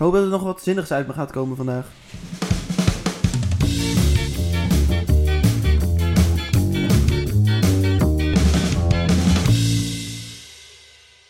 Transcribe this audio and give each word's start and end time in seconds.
hoop 0.00 0.12
dat 0.12 0.22
er 0.22 0.28
nog 0.28 0.42
wat 0.42 0.62
zinnigs 0.62 0.92
uit 0.92 1.06
me 1.06 1.12
gaat 1.12 1.30
komen 1.30 1.56
vandaag. 1.56 1.86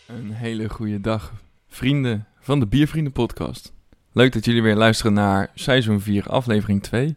Een 0.07 0.31
hele 0.31 0.69
goede 0.69 1.01
dag, 1.01 1.33
vrienden 1.67 2.27
van 2.39 2.59
de 2.59 2.67
Biervrienden 2.67 3.13
podcast. 3.13 3.73
Leuk 4.11 4.33
dat 4.33 4.45
jullie 4.45 4.61
weer 4.61 4.75
luisteren 4.75 5.13
naar 5.13 5.51
seizoen 5.53 6.01
4, 6.01 6.27
aflevering 6.27 6.83
2. 6.83 7.15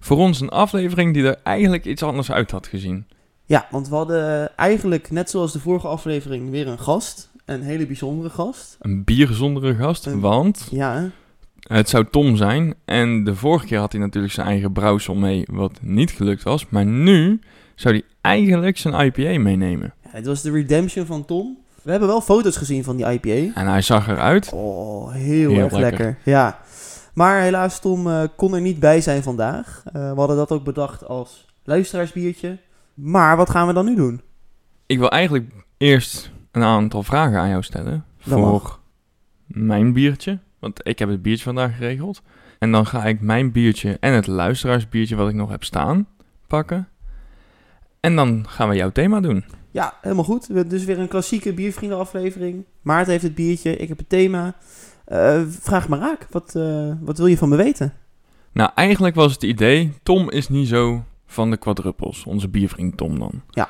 Voor 0.00 0.16
ons 0.16 0.40
een 0.40 0.48
aflevering 0.48 1.14
die 1.14 1.24
er 1.24 1.40
eigenlijk 1.42 1.84
iets 1.84 2.02
anders 2.02 2.30
uit 2.30 2.50
had 2.50 2.66
gezien. 2.66 3.06
Ja, 3.44 3.66
want 3.70 3.88
we 3.88 3.94
hadden 3.94 4.56
eigenlijk, 4.56 5.10
net 5.10 5.30
zoals 5.30 5.52
de 5.52 5.60
vorige 5.60 5.88
aflevering, 5.88 6.50
weer 6.50 6.68
een 6.68 6.78
gast. 6.78 7.29
Een 7.50 7.62
hele 7.62 7.86
bijzondere 7.86 8.30
gast. 8.30 8.76
Een 8.80 9.04
biergezondere 9.04 9.74
gast, 9.74 10.06
Een- 10.06 10.20
want 10.20 10.68
Ja, 10.70 11.10
het 11.60 11.88
zou 11.88 12.06
Tom 12.10 12.36
zijn. 12.36 12.74
En 12.84 13.24
de 13.24 13.34
vorige 13.34 13.66
keer 13.66 13.78
had 13.78 13.92
hij 13.92 14.00
natuurlijk 14.00 14.32
zijn 14.32 14.46
eigen 14.46 14.72
brouwsel 14.72 15.14
mee, 15.14 15.44
wat 15.50 15.78
niet 15.82 16.10
gelukt 16.10 16.42
was. 16.42 16.68
Maar 16.68 16.84
nu 16.86 17.40
zou 17.74 17.94
hij 17.94 18.04
eigenlijk 18.20 18.78
zijn 18.78 18.94
IPA 19.06 19.38
meenemen. 19.40 19.94
Ja, 20.04 20.08
het 20.12 20.26
was 20.26 20.42
de 20.42 20.50
redemption 20.50 21.06
van 21.06 21.24
Tom. 21.24 21.58
We 21.82 21.90
hebben 21.90 22.08
wel 22.08 22.20
foto's 22.20 22.56
gezien 22.56 22.84
van 22.84 22.96
die 22.96 23.06
IPA. 23.06 23.60
En 23.60 23.66
hij 23.66 23.82
zag 23.82 24.08
eruit. 24.08 24.50
Oh, 24.52 25.12
heel, 25.12 25.50
Heel 25.50 25.58
erg 25.62 25.72
lekker. 25.72 25.80
lekker. 26.04 26.18
Ja. 26.32 26.58
Maar 27.14 27.40
helaas, 27.42 27.80
Tom 27.80 28.06
eh, 28.08 28.22
kon 28.36 28.54
er 28.54 28.60
niet 28.60 28.78
bij 28.80 29.00
zijn 29.00 29.22
vandaag. 29.22 29.82
Eh, 29.86 29.92
we 30.12 30.18
hadden 30.18 30.36
dat 30.36 30.50
ook 30.50 30.64
bedacht 30.64 31.06
als 31.08 31.46
luisteraarsbiertje. 31.64 32.58
Maar 32.94 33.36
wat 33.36 33.50
gaan 33.50 33.66
we 33.66 33.72
dan 33.72 33.84
nu 33.84 33.94
doen? 33.94 34.20
Ik 34.86 34.98
wil 34.98 35.10
eigenlijk 35.10 35.50
eerst 35.76 36.30
een 36.50 36.62
aantal 36.62 37.02
vragen 37.02 37.38
aan 37.38 37.48
jou 37.48 37.62
stellen. 37.62 38.04
Dat 38.24 38.38
voor 38.38 38.50
mag. 38.50 38.80
mijn 39.46 39.92
biertje. 39.92 40.38
Want 40.58 40.86
ik 40.86 40.98
heb 40.98 41.08
het 41.08 41.22
biertje 41.22 41.44
vandaag 41.44 41.76
geregeld. 41.76 42.22
En 42.58 42.72
dan 42.72 42.86
ga 42.86 43.04
ik 43.04 43.20
mijn 43.20 43.52
biertje 43.52 43.96
en 44.00 44.12
het 44.12 44.26
luisteraarsbiertje 44.26 45.16
wat 45.16 45.28
ik 45.28 45.34
nog 45.34 45.50
heb 45.50 45.64
staan 45.64 46.06
pakken. 46.46 46.88
En 48.00 48.16
dan 48.16 48.44
gaan 48.48 48.68
we 48.68 48.74
jouw 48.74 48.90
thema 48.90 49.20
doen. 49.20 49.44
Ja, 49.70 49.94
helemaal 50.00 50.24
goed. 50.24 50.46
We 50.46 50.54
hebben 50.54 50.72
dus 50.72 50.84
weer 50.84 50.98
een 50.98 51.08
klassieke 51.08 51.54
biervrienden 51.54 51.98
aflevering. 51.98 52.64
Maarten 52.82 53.10
heeft 53.12 53.24
het 53.24 53.34
biertje, 53.34 53.76
ik 53.76 53.88
heb 53.88 53.98
het 53.98 54.08
thema. 54.08 54.54
Eh, 55.04 55.42
vraag 55.48 55.88
maar 55.88 55.98
raak. 55.98 56.26
Wat, 56.30 56.54
eh, 56.54 56.92
wat 57.00 57.18
wil 57.18 57.26
je 57.26 57.38
van 57.38 57.48
me 57.48 57.56
weten? 57.56 57.92
Nou, 58.52 58.70
eigenlijk 58.74 59.14
was 59.14 59.32
het 59.32 59.42
idee, 59.42 59.92
Tom 60.02 60.30
is 60.30 60.48
niet 60.48 60.68
zo 60.68 61.04
van 61.26 61.50
de 61.50 61.56
quadruppels. 61.56 62.24
Onze 62.24 62.48
biervriend 62.48 62.96
Tom 62.96 63.18
dan. 63.18 63.42
Ja. 63.50 63.68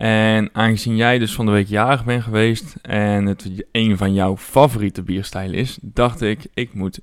En 0.00 0.50
aangezien 0.52 0.96
jij 0.96 1.18
dus 1.18 1.34
van 1.34 1.46
de 1.46 1.52
week 1.52 1.66
jarig 1.66 2.04
bent 2.04 2.22
geweest 2.22 2.76
en 2.82 3.26
het 3.26 3.64
een 3.72 3.96
van 3.96 4.14
jouw 4.14 4.36
favoriete 4.36 5.02
bierstijlen 5.02 5.58
is, 5.58 5.78
dacht 5.82 6.20
ik, 6.20 6.46
ik 6.54 6.74
moet 6.74 7.00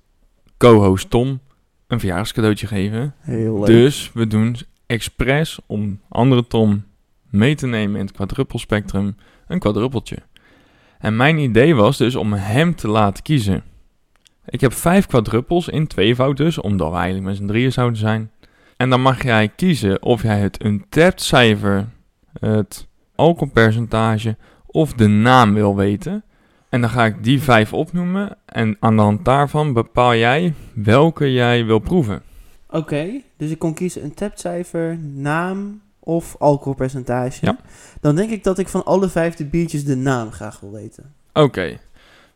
co-host 0.58 1.10
Tom 1.10 1.40
een 1.88 2.00
verjaardagscadeautje 2.00 2.68
geven. 2.68 3.14
Heel 3.20 3.58
leuk. 3.58 3.66
Dus 3.66 4.12
we 4.14 4.28
doen 4.28 4.56
expres 4.86 5.60
om 5.66 6.00
andere 6.10 6.48
Tom 6.48 6.86
mee 7.30 7.56
te 7.56 7.68
nemen 7.68 8.00
in 8.00 8.06
het 8.06 8.16
quadruppelspectrum 8.16 9.16
een 9.48 9.60
quadruppeltje. 9.60 10.18
En 11.00 11.16
mijn 11.16 11.38
idee 11.38 11.76
was 11.76 11.98
dus 11.98 12.16
om 12.16 12.34
hem 12.34 12.76
te 12.76 12.88
laten 12.88 13.24
kiezen. 13.24 13.64
Ik 14.46 14.62
heb 14.62 14.74
vijf 14.74 15.06
quadruppels 15.06 15.68
in 15.68 15.88
tweevoud 15.88 16.38
dus, 16.38 16.60
omdat 16.60 16.90
we 16.90 16.96
eigenlijk 16.96 17.26
met 17.26 17.36
z'n 17.36 17.48
drieën 17.48 17.72
zouden 17.72 18.00
zijn. 18.00 18.32
En 18.78 18.90
dan 18.90 19.02
mag 19.02 19.24
jij 19.24 19.48
kiezen 19.48 20.02
of 20.02 20.22
jij 20.22 20.40
het 20.40 20.64
untapped 20.64 21.22
cijfer, 21.22 21.88
het 22.40 22.87
alcoholpercentage 23.18 24.36
of 24.66 24.94
de 24.94 25.08
naam 25.08 25.54
wil 25.54 25.76
weten. 25.76 26.24
En 26.70 26.82
dan 26.82 26.90
ga 26.90 27.06
ik 27.06 27.24
die 27.24 27.42
vijf 27.42 27.74
opnoemen 27.74 28.38
en 28.46 28.78
aan 28.80 28.96
de 28.96 29.02
hand 29.02 29.26
daarvan 29.26 29.74
bepaal 29.74 30.16
jij 30.16 30.54
welke 30.74 31.34
jij 31.34 31.66
wil 31.66 31.80
proeven. 31.80 32.22
Oké, 32.70 33.22
dus 33.38 33.50
ik 33.52 33.60
kon 33.60 33.74
kiezen 33.74 34.04
een 34.04 34.14
tapcijfer, 34.14 34.98
naam 35.00 35.82
of 36.00 36.36
alcoholpercentage. 36.40 37.46
Ja. 37.46 37.58
Dan 38.02 38.16
denk 38.16 38.30
ik 38.32 38.44
dat 38.44 38.60
ik 38.60 38.68
van 38.68 38.86
alle 38.86 39.10
vijf 39.10 39.36
de 39.36 39.46
biertjes 39.46 39.86
de 39.86 39.96
naam 39.96 40.32
graag 40.32 40.60
wil 40.60 40.72
weten. 40.72 41.14
Oké. 41.34 41.78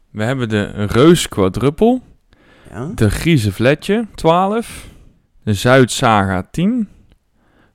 We 0.10 0.24
hebben 0.24 0.50
de 0.50 0.64
Reus 0.86 1.28
Quadruppel, 1.28 2.02
Ja. 2.72 2.92
de 2.96 3.10
Grieze 3.10 3.52
Vletje 3.52 4.08
12, 4.16 4.88
de 5.44 5.54
Zuid 5.54 5.92
Saga 5.92 6.48
10, 6.52 6.88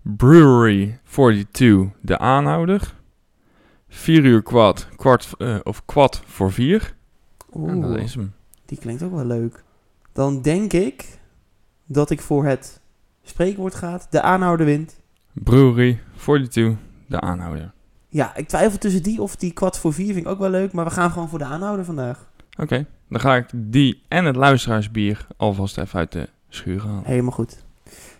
Brewery 0.03 0.99
42 1.11 1.89
de 2.01 2.19
aanhouder, 2.19 2.95
4 3.97 4.25
uur 4.25 4.43
kwad, 4.43 4.89
kwart, 4.97 5.29
eh, 5.39 5.57
of 5.63 5.85
kwad 5.85 6.23
voor 6.27 6.53
4. 6.53 6.95
En 7.53 7.81
dat 7.81 7.91
Oeh, 7.91 8.03
is 8.03 8.15
hem. 8.15 8.33
die 8.67 8.79
klinkt 8.79 9.03
ook 9.03 9.13
wel 9.15 9.25
leuk. 9.25 9.65
Dan 10.13 10.43
denk 10.43 10.73
ik 10.73 11.19
dat 11.87 12.11
ik 12.11 12.21
voor 12.21 12.45
het 12.45 12.81
spreekwoord 13.23 13.75
gaat, 13.75 14.07
de 14.11 14.23
aanhouder 14.23 14.67
wint. 14.67 15.01
Brewery 15.33 16.01
42 16.17 16.77
de 17.07 17.21
aanhouder. 17.21 17.73
Ja, 18.09 18.37
ik 18.37 18.49
twijfel 18.49 18.79
tussen 18.79 19.03
die 19.03 19.23
of 19.23 19.37
die 19.37 19.53
kwart 19.53 19.79
voor 19.79 19.93
vier 19.93 20.13
vind 20.13 20.27
ik 20.27 20.33
ook 20.33 20.39
wel 20.39 20.51
leuk, 20.51 20.73
maar 20.73 20.85
we 20.85 20.91
gaan 20.91 21.11
gewoon 21.11 21.29
voor 21.29 21.39
de 21.39 21.45
aanhouder 21.45 21.85
vandaag. 21.85 22.29
Oké, 22.59 22.87
dan 23.09 23.21
ga 23.21 23.37
ik 23.37 23.47
die 23.55 24.03
en 24.09 24.25
het 24.25 24.37
luisteraarsbier 24.37 25.27
alvast 25.37 25.79
even 25.79 25.99
uit 25.99 26.13
de 26.13 26.29
schuur 26.49 26.83
halen. 26.83 27.05
Helemaal 27.05 27.33
goed. 27.33 27.65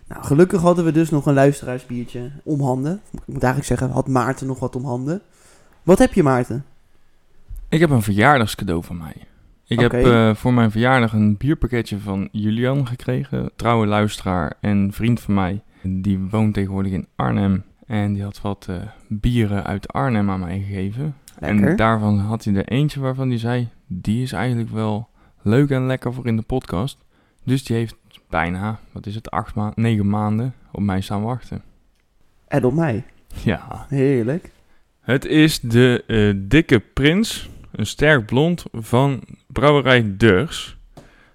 Nou, 0.07 0.23
gelukkig 0.23 0.61
hadden 0.61 0.85
we 0.85 0.91
dus 0.91 1.09
nog 1.09 1.25
een 1.25 1.33
luisteraarsbiertje 1.33 2.31
om 2.43 2.61
handen. 2.61 3.01
Ik 3.11 3.19
moet 3.25 3.43
eigenlijk 3.43 3.65
zeggen, 3.65 3.89
had 3.89 4.07
Maarten 4.07 4.47
nog 4.47 4.59
wat 4.59 4.75
om 4.75 4.85
handen. 4.85 5.21
Wat 5.87 5.99
heb 5.99 6.13
je 6.13 6.23
Maarten? 6.23 6.65
Ik 7.69 7.79
heb 7.79 7.89
een 7.89 8.01
verjaardagscadeau 8.01 8.83
van 8.83 8.97
mij. 8.97 9.15
Ik 9.65 9.79
heb 9.79 9.93
eh, 9.93 10.35
voor 10.35 10.53
mijn 10.53 10.71
verjaardag 10.71 11.13
een 11.13 11.37
bierpakketje 11.37 11.99
van 11.99 12.29
Julian 12.31 12.87
gekregen. 12.87 13.51
Trouwe 13.55 13.85
luisteraar 13.85 14.53
en 14.61 14.93
vriend 14.93 15.19
van 15.19 15.33
mij. 15.33 15.61
Die 15.81 16.19
woont 16.19 16.53
tegenwoordig 16.53 16.91
in 16.91 17.07
Arnhem. 17.15 17.63
En 17.85 18.13
die 18.13 18.23
had 18.23 18.41
wat 18.41 18.65
eh, 18.69 18.75
bieren 19.07 19.65
uit 19.65 19.93
Arnhem 19.93 20.29
aan 20.29 20.39
mij 20.39 20.59
gegeven. 20.59 21.15
Lekker. 21.39 21.67
En 21.69 21.75
daarvan 21.75 22.19
had 22.19 22.43
hij 22.43 22.55
er 22.55 22.67
eentje 22.67 22.99
waarvan 22.99 23.29
hij 23.29 23.39
zei... 23.39 23.69
Die 23.85 24.21
is 24.23 24.31
eigenlijk 24.31 24.69
wel 24.69 25.09
leuk 25.41 25.69
en 25.69 25.85
lekker 25.85 26.13
voor 26.13 26.27
in 26.27 26.35
de 26.35 26.41
podcast. 26.41 26.97
Dus 27.43 27.63
die 27.63 27.75
heeft 27.75 27.95
bijna, 28.29 28.79
wat 28.91 29.05
is 29.05 29.15
het, 29.15 29.31
acht 29.31 29.55
ma 29.55 29.71
negen 29.75 30.09
maanden 30.09 30.53
op 30.71 30.81
mij 30.81 31.01
staan 31.01 31.23
wachten. 31.23 31.61
En 32.47 32.63
op 32.63 32.73
mij. 32.73 33.03
Ja, 33.43 33.85
Heerlijk. 33.89 34.55
Het 35.07 35.25
is 35.25 35.59
de 35.59 36.03
eh, 36.07 36.33
Dikke 36.49 36.79
Prins, 36.79 37.49
een 37.71 37.85
sterk 37.85 38.25
blond 38.25 38.63
van 38.73 39.21
brouwerij 39.47 40.13
Durs. 40.17 40.77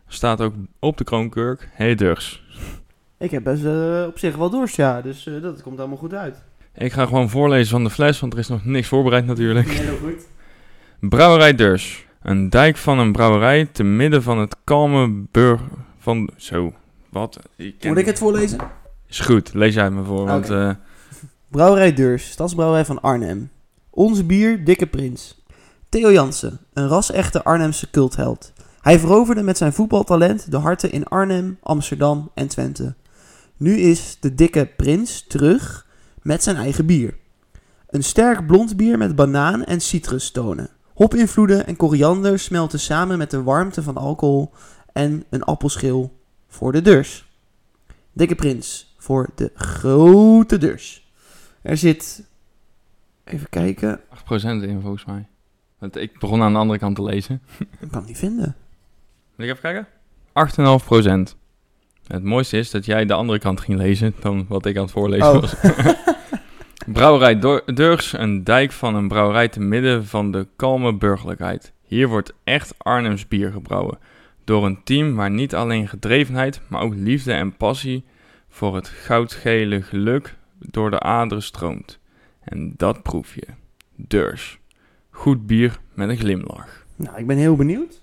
Staat 0.09 0.41
ook 0.41 0.55
op 0.79 0.97
de 0.97 1.05
kroonkurk, 1.05 1.69
hey 1.73 1.95
Durs. 1.95 2.45
Ik 3.19 3.31
heb 3.31 3.43
best 3.45 3.65
eh, 3.65 4.05
op 4.09 4.19
zich 4.19 4.37
wel 4.37 4.51
dorst, 4.51 4.77
ja. 4.77 5.01
Dus 5.03 5.27
eh, 5.27 5.43
dat 5.43 5.63
komt 5.63 5.79
allemaal 5.79 5.97
goed 5.97 6.15
uit. 6.15 6.43
Ik 6.75 6.93
ga 6.93 7.07
gewoon 7.07 7.29
voorlezen 7.31 7.71
van 7.71 7.85
de 7.85 7.91
fles, 7.91 8.21
want 8.21 8.33
er 8.33 8.39
is 8.39 8.49
nog 8.49 8.65
niks 8.65 8.89
voorbereid 8.89 9.27
natuurlijk. 9.27 9.69
Heel 9.69 9.97
goed. 9.97 10.27
Brouwerij 11.01 11.55
Durs. 11.55 12.07
Een 12.23 12.51
dijk 12.51 12.77
van 12.77 12.99
een 12.99 13.13
brouwerij 13.13 13.67
te 13.73 13.83
midden 13.83 14.23
van 14.23 14.39
het 14.39 14.57
kalme 14.65 15.25
burg 15.31 15.61
van... 15.99 16.31
Zo, 16.37 16.73
wat? 17.09 17.39
Ik 17.57 17.75
ken- 17.79 17.89
Moet 17.89 17.99
ik 17.99 18.07
het 18.07 18.19
voorlezen? 18.19 18.59
Is 19.09 19.21
goed, 19.21 19.55
lees 19.55 19.75
jij 19.75 19.85
het 19.85 19.93
me 19.93 20.03
voor, 20.05 20.27
want... 20.27 20.45
Oké. 20.45 20.69
eh, 20.69 20.75
Brouwerij 21.49 21.93
Deurs, 21.95 22.31
stadsbrouwerij 22.31 22.85
van 22.85 23.01
Arnhem. 23.01 23.51
Onze 23.95 24.25
bier, 24.25 24.65
Dikke 24.65 24.87
Prins. 24.87 25.43
Theo 25.89 26.13
Jansen, 26.13 26.61
een 26.73 26.89
ras-echte 26.89 27.45
Arnhemse 27.45 27.91
cultheld. 27.91 28.53
Hij 28.81 28.99
veroverde 28.99 29.43
met 29.43 29.57
zijn 29.57 29.73
voetbaltalent 29.73 30.51
de 30.51 30.57
harten 30.57 30.93
in 30.93 31.05
Arnhem, 31.05 31.59
Amsterdam 31.63 32.31
en 32.35 32.49
Twente. 32.49 32.95
Nu 33.57 33.79
is 33.79 34.17
de 34.21 34.35
Dikke 34.35 34.71
Prins 34.77 35.25
terug 35.29 35.87
met 36.23 36.43
zijn 36.43 36.57
eigen 36.57 36.87
bier. 36.87 37.17
Een 37.89 38.03
sterk 38.03 38.47
blond 38.47 38.77
bier 38.77 38.99
met 38.99 39.17
banaan 39.17 39.65
en 39.65 39.81
citrustonen. 39.81 40.71
Hopinvloeden 40.95 41.67
en 41.67 41.77
koriander 41.77 42.39
smelten 42.39 42.81
samen 42.81 43.19
met 43.19 43.31
de 43.31 43.43
warmte 43.43 43.83
van 43.83 43.97
alcohol 43.97 44.53
en 44.93 45.25
een 45.31 45.43
appelschil 45.43 46.19
voor 46.49 46.73
de 46.73 46.83
deurs. 46.83 47.29
Dikke 48.13 48.35
Prins 48.35 48.95
voor 48.99 49.29
de 49.35 49.51
grote 49.55 50.59
deurs. 50.59 51.13
Er 51.63 51.77
zit. 51.77 52.31
Even 53.25 53.49
kijken. 53.49 54.01
8% 54.01 54.63
in 54.63 54.81
volgens 54.81 55.05
mij. 55.05 55.27
Want 55.79 55.97
ik 55.97 56.19
begon 56.19 56.43
aan 56.43 56.53
de 56.53 56.59
andere 56.59 56.79
kant 56.79 56.97
te 56.97 57.03
lezen. 57.03 57.43
Ik 57.81 57.89
kan 57.91 57.99
het 57.99 58.07
niet 58.07 58.19
vinden. 58.19 58.57
Wil 59.35 59.47
ik 59.49 59.57
even 59.59 59.63
kijken? 59.63 59.87
8,5%. 61.33 61.37
Het 62.07 62.25
mooiste 62.25 62.59
is 62.59 62.71
dat 62.71 62.85
jij 62.85 63.05
de 63.07 63.13
andere 63.15 63.39
kant 63.39 63.61
ging 63.61 63.79
lezen 63.79 64.15
dan 64.21 64.47
wat 64.49 64.67
ik 64.67 64.77
aan 64.77 64.83
het 64.83 64.93
voorlezen 64.93 65.27
Oh. 65.35 65.41
was. 65.41 65.55
brouwerij 66.93 67.39
Durgs, 67.75 68.13
een 68.13 68.45
dijk 68.45 68.73
van 68.73 68.95
een 68.95 69.09
brouwerij 69.09 69.49
te 69.49 69.61
midden 69.61 70.07
van 70.07 70.31
de 70.31 70.47
kalme 70.57 70.95
burgerlijkheid. 70.95 71.73
Hier 71.83 72.09
wordt 72.09 72.33
echt 72.45 72.75
Arnhems 72.79 73.29
bier 73.29 73.53
gebrouwen. 73.53 73.99
Door 74.45 74.67
een 74.67 74.81
team 74.85 75.15
waar 75.15 75.31
niet 75.31 75.55
alleen 75.55 75.89
gedrevenheid, 75.89 76.61
maar 76.69 76.81
ook 76.83 76.95
liefde 76.95 77.33
en 77.33 77.57
passie 77.57 78.05
voor 78.49 78.75
het 78.75 78.89
goudgele 78.89 79.83
geluk 79.83 80.37
door 80.59 80.91
de 80.91 81.01
aderen 81.01 81.43
stroomt. 81.43 81.99
En 82.45 82.75
dat 82.77 83.03
proef 83.03 83.35
je. 83.35 83.47
Durs. 83.95 84.61
Goed 85.11 85.47
bier 85.47 85.81
met 85.95 86.09
een 86.09 86.17
glimlach. 86.17 86.87
Nou, 86.97 87.19
ik 87.19 87.27
ben 87.27 87.37
heel 87.37 87.57
benieuwd. 87.57 88.03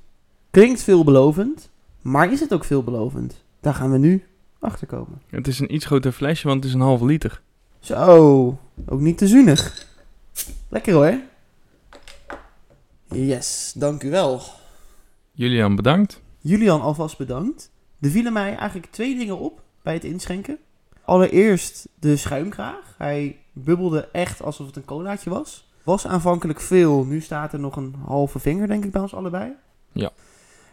Klinkt 0.51 0.83
veelbelovend. 0.83 1.69
Maar 2.01 2.31
is 2.31 2.39
het 2.39 2.53
ook 2.53 2.63
veelbelovend? 2.63 3.43
Daar 3.59 3.73
gaan 3.73 3.91
we 3.91 3.97
nu 3.97 4.23
achter 4.59 4.87
komen. 4.87 5.21
Het 5.29 5.47
is 5.47 5.59
een 5.59 5.73
iets 5.73 5.85
groter 5.85 6.11
flesje, 6.11 6.47
want 6.47 6.59
het 6.59 6.69
is 6.69 6.73
een 6.73 6.85
halve 6.85 7.05
liter. 7.05 7.41
Zo, 7.79 8.59
ook 8.85 8.99
niet 8.99 9.17
te 9.17 9.27
zuinig. 9.27 9.85
Lekker 10.69 10.93
hoor. 10.93 11.19
Yes, 13.11 13.73
dank 13.75 14.03
u 14.03 14.09
wel. 14.09 14.41
Julian, 15.31 15.75
bedankt. 15.75 16.21
Julian, 16.39 16.81
alvast 16.81 17.17
bedankt. 17.17 17.71
Er 17.99 18.09
vielen 18.09 18.33
mij 18.33 18.55
eigenlijk 18.55 18.91
twee 18.91 19.17
dingen 19.17 19.37
op 19.37 19.61
bij 19.81 19.93
het 19.93 20.03
inschenken. 20.03 20.57
Allereerst 21.03 21.87
de 21.99 22.17
schuimkraag. 22.17 22.95
Hij 22.97 23.37
bubbelde 23.63 24.09
echt 24.11 24.43
alsof 24.43 24.67
het 24.67 24.75
een 24.75 24.85
colaatje 24.85 25.29
was. 25.29 25.67
Was 25.83 26.07
aanvankelijk 26.07 26.61
veel, 26.61 27.05
nu 27.05 27.21
staat 27.21 27.53
er 27.53 27.59
nog 27.59 27.75
een 27.75 27.95
halve 28.05 28.39
vinger 28.39 28.67
denk 28.67 28.85
ik 28.85 28.91
bij 28.91 29.01
ons 29.01 29.13
allebei. 29.13 29.51
Ja. 29.91 30.11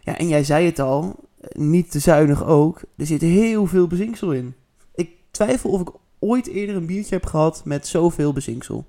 Ja, 0.01 0.19
en 0.19 0.29
jij 0.29 0.45
zei 0.45 0.67
het 0.67 0.79
al, 0.79 1.15
niet 1.53 1.91
te 1.91 1.99
zuinig 1.99 2.45
ook. 2.45 2.81
Er 2.97 3.07
zit 3.07 3.21
heel 3.21 3.67
veel 3.67 3.87
bezinksel 3.87 4.33
in. 4.33 4.55
Ik 4.95 5.11
twijfel 5.31 5.71
of 5.71 5.81
ik 5.81 5.91
ooit 6.19 6.47
eerder 6.47 6.77
een 6.77 6.87
biertje 6.87 7.15
heb 7.15 7.27
gehad 7.27 7.63
met 7.65 7.87
zoveel 7.87 8.33
bezinksel. 8.33 8.85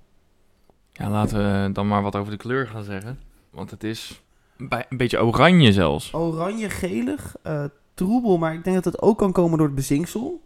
Ja, 0.91 1.09
laten 1.09 1.38
we 1.38 1.71
dan 1.71 1.88
maar 1.88 2.01
wat 2.01 2.15
over 2.15 2.31
de 2.31 2.38
kleur 2.38 2.67
gaan 2.67 2.83
zeggen. 2.83 3.19
Want 3.49 3.71
het 3.71 3.83
is 3.83 4.21
bij, 4.57 4.85
een 4.89 4.97
beetje 4.97 5.23
oranje 5.23 5.73
zelfs. 5.73 6.13
Oranje-gelig, 6.13 7.35
eh, 7.44 7.63
troebel, 7.94 8.38
maar 8.38 8.53
ik 8.53 8.63
denk 8.63 8.75
dat 8.75 8.85
het 8.85 9.01
ook 9.01 9.17
kan 9.17 9.31
komen 9.31 9.57
door 9.57 9.67
het 9.67 9.75
bezinksel. 9.75 10.41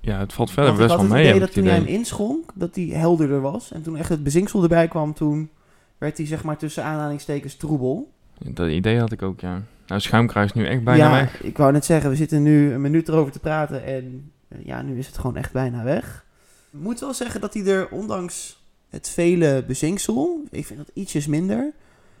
Ja, 0.00 0.18
het 0.18 0.32
valt 0.32 0.50
verder 0.50 0.72
best 0.72 0.82
ik 0.82 0.88
wel 0.88 0.96
had 0.96 1.06
het 1.06 1.14
mee. 1.14 1.26
idee 1.26 1.40
dat 1.40 1.48
ik 1.48 1.54
toen 1.54 1.62
het 1.64 1.72
jij 1.72 1.80
idee. 1.80 1.92
hem 1.92 2.00
inschonk, 2.00 2.50
dat 2.54 2.74
hij 2.74 2.84
helderder 2.84 3.40
was. 3.40 3.72
En 3.72 3.82
toen 3.82 3.96
echt 3.96 4.08
het 4.08 4.22
bezinksel 4.22 4.62
erbij 4.62 4.88
kwam, 4.88 5.14
toen 5.14 5.50
werd 5.98 6.16
hij 6.16 6.26
zeg 6.26 6.44
maar 6.44 6.56
tussen 6.56 6.84
aanhalingstekens 6.84 7.56
troebel. 7.56 8.12
Dat 8.38 8.68
idee 8.68 8.98
had 8.98 9.12
ik 9.12 9.22
ook, 9.22 9.40
ja. 9.40 9.62
Nou, 9.86 10.00
schuimkraag 10.00 10.44
is 10.44 10.52
nu 10.52 10.66
echt 10.66 10.84
bijna 10.84 11.04
ja, 11.04 11.10
weg. 11.10 11.42
ik 11.42 11.56
wou 11.56 11.72
net 11.72 11.84
zeggen, 11.84 12.10
we 12.10 12.16
zitten 12.16 12.42
nu 12.42 12.72
een 12.72 12.80
minuut 12.80 13.08
erover 13.08 13.32
te 13.32 13.38
praten 13.38 13.84
en 13.84 14.32
eh, 14.48 14.58
ja, 14.64 14.82
nu 14.82 14.98
is 14.98 15.06
het 15.06 15.18
gewoon 15.18 15.36
echt 15.36 15.52
bijna 15.52 15.84
weg. 15.84 16.24
Ik 16.70 16.80
moet 16.80 17.00
wel 17.00 17.14
zeggen 17.14 17.40
dat 17.40 17.54
hij 17.54 17.66
er, 17.66 17.88
ondanks 17.88 18.62
het 18.90 19.08
vele 19.08 19.64
bezinksel, 19.66 20.44
ik 20.50 20.66
vind 20.66 20.78
dat 20.78 20.90
ietsjes 20.94 21.26
minder, 21.26 21.72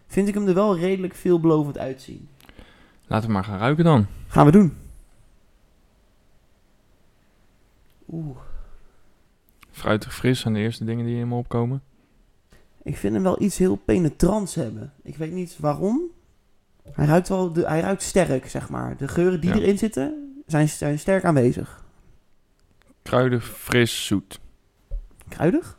vind 0.06 0.28
ik 0.28 0.34
hem 0.34 0.48
er 0.48 0.54
wel 0.54 0.78
redelijk 0.78 1.14
veelbelovend 1.14 1.78
uitzien. 1.78 2.28
Laten 3.06 3.26
we 3.26 3.32
maar 3.32 3.44
gaan 3.44 3.58
ruiken 3.58 3.84
dan. 3.84 4.06
Gaan 4.26 4.46
we 4.46 4.52
doen. 4.52 4.72
Oeh, 8.12 8.36
Fruitig 9.70 10.14
fris 10.14 10.40
zijn 10.40 10.54
de 10.54 10.60
eerste 10.60 10.84
dingen 10.84 11.06
die 11.06 11.16
in 11.16 11.28
me 11.28 11.34
opkomen. 11.34 11.82
ik 12.82 12.96
vind 12.96 13.14
hem 13.14 13.22
wel 13.22 13.42
iets 13.42 13.58
heel 13.58 13.76
penetrants 13.76 14.54
hebben. 14.54 14.92
Ik 15.02 15.16
weet 15.16 15.32
niet 15.32 15.56
waarom. 15.58 16.00
Hij 16.92 17.06
ruikt 17.06 17.28
wel, 17.28 17.52
de, 17.52 17.66
hij 17.66 17.80
ruikt 17.80 18.02
sterk, 18.02 18.48
zeg 18.48 18.68
maar. 18.68 18.96
De 18.96 19.08
geuren 19.08 19.40
die 19.40 19.50
Ja. 19.50 19.56
erin 19.56 19.78
zitten, 19.78 20.34
zijn, 20.46 20.68
zijn 20.68 20.98
sterk 20.98 21.24
aanwezig. 21.24 21.84
Kruidig, 23.02 23.44
fris, 23.46 24.06
zoet. 24.06 24.40
Kruidig? 25.28 25.78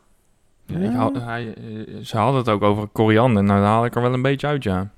Ja, 0.66 0.78
Ja. 0.78 0.90
Ik 0.90 0.96
haal, 0.96 1.14
hij, 1.14 1.54
eh, 1.54 1.98
ze 2.04 2.18
hadden 2.18 2.40
het 2.40 2.50
ook 2.50 2.62
over 2.62 2.88
koriander. 2.88 3.44
Nou, 3.44 3.60
daar 3.60 3.70
haal 3.70 3.86
ik 3.86 3.96
er 3.96 4.02
wel 4.02 4.14
een 4.14 4.22
beetje 4.22 4.48
uit, 4.48 4.64
ja. 4.64 4.92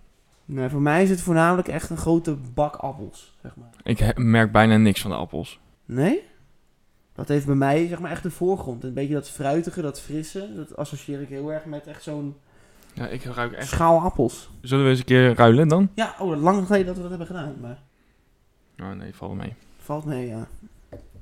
Nee, 0.45 0.69
voor 0.69 0.81
mij 0.81 1.03
is 1.03 1.09
het 1.09 1.21
voornamelijk 1.21 1.67
echt 1.67 1.89
een 1.89 1.97
grote 1.97 2.37
bak 2.53 2.75
appels, 2.75 3.37
zeg 3.41 3.55
maar. 3.55 3.69
Ik 3.83 4.17
merk 4.17 4.51
bijna 4.51 4.77
niks 4.77 5.01
van 5.01 5.11
de 5.11 5.17
appels. 5.17 5.59
Nee? 5.85 6.23
Dat 7.21 7.29
heeft 7.29 7.45
bij 7.45 7.55
mij 7.55 7.87
zeg 7.87 7.99
maar 7.99 8.11
echt 8.11 8.23
de 8.23 8.31
voorgrond. 8.31 8.83
Een 8.83 8.93
beetje 8.93 9.13
dat 9.13 9.29
fruitige, 9.29 9.81
dat 9.81 10.01
frisse, 10.01 10.49
dat 10.55 10.75
associeer 10.77 11.21
ik 11.21 11.29
heel 11.29 11.53
erg 11.53 11.65
met 11.65 11.87
echt 11.87 12.03
zo'n 12.03 12.35
Ja, 12.93 13.07
ik 13.07 13.23
ruik 13.23 13.51
echt... 13.51 13.67
schaal 13.67 13.99
appels. 13.99 14.49
Zullen 14.61 14.83
we 14.83 14.89
eens 14.89 14.99
een 14.99 15.05
keer 15.05 15.35
ruilen 15.35 15.67
dan? 15.67 15.89
Ja, 15.95 16.15
oh, 16.19 16.41
lang 16.41 16.65
geleden 16.65 16.85
dat 16.85 16.95
we 16.95 17.01
dat 17.01 17.09
hebben 17.09 17.27
gedaan, 17.27 17.55
maar 17.61 17.81
Oh 18.81 18.91
nee, 18.91 19.15
valt 19.15 19.35
mee. 19.35 19.53
valt 19.77 20.05
mee, 20.05 20.27
ja. 20.27 20.47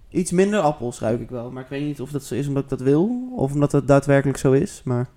Iets 0.10 0.32
minder 0.32 0.60
appels 0.60 1.00
ruik 1.00 1.20
ik 1.22 1.30
wel, 1.30 1.52
maar 1.52 1.64
ik 1.64 1.70
weet 1.70 1.84
niet 1.86 2.02
of 2.02 2.12
dat 2.12 2.24
zo 2.24 2.36
is 2.36 2.48
omdat 2.48 2.64
ik 2.64 2.70
dat 2.70 2.82
wil, 2.82 3.32
of 3.36 3.54
omdat 3.54 3.72
het 3.72 3.88
daadwerkelijk 3.88 4.38
zo 4.38 4.52
is, 4.52 4.82
maar 4.84 5.10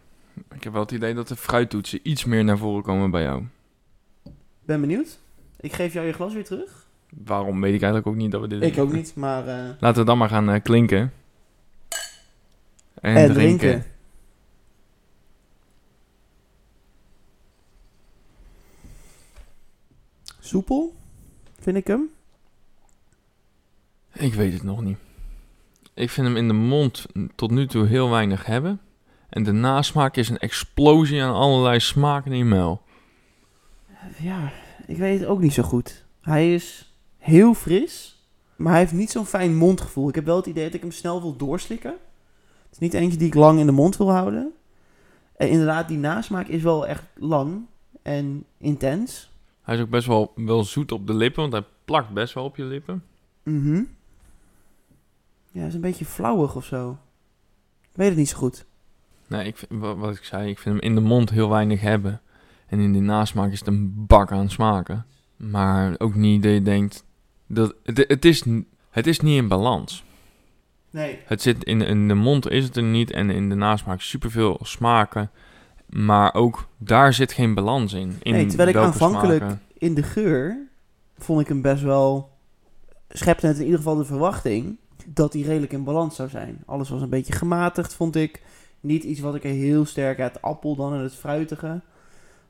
Ik 0.55 0.65
heb 0.65 0.73
wel 0.73 0.83
het 0.83 0.91
idee 0.91 1.15
dat 1.15 1.29
de 1.29 1.37
fruittoetsen 1.37 2.01
iets 2.03 2.25
meer 2.25 2.45
naar 2.45 2.59
voren 2.59 2.83
komen 2.83 3.11
bij 3.11 3.23
jou. 3.23 3.43
ik 4.25 4.33
ben 4.65 4.81
benieuwd. 4.81 5.19
Ik 5.61 5.73
geef 5.73 5.93
jou 5.93 6.07
je 6.07 6.13
glas 6.13 6.33
weer 6.35 6.45
terug. 6.45 6.82
Waarom 7.25 7.61
weet 7.61 7.75
ik 7.75 7.83
eigenlijk 7.83 8.07
ook 8.07 8.17
niet 8.23 8.31
dat 8.31 8.41
we 8.41 8.47
dit 8.47 8.63
Ik 8.63 8.79
ook 8.79 8.93
niet, 8.93 9.15
maar... 9.15 9.47
eh, 9.49 9.69
Laten 9.81 10.01
we 10.01 10.07
dan 10.07 10.19
maar 10.19 10.29
gaan 10.29 10.51
eh, 10.51 10.63
klinken. 10.63 11.13
En, 13.01 13.17
en 13.17 13.33
drinken. 13.33 13.59
drinken. 13.59 13.85
Soepel, 20.41 20.95
vind 21.61 21.77
ik 21.77 21.87
hem. 21.87 22.09
Ik 24.13 24.35
weet 24.35 24.53
het 24.53 24.63
nog 24.63 24.83
niet. 24.83 24.99
Ik 25.95 26.11
vind 26.11 26.27
hem 26.27 26.37
in 26.37 26.47
de 26.49 26.55
mond 26.55 27.07
tot 27.35 27.51
nu 27.51 27.67
toe 27.67 27.87
heel 27.87 28.11
weinig 28.11 28.47
hebben. 28.47 28.81
En 29.29 29.43
de 29.43 29.53
nasmaak 29.53 30.17
is 30.17 30.29
een 30.29 30.39
explosie 30.39 31.23
aan 31.23 31.35
allerlei 31.35 31.81
smaken 31.81 32.33
in 32.33 32.39
je 32.39 32.45
muil. 32.45 32.83
Ja, 34.19 34.53
ik 34.87 34.97
weet 34.97 35.21
het 35.21 35.29
ook 35.29 35.41
niet 35.41 35.53
zo 35.53 35.63
goed. 35.63 36.05
Hij 36.21 36.55
is 36.55 36.92
heel 37.23 37.55
fris, 37.55 38.23
maar 38.57 38.73
hij 38.73 38.81
heeft 38.81 38.93
niet 38.93 39.11
zo'n 39.11 39.27
fijn 39.27 39.57
mondgevoel. 39.57 40.09
Ik 40.09 40.15
heb 40.15 40.25
wel 40.25 40.37
het 40.37 40.47
idee 40.47 40.65
dat 40.65 40.75
ik 40.75 40.81
hem 40.81 40.91
snel 40.91 41.21
wil 41.21 41.37
doorslikken. 41.37 41.91
Het 41.91 42.73
is 42.73 42.79
niet 42.79 42.95
eentje 42.95 43.19
die 43.19 43.27
ik 43.27 43.35
lang 43.35 43.59
in 43.59 43.67
de 43.67 43.73
mond 43.73 43.97
wil 43.97 44.11
houden. 44.13 44.53
En 45.37 45.49
inderdaad, 45.49 45.89
die 45.89 45.99
nasmaak 45.99 46.47
is 46.47 46.63
wel 46.63 46.87
echt 46.87 47.03
lang 47.15 47.67
en 48.03 48.45
intens. 48.59 49.31
Hij 49.63 49.75
is 49.75 49.81
ook 49.81 49.91
best 49.91 50.07
wel, 50.07 50.33
wel 50.37 50.65
zoet 50.65 50.93
op 50.93 51.07
de 51.07 51.15
lippen, 51.15 51.41
want 51.41 51.53
hij 51.53 51.65
plakt 51.85 52.11
best 52.13 52.35
wel 52.35 52.45
op 52.45 52.57
je 52.57 52.65
lippen. 52.65 53.05
Mhm. 53.43 53.83
Ja, 55.51 55.59
hij 55.59 55.67
is 55.69 55.75
een 55.75 55.81
beetje 55.81 56.05
flauwig 56.05 56.57
of 56.57 56.65
zo. 56.65 56.99
Ik 57.81 57.89
weet 57.99 58.09
het 58.09 58.17
niet 58.17 58.29
zo 58.29 58.37
goed. 58.37 58.65
Nee, 59.27 59.47
ik, 59.47 59.57
vind- 59.57 59.81
wa- 59.81 59.95
wat 59.97 60.17
ik 60.17 60.25
zei, 60.25 60.49
ik 60.51 60.59
vind 60.59 60.75
hem 60.75 60.85
in 60.91 60.95
de 60.95 61.01
mond 61.01 61.31
heel 61.31 61.49
weinig 61.49 61.81
hebben. 61.81 62.21
En 62.67 62.79
in 62.81 62.93
de 62.93 62.99
nasmaak 62.99 63.53
is 63.53 63.59
het 63.59 63.69
een 63.69 64.07
bak 64.07 64.33
aan 64.33 64.51
smaken. 64.51 65.07
Maar 65.37 65.95
ook 65.99 66.15
niet 66.15 66.43
dat 66.43 66.53
je 66.53 66.63
denkt... 66.63 67.05
Dat, 67.55 67.75
het, 67.83 68.05
het, 68.09 68.25
is, 68.25 68.45
het 68.91 69.07
is 69.07 69.21
niet 69.21 69.37
in 69.37 69.49
balans. 69.49 70.05
Nee. 70.91 71.19
Het 71.25 71.43
zit 71.43 71.65
in, 71.65 71.81
in 71.81 72.09
de 72.09 72.15
mond 72.15 72.51
is 72.51 72.65
het 72.65 72.77
er 72.77 72.83
niet 72.83 73.11
en 73.11 73.31
in 73.31 73.49
de 73.49 73.55
nasmaak 73.55 74.01
superveel 74.01 74.59
smaken. 74.63 75.31
Maar 75.87 76.35
ook 76.35 76.69
daar 76.79 77.13
zit 77.13 77.33
geen 77.33 77.55
balans 77.55 77.93
in. 77.93 78.17
in 78.23 78.33
Nee, 78.33 78.47
terwijl 78.47 78.69
ik 78.69 78.77
aanvankelijk 78.77 79.41
smaken. 79.41 79.61
in 79.79 79.95
de 79.95 80.03
geur 80.03 80.69
vond 81.19 81.41
ik 81.41 81.49
hem 81.49 81.63
best 81.63 81.83
wel. 81.83 82.31
schepte 83.09 83.47
het 83.47 83.57
in 83.57 83.65
ieder 83.65 83.79
geval 83.79 83.97
de 83.97 84.05
verwachting 84.05 84.79
dat 85.07 85.33
hij 85.33 85.43
redelijk 85.43 85.73
in 85.73 85.85
balans 85.85 86.17
zou 86.17 86.29
zijn. 86.29 86.63
Alles 86.67 86.89
was 86.89 87.03
een 87.03 87.09
beetje 87.09 87.33
gematigd, 87.33 87.95
vond 87.95 88.17
ik. 88.17 88.43
Niet 88.81 89.05
iets 89.05 89.21
wat 89.21 89.35
ik 89.35 89.45
er 89.45 89.51
heel 89.51 89.85
sterk 89.85 90.21
uit 90.21 90.35
de 90.35 90.41
appel 90.41 90.77
dan 90.77 90.95
en 90.95 91.01
het 91.01 91.15
fruitige. 91.15 91.81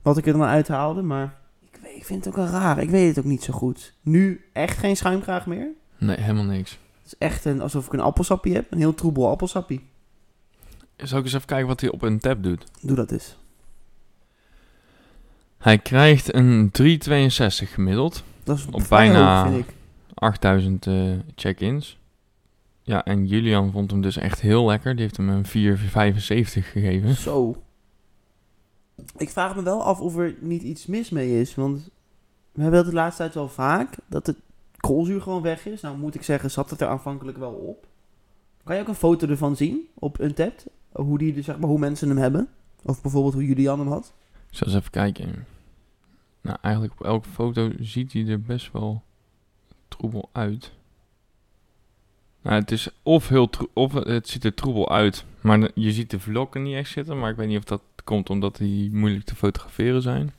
Wat 0.03 0.17
ik 0.19 0.27
er 0.27 0.33
dan 0.33 0.43
uithaalde, 0.43 1.03
maar 1.03 1.41
ik, 1.73 1.79
weet, 1.83 1.97
ik 1.97 2.05
vind 2.05 2.25
het 2.25 2.35
ook 2.35 2.41
wel 2.41 2.51
raar. 2.61 2.79
Ik 2.79 2.91
weet 2.91 3.09
het 3.09 3.19
ook 3.19 3.31
niet 3.31 3.43
zo 3.43 3.53
goed. 3.53 3.95
Nu 4.01 4.45
echt 4.53 4.79
geen 4.79 4.97
schuimkraag 4.97 5.47
meer. 5.47 5.69
Nee, 5.99 6.21
helemaal 6.21 6.45
niks. 6.45 6.71
Het 6.71 7.13
is 7.13 7.19
echt 7.19 7.45
een, 7.45 7.61
alsof 7.61 7.87
ik 7.87 7.93
een 7.93 8.01
appelsappie 8.01 8.55
heb. 8.55 8.73
Een 8.73 8.79
heel 8.79 8.95
troebel 8.95 9.29
appelsappie. 9.29 9.81
Zal 10.97 11.19
ik 11.19 11.25
eens 11.25 11.33
even 11.35 11.47
kijken 11.47 11.67
wat 11.67 11.81
hij 11.81 11.91
op 11.91 12.03
een 12.03 12.19
tap 12.19 12.43
doet? 12.43 12.65
Doe 12.81 12.97
dat 12.97 13.11
eens. 13.13 13.37
Hij 15.59 15.79
krijgt 15.79 16.35
een 16.35 16.71
362 16.71 17.75
gemiddeld. 17.75 18.23
Dat 18.45 18.57
is 18.59 18.67
Op 18.71 18.85
bijna- 18.89 19.43
hoog, 19.43 19.53
vind 19.53 19.69
ik. 19.69 19.75
8000 20.15 20.87
eh, 20.87 20.95
check-ins. 21.35 21.99
Ja, 22.83 23.05
en 23.05 23.27
Julian 23.27 23.73
vond 23.73 23.91
hem 23.91 24.01
dus 24.01 24.17
echt 24.17 24.41
heel 24.41 24.67
lekker. 24.67 24.93
Die 24.93 25.03
heeft 25.03 25.17
hem 25.17 25.29
een 25.29 25.47
475 25.47 26.71
gegeven. 26.71 27.15
Zo. 27.15 27.63
Ik 29.17 29.31
vraag 29.31 29.57
me 29.57 29.63
wel 29.63 29.83
af 29.83 30.01
of 30.01 30.17
er 30.17 30.35
niet 30.41 30.63
iets 30.63 30.87
mis 30.87 31.11
mee 31.11 31.41
is. 31.41 31.55
Want 31.55 31.91
we 32.53 32.63
hebben 32.63 32.81
dat 32.83 32.91
de 32.91 32.97
laatste 32.97 33.23
tijd 33.23 33.35
wel 33.35 33.49
vaak. 33.49 33.97
Dat 34.07 34.27
het 34.27 34.37
koolzuur 34.77 35.21
gewoon 35.21 35.43
weg 35.43 35.67
is. 35.67 35.81
Nou 35.81 35.99
moet 35.99 36.15
ik 36.15 36.23
zeggen, 36.23 36.51
zat 36.51 36.71
het 36.71 36.81
er 36.81 36.89
aanvankelijk 36.89 37.39
wel 37.39 37.53
op. 37.53 37.87
Kan 38.65 38.75
je 38.75 38.83
ook 38.83 38.89
een 38.89 38.95
foto 38.95 39.29
ervan 39.29 39.57
zien 39.57 39.89
op 39.95 40.21
Untapped? 40.21 40.67
Hoe, 40.93 41.19
die, 41.19 41.43
zeg 41.43 41.59
maar, 41.59 41.69
hoe 41.69 41.79
mensen 41.79 42.09
hem 42.09 42.19
hebben? 42.19 42.49
Of 42.83 43.03
bijvoorbeeld 43.03 43.35
hoe 43.35 43.47
Julian 43.47 43.79
hem 43.79 43.89
had? 43.89 44.13
Ik 44.51 44.57
zal 44.57 44.67
eens 44.67 44.77
even 44.77 44.91
kijken. 44.91 45.47
Nou, 46.41 46.59
eigenlijk 46.61 46.95
op 47.01 47.07
elke 47.07 47.29
foto 47.29 47.71
ziet 47.81 48.13
hij 48.13 48.27
er 48.27 48.41
best 48.41 48.73
wel 48.73 49.03
troebel 49.89 50.29
uit. 50.33 50.73
Nou, 52.43 52.61
het 52.61 52.71
is 52.71 52.89
of 53.03 53.29
heel 53.29 53.51
of 53.73 53.93
het 53.93 54.29
ziet 54.29 54.45
er 54.45 54.55
troebel 54.55 54.91
uit, 54.91 55.25
maar 55.41 55.71
je 55.75 55.93
ziet 55.93 56.11
de 56.11 56.21
vlokken 56.21 56.63
niet 56.63 56.75
echt 56.75 56.91
zitten. 56.91 57.19
Maar 57.19 57.31
ik 57.31 57.37
weet 57.37 57.49
niet 57.49 57.59
of 57.59 57.65
dat 57.65 57.83
komt 58.05 58.31
omdat 58.31 58.57
die 58.57 58.95
moeilijk 58.95 59.25
te 59.25 59.37
fotograferen 59.37 60.03
zijn. 60.03 60.33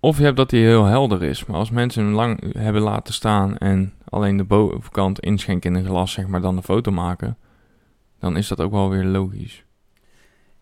Of 0.00 0.18
je 0.18 0.24
hebt 0.24 0.36
dat 0.36 0.50
hij 0.50 0.60
heel 0.60 0.84
helder 0.84 1.22
is. 1.22 1.44
Maar 1.44 1.56
als 1.56 1.70
mensen 1.70 2.04
hem 2.04 2.14
lang 2.14 2.54
hebben 2.56 2.82
laten 2.82 3.14
staan 3.14 3.58
en 3.58 3.92
alleen 4.08 4.36
de 4.36 4.44
bovenkant 4.44 5.20
inschenken 5.20 5.74
in 5.74 5.80
een 5.80 5.88
glas, 5.88 6.12
zeg 6.12 6.26
maar, 6.26 6.40
dan 6.40 6.56
de 6.56 6.62
foto 6.62 6.90
maken, 6.90 7.36
dan 8.18 8.36
is 8.36 8.48
dat 8.48 8.60
ook 8.60 8.72
wel 8.72 8.88
weer 8.90 9.04
logisch. 9.04 9.64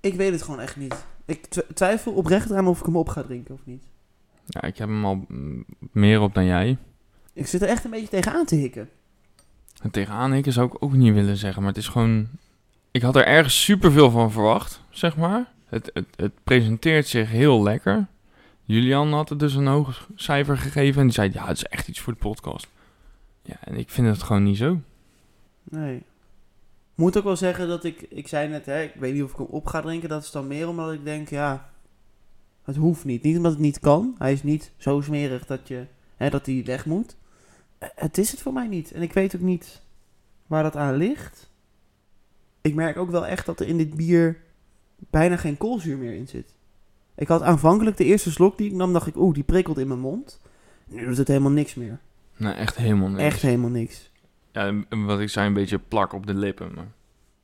Ik 0.01 0.15
weet 0.15 0.33
het 0.33 0.43
gewoon 0.43 0.61
echt 0.61 0.77
niet. 0.77 1.07
Ik 1.25 1.47
tw- 1.47 1.73
twijfel 1.75 2.13
oprecht 2.13 2.51
eraan 2.51 2.67
of 2.67 2.79
ik 2.79 2.87
hem 2.87 2.97
op 2.97 3.09
ga 3.09 3.23
drinken 3.23 3.55
of 3.55 3.61
niet. 3.65 3.83
Ja, 4.47 4.63
ik 4.63 4.79
heb 4.79 4.89
hem 4.89 5.05
al 5.05 5.27
meer 5.93 6.21
op 6.21 6.35
dan 6.35 6.45
jij. 6.45 6.77
Ik 7.33 7.47
zit 7.47 7.63
er 7.63 7.69
echt 7.69 7.85
een 7.85 7.91
beetje 7.91 8.09
tegenaan 8.09 8.45
te 8.47 8.55
hikken. 8.55 8.89
En 9.83 9.91
tegenaan 9.91 10.33
hikken 10.33 10.53
zou 10.53 10.67
ik 10.67 10.83
ook 10.83 10.93
niet 10.93 11.15
willen 11.15 11.37
zeggen, 11.37 11.63
maar 11.63 11.71
het 11.73 11.81
is 11.81 11.89
gewoon... 11.89 12.29
Ik 12.91 13.03
had 13.03 13.17
er 13.17 13.27
ergens 13.27 13.65
superveel 13.65 14.11
van 14.11 14.31
verwacht, 14.33 14.83
zeg 14.91 15.17
maar. 15.17 15.53
Het, 15.69 15.93
het, 16.17 16.33
presenteert 16.45 17.07
zich 17.07 17.31
heel 17.31 17.63
lekker. 17.63 18.07
Julian 18.65 19.13
had 19.13 19.29
het 19.29 19.39
dus 19.39 19.55
een 19.55 19.67
hoog 19.67 20.09
cijfer 20.15 20.59
gegeven 20.59 21.01
en 21.01 21.07
die 21.07 21.15
zei, 21.15 21.31
ja, 21.33 21.47
het 21.47 21.57
is 21.57 21.65
echt 21.65 21.89
iets 21.89 22.01
voor 22.01 22.13
de 22.13 22.19
podcast. 22.19 22.69
Ja, 23.43 23.57
en 23.61 23.75
ik 23.75 23.91
vind 23.91 24.07
het 24.07 24.23
gewoon 24.23 24.43
niet 24.43 24.57
zo. 24.57 24.81
Nee. 25.65 26.03
Moet 26.95 27.19
ook 27.19 27.25
wel 27.25 27.37
zeggen 27.37 27.69
dat 27.69 27.85
ik, 27.85 28.07
ik 28.09 28.29
zei 28.29 28.49
net, 28.49 28.67
hè, 28.67 28.83
ik 28.83 28.95
weet 28.95 29.15
niet 29.15 29.23
of 29.23 29.31
ik 29.31 29.37
hem 29.37 29.47
op 29.47 29.67
ga 29.67 29.81
drinken. 29.81 30.09
Dat 30.09 30.23
is 30.23 30.31
dan 30.31 30.47
meer 30.47 30.69
omdat 30.69 30.93
ik 30.93 31.05
denk, 31.05 31.29
ja, 31.29 31.71
het 32.63 32.77
hoeft 32.77 33.05
niet. 33.05 33.23
Niet 33.23 33.37
omdat 33.37 33.53
het 33.53 33.61
niet 33.61 33.81
kan. 33.81 34.15
Hij 34.19 34.33
is 34.33 34.43
niet 34.43 34.73
zo 34.77 35.01
smerig 35.01 35.47
dat, 35.47 35.69
je, 35.69 35.87
hè, 36.17 36.31
dat 36.31 36.47
hij 36.47 36.63
weg 36.65 36.87
moet. 36.87 37.17
Het 37.79 38.19
is 38.19 38.31
het 38.31 38.41
voor 38.41 38.53
mij 38.53 38.67
niet. 38.67 38.93
En 38.93 39.03
ik 39.03 39.13
weet 39.13 39.37
ook 39.37 39.43
niet 39.43 39.83
waar 40.47 40.63
dat 40.63 40.77
aan 40.77 40.95
ligt. 40.95 41.51
Ik 42.61 42.75
merk 42.75 42.97
ook 42.97 43.11
wel 43.11 43.27
echt 43.27 43.47
dat 43.47 43.61
er 43.61 43.67
in 43.67 43.77
dit 43.77 43.95
bier 43.95 44.41
bijna 45.11 45.37
geen 45.37 45.57
koolzuur 45.57 45.99
meer 45.99 46.15
in 46.15 46.29
zit. 46.29 46.55
Ik 47.15 47.29
had 47.29 47.43
aanvankelijk 47.43 47.97
de 47.97 48.05
eerste 48.05 48.31
slok 48.31 48.59
die 48.59 48.71
ik 48.71 48.77
nam, 48.77 48.93
dacht 48.93 49.07
ik, 49.07 49.17
oeh, 49.17 49.35
die 49.35 49.43
prikkelt 49.43 49.79
in 49.79 49.89
mijn 49.89 50.01
mond. 50.01 50.41
Nu 50.87 51.05
doet 51.05 51.17
het 51.17 51.29
helemaal 51.29 51.51
niks 51.51 51.75
meer. 51.75 51.99
Nee, 52.37 52.53
echt 52.53 52.77
helemaal 52.77 53.09
niks. 53.09 53.23
Echt 53.23 53.43
helemaal 53.43 53.71
niks. 53.71 54.11
Ja, 54.53 54.75
wat 54.89 55.21
ik 55.21 55.29
zei, 55.29 55.47
een 55.47 55.55
beetje 55.55 55.79
plak 55.79 56.13
op 56.13 56.27
de 56.27 56.35
lippen. 56.35 56.75
Maar... 56.75 56.89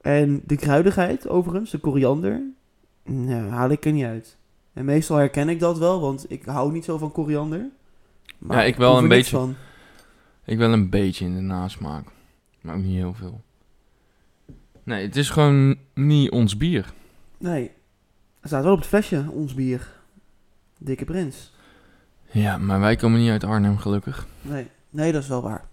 En 0.01 0.43
de 0.47 0.57
kruidigheid, 0.57 1.29
overigens, 1.29 1.71
de 1.71 1.79
koriander, 1.79 2.43
nou, 3.03 3.49
haal 3.49 3.71
ik 3.71 3.85
er 3.85 3.93
niet 3.93 4.05
uit. 4.05 4.37
En 4.73 4.85
meestal 4.85 5.17
herken 5.17 5.49
ik 5.49 5.61
dat 5.61 5.79
wel, 5.79 6.01
want 6.01 6.31
ik 6.31 6.45
hou 6.45 6.73
niet 6.73 6.85
zo 6.85 6.99
van 6.99 7.13
koriander. 7.13 7.69
Ja, 8.49 8.63
ik 8.63 8.77
wel 8.77 8.99
een 8.99 9.09
beetje. 9.09 9.37
Van. 9.37 9.55
Ik 10.45 10.59
wel 10.59 10.73
een 10.73 10.91
beetje 10.91 11.25
in 11.25 11.35
de 11.35 11.41
nasmaak. 11.41 12.07
Maar 12.61 12.75
ook 12.75 12.83
niet 12.83 12.97
heel 12.97 13.15
veel. 13.15 13.41
Nee, 14.83 15.07
het 15.07 15.17
is 15.17 15.31
gewoon 15.31 15.77
niet 15.95 16.31
ons 16.31 16.57
bier. 16.57 16.93
Nee, 17.39 17.71
het 18.41 18.49
staat 18.49 18.63
wel 18.63 18.73
op 18.73 18.79
het 18.79 18.89
flesje, 18.89 19.27
ons 19.31 19.55
bier. 19.55 19.89
Dikke 20.79 21.05
Prins. 21.05 21.53
Ja, 22.31 22.59
maar 22.59 22.81
wij 22.81 22.97
komen 22.97 23.21
niet 23.21 23.31
uit 23.31 23.45
Arnhem, 23.45 23.79
gelukkig. 23.79 24.27
Nee, 24.43 24.71
nee, 24.91 25.13
dat 25.13 25.23
is 25.23 25.29
wel 25.29 25.43
waar. 25.43 25.69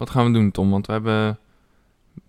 Wat 0.00 0.10
gaan 0.10 0.24
we 0.24 0.32
doen, 0.32 0.50
Tom? 0.50 0.70
Want 0.70 0.86
we 0.86 0.92
hebben 0.92 1.38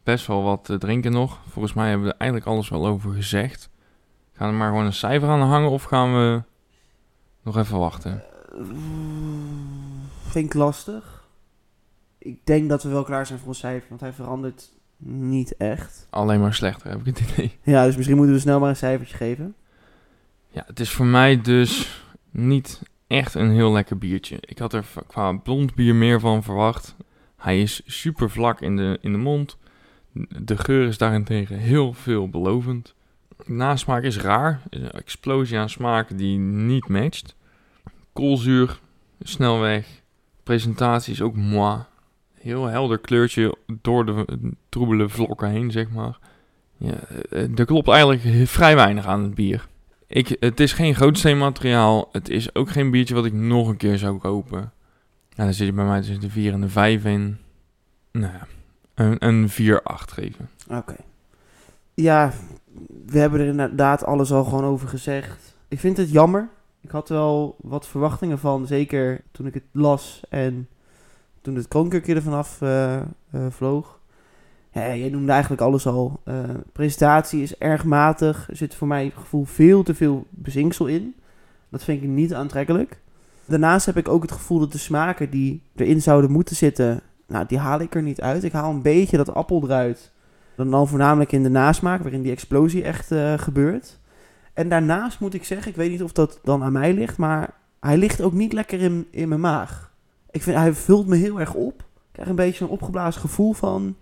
best 0.03 0.27
wel 0.27 0.43
wat 0.43 0.65
te 0.65 0.77
drinken 0.77 1.11
nog. 1.11 1.39
Volgens 1.47 1.73
mij 1.73 1.89
hebben 1.89 2.07
we 2.07 2.13
er 2.13 2.19
eigenlijk 2.19 2.51
alles 2.51 2.69
wel 2.69 2.87
over 2.87 3.13
gezegd. 3.13 3.69
Gaan 4.33 4.49
we 4.49 4.55
maar 4.55 4.69
gewoon 4.69 4.85
een 4.85 4.93
cijfer 4.93 5.29
aan 5.29 5.41
hangen 5.41 5.69
of 5.69 5.83
gaan 5.83 6.13
we 6.13 6.43
nog 7.41 7.57
even 7.57 7.79
wachten? 7.79 8.23
Eh, 8.51 8.59
vind 10.27 10.45
ik 10.45 10.53
lastig. 10.53 11.27
Ik 12.17 12.45
denk 12.45 12.69
dat 12.69 12.83
we 12.83 12.89
wel 12.89 13.03
klaar 13.03 13.25
zijn 13.25 13.39
voor 13.39 13.49
een 13.49 13.55
cijfer, 13.55 13.89
want 13.89 14.01
hij 14.01 14.13
verandert 14.13 14.71
niet 15.03 15.57
echt. 15.57 16.07
Alleen 16.09 16.39
maar 16.39 16.53
slechter, 16.53 16.89
heb 16.89 16.99
ik 16.99 17.05
het 17.05 17.31
idee. 17.31 17.57
Ja, 17.63 17.85
dus 17.85 17.95
misschien 17.95 18.17
moeten 18.17 18.35
we 18.35 18.41
snel 18.41 18.59
maar 18.59 18.69
een 18.69 18.75
cijfertje 18.75 19.17
geven. 19.17 19.55
Ja, 20.49 20.63
het 20.67 20.79
is 20.79 20.89
voor 20.89 21.05
mij 21.05 21.41
dus 21.41 22.03
niet 22.31 22.81
echt 23.07 23.33
een 23.33 23.51
heel 23.51 23.71
lekker 23.71 23.97
biertje. 23.97 24.37
Ik 24.41 24.57
had 24.57 24.73
er 24.73 24.85
qua 25.07 25.31
blond 25.31 25.75
bier 25.75 25.95
meer 25.95 26.19
van 26.19 26.43
verwacht. 26.43 26.95
Hij 27.37 27.61
is 27.61 27.81
super 27.85 28.29
vlak 28.29 28.61
in 28.61 28.75
de, 28.75 28.97
in 29.01 29.11
de 29.11 29.17
mond. 29.17 29.57
De 30.43 30.57
geur 30.57 30.87
is 30.87 30.97
daarentegen 30.97 31.57
heel 31.57 31.93
veelbelovend. 31.93 32.93
Nasmaak 33.45 34.03
is 34.03 34.17
raar. 34.17 34.61
Is 34.69 34.81
een 34.81 34.91
explosie 34.91 35.57
aan 35.57 35.69
smaak 35.69 36.17
die 36.17 36.37
niet 36.37 36.87
matcht. 36.87 37.35
Koolzuur, 38.13 38.79
snel 39.21 39.59
weg. 39.59 39.87
Presentatie 40.43 41.13
is 41.13 41.21
ook 41.21 41.35
moi. 41.35 41.79
Heel 42.41 42.65
helder 42.65 42.99
kleurtje 42.99 43.55
door 43.81 44.05
de 44.05 44.25
troebele 44.69 45.09
vlokken 45.09 45.49
heen, 45.49 45.71
zeg 45.71 45.89
maar. 45.89 46.19
Ja, 46.77 46.93
eh, 47.29 47.59
er 47.59 47.65
klopt 47.65 47.87
eigenlijk 47.87 48.47
vrij 48.49 48.75
weinig 48.75 49.05
aan 49.05 49.23
het 49.23 49.35
bier. 49.35 49.67
Ik, 50.07 50.37
het 50.39 50.59
is 50.59 50.73
geen 50.73 50.95
grootsteenmateriaal. 50.95 52.09
Het 52.11 52.29
is 52.29 52.55
ook 52.55 52.69
geen 52.69 52.91
biertje 52.91 53.15
wat 53.15 53.25
ik 53.25 53.33
nog 53.33 53.67
een 53.67 53.77
keer 53.77 53.97
zou 53.97 54.17
kopen. 54.17 54.71
Ja, 55.29 55.43
dan 55.43 55.53
zit 55.53 55.67
je 55.67 55.73
bij 55.73 55.85
mij 55.85 55.99
tussen 55.99 56.19
de 56.19 56.29
4 56.29 56.53
en 56.53 56.61
de 56.61 56.69
5 56.69 57.05
in. 57.05 57.37
Nou 58.11 58.33
ja, 58.33 58.47
een, 58.93 59.27
een 59.27 59.49
4-8 59.49 59.53
geven. 59.83 60.49
Oké. 60.69 60.95
Ja, 61.93 62.31
we 63.05 63.19
hebben 63.19 63.39
er 63.39 63.47
inderdaad 63.47 64.05
alles 64.05 64.31
al 64.31 64.43
gewoon 64.43 64.63
over 64.63 64.87
gezegd. 64.87 65.55
Ik 65.67 65.79
vind 65.79 65.97
het 65.97 66.11
jammer. 66.11 66.49
Ik 66.81 66.91
had 66.91 67.09
wel 67.09 67.55
wat 67.61 67.87
verwachtingen 67.87 68.39
van, 68.39 68.67
zeker 68.67 69.21
toen 69.31 69.45
ik 69.45 69.53
het 69.53 69.63
las 69.71 70.21
en 70.29 70.67
toen 71.41 71.55
het 71.55 71.67
kroonkurkje 71.67 72.15
er 72.15 72.21
vanaf 72.21 72.61
eh, 72.61 72.95
eh, 72.95 73.03
vloog. 73.49 73.99
Ja, 74.71 74.83
je 74.83 75.09
noemde 75.09 75.31
eigenlijk 75.31 75.61
alles 75.61 75.87
al. 75.87 76.19
Eh 76.23 76.39
presentatie 76.71 77.41
is 77.41 77.57
erg 77.57 77.83
matig. 77.83 78.49
Er 78.49 78.55
zit 78.55 78.75
voor 78.75 78.87
mij 78.87 79.11
gevoel 79.15 79.45
veel 79.45 79.83
te 79.83 79.95
veel 79.95 80.25
bezinksel 80.29 80.85
in. 80.85 81.15
Dat 81.69 81.83
vind 81.83 82.03
ik 82.03 82.09
niet 82.09 82.33
aantrekkelijk. 82.33 82.99
Daarnaast 83.45 83.85
heb 83.85 83.97
ik 83.97 84.07
ook 84.07 84.21
het 84.21 84.31
gevoel 84.31 84.59
dat 84.59 84.71
de 84.71 84.77
smaken 84.77 85.29
die 85.29 85.61
erin 85.75 86.01
zouden 86.01 86.31
moeten 86.31 86.55
zitten, 86.55 87.01
nou, 87.27 87.45
die 87.47 87.57
haal 87.57 87.79
ik 87.79 87.95
er 87.95 88.01
niet 88.01 88.21
uit. 88.21 88.43
Ik 88.43 88.51
haal 88.51 88.71
een 88.71 88.81
beetje 88.81 89.17
dat 89.17 89.33
appel 89.33 89.63
eruit. 89.63 90.11
Dan, 90.55 90.71
dan 90.71 90.87
voornamelijk 90.87 91.31
in 91.31 91.43
de 91.43 91.49
nasmaak, 91.49 92.01
waarin 92.01 92.21
die 92.21 92.31
explosie 92.31 92.83
echt 92.83 93.13
gebeurt. 93.35 93.99
En 94.53 94.69
daarnaast 94.69 95.19
moet 95.19 95.33
ik 95.33 95.43
zeggen, 95.43 95.71
ik 95.71 95.77
weet 95.77 95.91
niet 95.91 96.03
of 96.03 96.11
dat 96.11 96.39
dan 96.43 96.63
aan 96.63 96.71
mij 96.71 96.93
ligt, 96.93 97.17
maar 97.17 97.53
hij 97.79 97.97
ligt 97.97 98.21
ook 98.21 98.33
niet 98.33 98.53
lekker 98.53 98.81
in, 98.81 99.07
in 99.11 99.27
mijn 99.27 99.41
maag. 99.41 99.90
Ik 100.31 100.41
vind, 100.41 100.57
hij 100.57 100.73
vult 100.73 101.07
me 101.07 101.15
heel 101.15 101.39
erg 101.39 101.53
op. 101.53 101.79
Ik 101.79 102.11
krijg 102.11 102.29
een 102.29 102.35
beetje 102.35 102.63
een 102.65 102.69
opgeblazen 102.71 103.21
gevoel 103.21 103.53
van. 103.53 103.95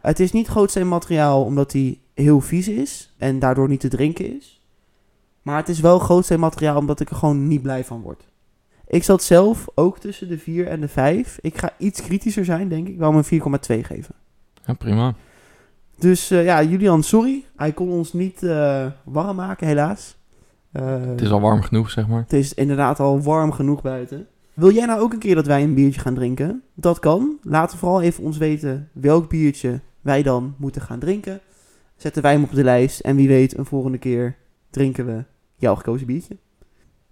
Het 0.00 0.20
is 0.20 0.32
niet 0.32 0.46
grootsteenmateriaal 0.46 1.44
omdat 1.44 1.72
hij 1.72 1.98
heel 2.14 2.40
vies 2.40 2.68
is 2.68 3.14
en 3.18 3.38
daardoor 3.38 3.68
niet 3.68 3.80
te 3.80 3.88
drinken 3.88 4.36
is. 4.36 4.64
Maar 5.42 5.56
het 5.56 5.68
is 5.68 5.80
wel 5.80 5.98
grootsteenmateriaal 5.98 6.76
omdat 6.76 7.00
ik 7.00 7.10
er 7.10 7.16
gewoon 7.16 7.48
niet 7.48 7.62
blij 7.62 7.84
van 7.84 8.00
word. 8.00 8.28
Ik 8.86 9.04
zat 9.04 9.22
zelf 9.22 9.66
ook 9.74 9.98
tussen 9.98 10.28
de 10.28 10.38
4 10.38 10.66
en 10.66 10.80
de 10.80 10.88
5. 10.88 11.38
Ik 11.40 11.58
ga 11.58 11.70
iets 11.78 12.02
kritischer 12.02 12.44
zijn, 12.44 12.68
denk 12.68 12.86
ik. 12.86 12.92
Ik 12.92 12.98
wil 12.98 13.12
hem 13.12 13.22
een 13.30 13.58
4,2 13.82 13.86
geven. 13.86 14.14
Ja, 14.64 14.72
prima. 14.72 15.14
Dus 15.98 16.30
eh, 16.30 16.44
ja, 16.44 16.62
Julian, 16.62 17.02
sorry. 17.02 17.44
Hij 17.56 17.72
kon 17.72 17.90
ons 17.90 18.12
niet 18.12 18.42
eh, 18.42 18.86
warm 19.04 19.36
maken, 19.36 19.66
helaas. 19.66 20.16
Eh, 20.72 21.00
Het 21.00 21.20
is 21.20 21.30
al 21.30 21.40
warm 21.40 21.62
genoeg, 21.62 21.90
zeg 21.90 22.08
maar. 22.08 22.20
het 22.20 22.32
is 22.32 22.54
inderdaad 22.54 23.00
al 23.00 23.20
warm 23.22 23.52
genoeg 23.52 23.82
buiten. 23.82 24.26
Wil 24.54 24.72
jij 24.72 24.86
nou 24.86 25.00
ook 25.00 25.12
een 25.12 25.18
keer 25.18 25.34
dat 25.34 25.46
wij 25.46 25.62
een 25.62 25.74
biertje 25.74 26.00
gaan 26.00 26.14
drinken? 26.14 26.62
Dat 26.74 26.98
kan. 26.98 27.38
Laat 27.42 27.76
vooral 27.76 28.02
even 28.02 28.24
ons 28.24 28.38
weten 28.38 28.88
welk 28.92 29.28
biertje 29.28 29.80
wij 30.00 30.22
dan 30.22 30.54
moeten 30.58 30.82
gaan 30.82 30.98
drinken. 30.98 31.40
Zetten 31.96 32.22
wij 32.22 32.32
hem 32.32 32.42
op 32.42 32.52
de 32.52 32.64
lijst. 32.64 33.00
En 33.00 33.16
wie 33.16 33.28
weet, 33.28 33.58
een 33.58 33.66
volgende 33.66 33.98
keer 33.98 34.36
drinken 34.70 35.06
we 35.06 35.24
jouw 35.56 35.74
gekozen 35.74 36.06
biertje. 36.06 36.36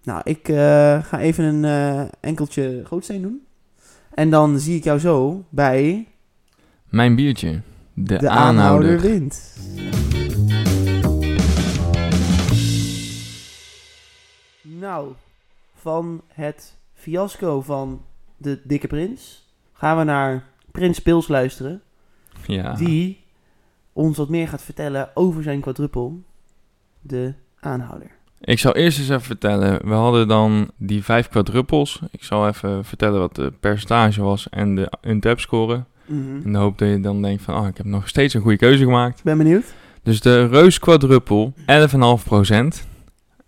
Nou, 0.03 0.21
ik 0.23 0.49
eh, 0.49 1.03
ga 1.03 1.19
even 1.19 1.43
een 1.43 1.65
eh, 1.65 2.07
enkeltje 2.19 2.81
grootsteen 2.83 3.21
doen. 3.21 3.41
En 4.13 4.29
dan 4.29 4.59
zie 4.59 4.75
ik 4.77 4.83
jou 4.83 4.99
zo 4.99 5.45
bij 5.49 6.07
Mijn 6.89 7.15
biertje. 7.15 7.61
De, 7.93 8.17
de, 8.17 8.29
aanhouder. 8.29 8.89
aanhouder 8.89 8.99
wint. 8.99 9.57
Nou, 14.61 15.11
van 15.73 16.21
het 16.27 16.77
fiasco 16.99 17.61
van 17.61 18.01
de 18.37 18.59
dikke 18.63 18.87
prins 18.87 19.47
gaan 19.73 19.97
we 19.97 20.03
naar 20.03 20.43
Prins 20.71 20.99
Pils 20.99 21.27
luisteren. 21.27 21.81
Ja. 22.45 22.73
Die 22.73 23.23
ons 23.93 24.17
wat 24.17 24.29
meer 24.29 24.47
gaat 24.47 24.61
vertellen 24.61 25.09
over 25.13 25.43
zijn 25.43 25.61
quadruppel, 25.61 26.23
de 27.01 27.33
aanhouder. 27.59 28.11
Ik 28.39 28.59
zal 28.59 28.75
eerst 28.75 28.99
eens 28.99 29.09
even 29.09 29.21
vertellen. 29.21 29.87
We 29.87 29.93
hadden 29.93 30.27
dan 30.27 30.71
die 30.77 31.03
vijf 31.03 31.29
quadruppels. 31.29 32.01
Ik 32.11 32.23
zal 32.23 32.47
even 32.47 32.85
vertellen 32.85 33.19
wat 33.19 33.35
de 33.35 33.53
percentage 33.59 34.21
was 34.21 34.49
en 34.49 34.75
de 34.75 34.91
untap 35.01 35.39
score. 35.39 35.83
Mhm. 36.05 36.35
In 36.43 36.51
de 36.51 36.57
hoop 36.57 36.77
dat 36.77 36.89
je 36.89 36.99
dan 36.99 37.21
denkt 37.21 37.43
van, 37.43 37.55
ah, 37.55 37.67
ik 37.67 37.77
heb 37.77 37.85
nog 37.85 38.07
steeds 38.07 38.33
een 38.33 38.41
goede 38.41 38.57
keuze 38.57 38.83
gemaakt. 38.83 39.23
Ben 39.23 39.37
benieuwd. 39.37 39.73
Dus 40.03 40.21
de 40.21 40.47
Reus 40.47 40.79
quadruppel, 40.79 41.53
11,5%. 41.65 42.87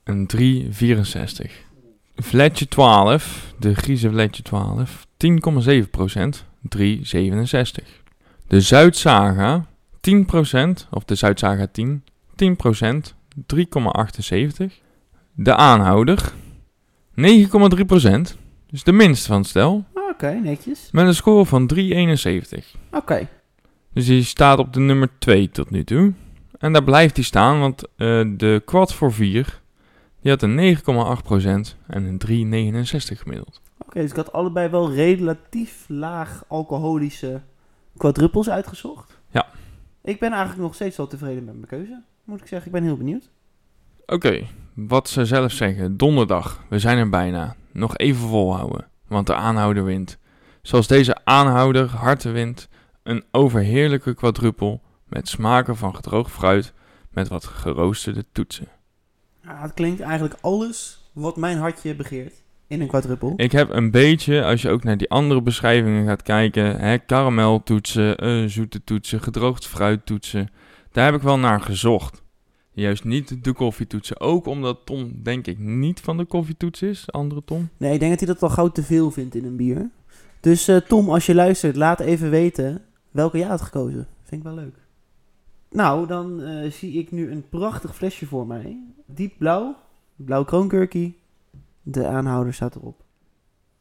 Een 0.04 0.26
3,64. 0.26 1.70
Vletje 2.16 2.68
12, 2.68 3.54
de 3.60 3.76
Grieze 3.76 4.10
Vletje 4.10 4.44
12, 4.44 5.08
10,7%. 5.18 6.50
3,67. 6.70 7.86
De 8.48 8.62
Zuidsaga, 8.62 9.66
10%, 10.00 10.88
of 10.90 11.04
de 11.06 11.16
Zuidsaga 11.16 11.68
10, 11.68 12.04
10%, 12.36 13.14
3,78. 13.54 14.74
De 15.34 15.56
aanhouder, 15.56 16.34
9,3%. 17.16 17.26
Dus 18.70 18.84
de 18.84 18.92
minste 18.92 19.28
van 19.28 19.38
het 19.38 19.48
stel. 19.48 19.86
Oké, 20.10 20.40
netjes. 20.44 20.90
Met 20.92 21.08
een 21.08 21.16
score 21.16 21.46
van 21.46 21.72
3,71. 21.76 21.80
Oké. 22.92 23.28
Dus 23.94 24.06
die 24.06 24.24
staat 24.24 24.60
op 24.60 24.74
de 24.74 24.80
nummer 24.80 25.10
2 25.20 25.50
tot 25.50 25.70
nu 25.70 25.84
toe. 25.84 26.14
En 26.58 26.74
daar 26.74 26.84
blijft 26.84 27.16
hij 27.16 27.26
staan, 27.26 27.60
want 27.60 27.84
eh, 27.84 28.22
de 28.28 28.62
quad 28.66 28.94
voor 28.94 29.14
4, 29.14 29.61
die 30.22 30.32
had 30.32 30.42
een 30.42 30.78
9,8% 30.78 31.78
en 31.88 32.04
een 32.04 32.84
3,69 32.84 33.18
gemiddeld. 33.18 33.62
Oké, 33.78 34.02
dus 34.02 34.10
ik 34.10 34.16
had 34.16 34.32
allebei 34.32 34.70
wel 34.70 34.92
relatief 34.94 35.86
laag 35.88 36.44
alcoholische 36.48 37.42
quadruppels 37.98 38.50
uitgezocht. 38.50 39.20
Ja. 39.30 39.48
Ik 40.04 40.20
ben 40.20 40.32
eigenlijk 40.32 40.62
nog 40.62 40.74
steeds 40.74 40.98
wel 40.98 41.08
tevreden 41.08 41.44
met 41.44 41.54
mijn 41.54 41.68
keuze, 41.68 42.04
moet 42.24 42.42
ik 42.42 42.48
zeggen. 42.48 42.68
Ik 42.68 42.74
ben 42.74 42.84
heel 42.84 42.98
benieuwd. 42.98 43.30
Oké, 44.06 44.48
wat 44.74 45.10
ze 45.10 45.26
zelf 45.26 45.52
zeggen. 45.52 45.98
Donderdag, 45.98 46.64
we 46.70 46.80
zijn 46.80 46.98
er 46.98 47.10
bijna. 47.10 47.56
Nog 47.72 47.98
even 47.98 48.28
volhouden, 48.28 48.88
want 49.08 49.28
de 49.28 49.36
aanhouder 49.36 49.84
wint. 49.84 50.18
Zoals 50.62 50.88
deze 50.88 51.18
aanhouder 51.24 51.90
harte 51.90 52.32
wint, 52.32 52.70
een 53.04 53.24
overheerlijke 53.32 54.14
quadruppel 54.14 54.82
met 55.08 55.28
smaken 55.28 55.78
van 55.78 55.96
gedroogd 55.96 56.32
fruit 56.32 56.74
met 57.10 57.28
wat 57.28 57.46
geroosterde 57.46 58.26
toetsen. 58.32 58.68
Het 59.56 59.74
klinkt 59.74 60.02
eigenlijk 60.02 60.36
alles 60.42 61.10
wat 61.14 61.38
mijn 61.38 61.58
hartje 61.58 61.96
begeert 61.96 62.34
in 62.68 62.82
een 62.82 62.88
quadruppel. 62.88 63.34
Ik 63.36 63.52
heb 63.52 63.70
een 63.70 63.92
beetje, 63.92 64.44
als 64.44 64.62
je 64.62 64.70
ook 64.70 64.84
naar 64.84 64.98
die 64.98 65.10
andere 65.10 65.42
beschrijvingen 65.42 66.08
gaat 66.08 66.22
kijken, 66.22 66.80
hè, 66.80 66.98
karameltoetsen, 66.98 68.18
eh, 68.18 68.44
zoete 68.46 68.84
toetsen, 68.84 69.22
gedroogd 69.22 69.68
fruittoetsen. 69.68 70.50
Daar 70.92 71.06
heb 71.06 71.16
ik 71.16 71.22
wel 71.22 71.38
naar 71.38 71.62
gezocht. 71.62 72.22
Juist 72.74 73.04
niet 73.04 73.44
de 73.44 73.54
koffietoetsen. 73.54 74.20
Ook 74.20 74.46
omdat 74.46 74.80
Tom, 74.86 75.12
denk 75.24 75.48
ik, 75.48 75.60
niet 75.60 76.00
van 76.00 76.18
de 76.18 76.26
koffietoets 76.26 76.82
is. 76.82 77.12
Andere 77.12 77.44
Tom. 77.46 77.70
Nee, 77.78 77.94
ik 77.94 78.00
denk 78.00 78.12
dat 78.12 78.20
hij 78.20 78.34
dat 78.34 78.44
al 78.44 78.50
gauw 78.50 78.70
te 78.70 78.84
veel 78.84 79.12
vindt 79.12 79.36
in 79.36 79.46
een 79.46 79.56
bier. 79.56 79.90
Dus 80.40 80.68
eh, 80.68 80.78
Tom, 80.78 81.10
als 81.10 81.26
je 81.26 81.36
luistert, 81.36 81.76
laat 81.76 82.00
even 82.00 82.30
weten 82.30 82.82
welke 83.12 83.38
jij 83.38 83.48
had 83.48 83.62
gekozen. 83.62 84.08
Vind 84.24 84.42
ik 84.42 84.48
wel 84.48 84.56
leuk. 84.56 84.76
Nou, 85.72 86.08
dan 86.08 86.42
eh, 86.42 86.72
zie 86.72 86.94
ik 87.00 87.12
nu 87.12 87.32
een 87.32 87.50
prachtig 87.50 87.96
flesje 87.96 88.26
voor 88.26 88.48
mij. 88.48 88.78
Diep 89.06 89.34
blauw, 89.38 89.76
blauw 90.16 90.44
kroonkurkie. 90.44 91.20
De 91.82 92.08
aanhouder 92.08 92.54
staat 92.54 92.76
erop. 92.76 93.04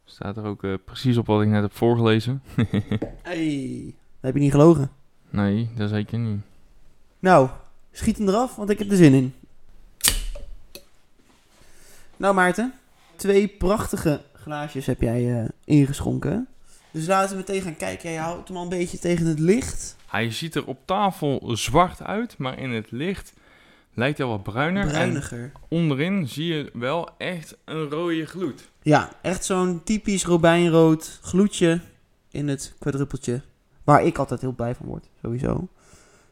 Staat 0.05 0.37
er 0.37 0.45
ook 0.45 0.65
eh, 0.65 0.75
precies 0.85 1.17
op 1.17 1.27
wat 1.27 1.43
ik 1.43 1.49
net 1.49 1.63
heb 1.63 1.75
voorgelezen. 1.77 2.43
Hey, 3.23 3.95
heb 4.21 4.35
je 4.35 4.41
niet 4.41 4.51
gelogen. 4.51 4.91
nee, 5.31 5.71
dat 5.77 5.89
zeker 5.89 6.19
niet. 6.19 6.41
Nou, 7.19 7.49
schiet 7.91 8.19
hem 8.19 8.29
eraf, 8.29 8.57
want 8.57 8.71
ik 8.71 8.79
heb 8.79 8.91
er 8.91 8.97
zin 8.97 9.15
in. 9.15 9.35
Nou 12.17 12.35
Maarten, 12.35 12.73
twee 13.17 13.49
prachtige 13.49 14.21
glaasjes 14.33 14.87
heb 14.87 15.01
jij 15.01 15.41
eh, 15.41 15.49
ingeschonken. 15.65 16.49
Dus 16.93 17.07
laten 17.07 17.31
we 17.31 17.37
meteen 17.37 17.63
gaan 17.63 17.77
kijken. 17.77 18.13
Jij 18.13 18.23
houdt 18.23 18.49
hem 18.49 18.57
al 18.57 18.63
een 18.63 18.69
beetje 18.69 18.99
tegen 18.99 19.27
het 19.27 19.39
licht. 19.39 19.97
Hij 20.07 20.31
ziet 20.31 20.55
er 20.55 20.67
op 20.67 20.79
tafel 20.85 21.51
zwart 21.57 22.03
uit, 22.03 22.39
maar 22.39 22.59
in 22.59 22.71
het 22.71 22.91
licht 22.91 23.33
lijkt 23.95 24.19
hij 24.19 24.27
wat 24.27 24.43
bruiner. 24.43 24.83
En 24.83 24.89
Bruiniger. 24.89 25.53
onderin 25.69 26.29
zie 26.29 26.47
je 26.55 26.71
wel 26.73 27.09
echt 27.19 27.57
een 27.65 27.89
rode 27.89 28.27
gloed. 28.27 28.69
Ja, 28.83 29.11
echt 29.23 29.45
zo'n 29.45 29.83
typisch 29.85 30.25
robijnrood 30.25 31.19
gloedje 31.23 31.81
in 32.31 32.49
het 32.49 32.75
quadruppeltje. 32.79 33.43
Waar 33.85 34.05
ik 34.05 34.19
altijd 34.19 34.41
heel 34.41 34.53
blij 34.55 34.75
van 34.75 34.87
word, 34.87 35.09
sowieso. 35.23 35.69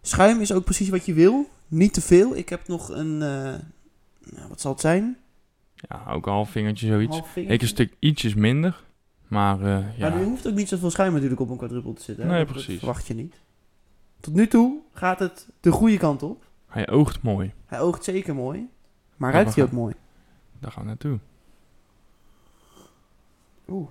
Schuim 0.03 0.41
is 0.41 0.53
ook 0.53 0.65
precies 0.65 0.89
wat 0.89 1.07
je 1.07 1.13
wil. 1.13 1.49
Niet 1.69 1.93
te 1.93 2.01
veel. 2.01 2.37
Ik 2.37 2.49
heb 2.49 2.69
nog 2.69 2.89
een... 2.89 3.19
nou, 3.19 4.49
wat 4.49 4.61
zal 4.61 4.73
het 4.73 4.81
zijn? 4.81 5.17
Ja, 5.75 6.05
ook 6.09 6.27
een 6.27 6.33
half 6.33 6.51
vingertje 6.51 6.87
zoiets. 6.87 7.17
Half 7.17 7.33
vingertje. 7.33 7.55
Ik 7.55 7.63
een 7.63 7.69
stuk 7.69 7.93
ietsjes 7.99 8.35
minder. 8.35 8.87
Maar 9.29 9.61
eh, 9.61 9.99
ja, 9.99 10.09
Maar 10.11 10.19
er 10.21 10.25
hoeft 10.25 10.47
ook 10.49 10.55
niet 10.55 10.69
zoveel 10.69 10.91
schuim 10.91 11.13
natuurlijk 11.13 11.41
op 11.41 11.51
een 11.51 11.57
quadruppel 11.57 11.93
te 11.93 12.03
zitten. 12.03 12.25
hè? 12.25 12.31
Nee, 12.31 12.39
Dat- 12.39 12.49
dat 12.49 12.57
precies. 12.57 12.79
verwacht 12.79 13.07
je 13.07 13.15
niet. 13.15 13.35
Tot 14.21 14.35
nu 14.35 14.47
toe 14.49 14.79
gaat 14.93 15.19
het 15.19 15.49
de 15.61 15.71
goede 15.71 15.97
kant 15.97 16.23
op. 16.23 16.45
hij 16.67 16.91
oogt 16.91 17.23
mooi. 17.23 17.53
Hij 17.67 17.81
oogt 17.81 18.05
zeker 18.05 18.35
mooi. 18.35 18.69
Maar 19.17 19.33
ruikt 19.33 19.55
hij 19.55 19.65
ook 19.65 19.73
mooi. 19.73 19.95
Daar 20.59 20.73
gaan 20.73 20.83
we 20.83 20.89
naartoe. 20.89 21.19
Oeh. 23.69 23.89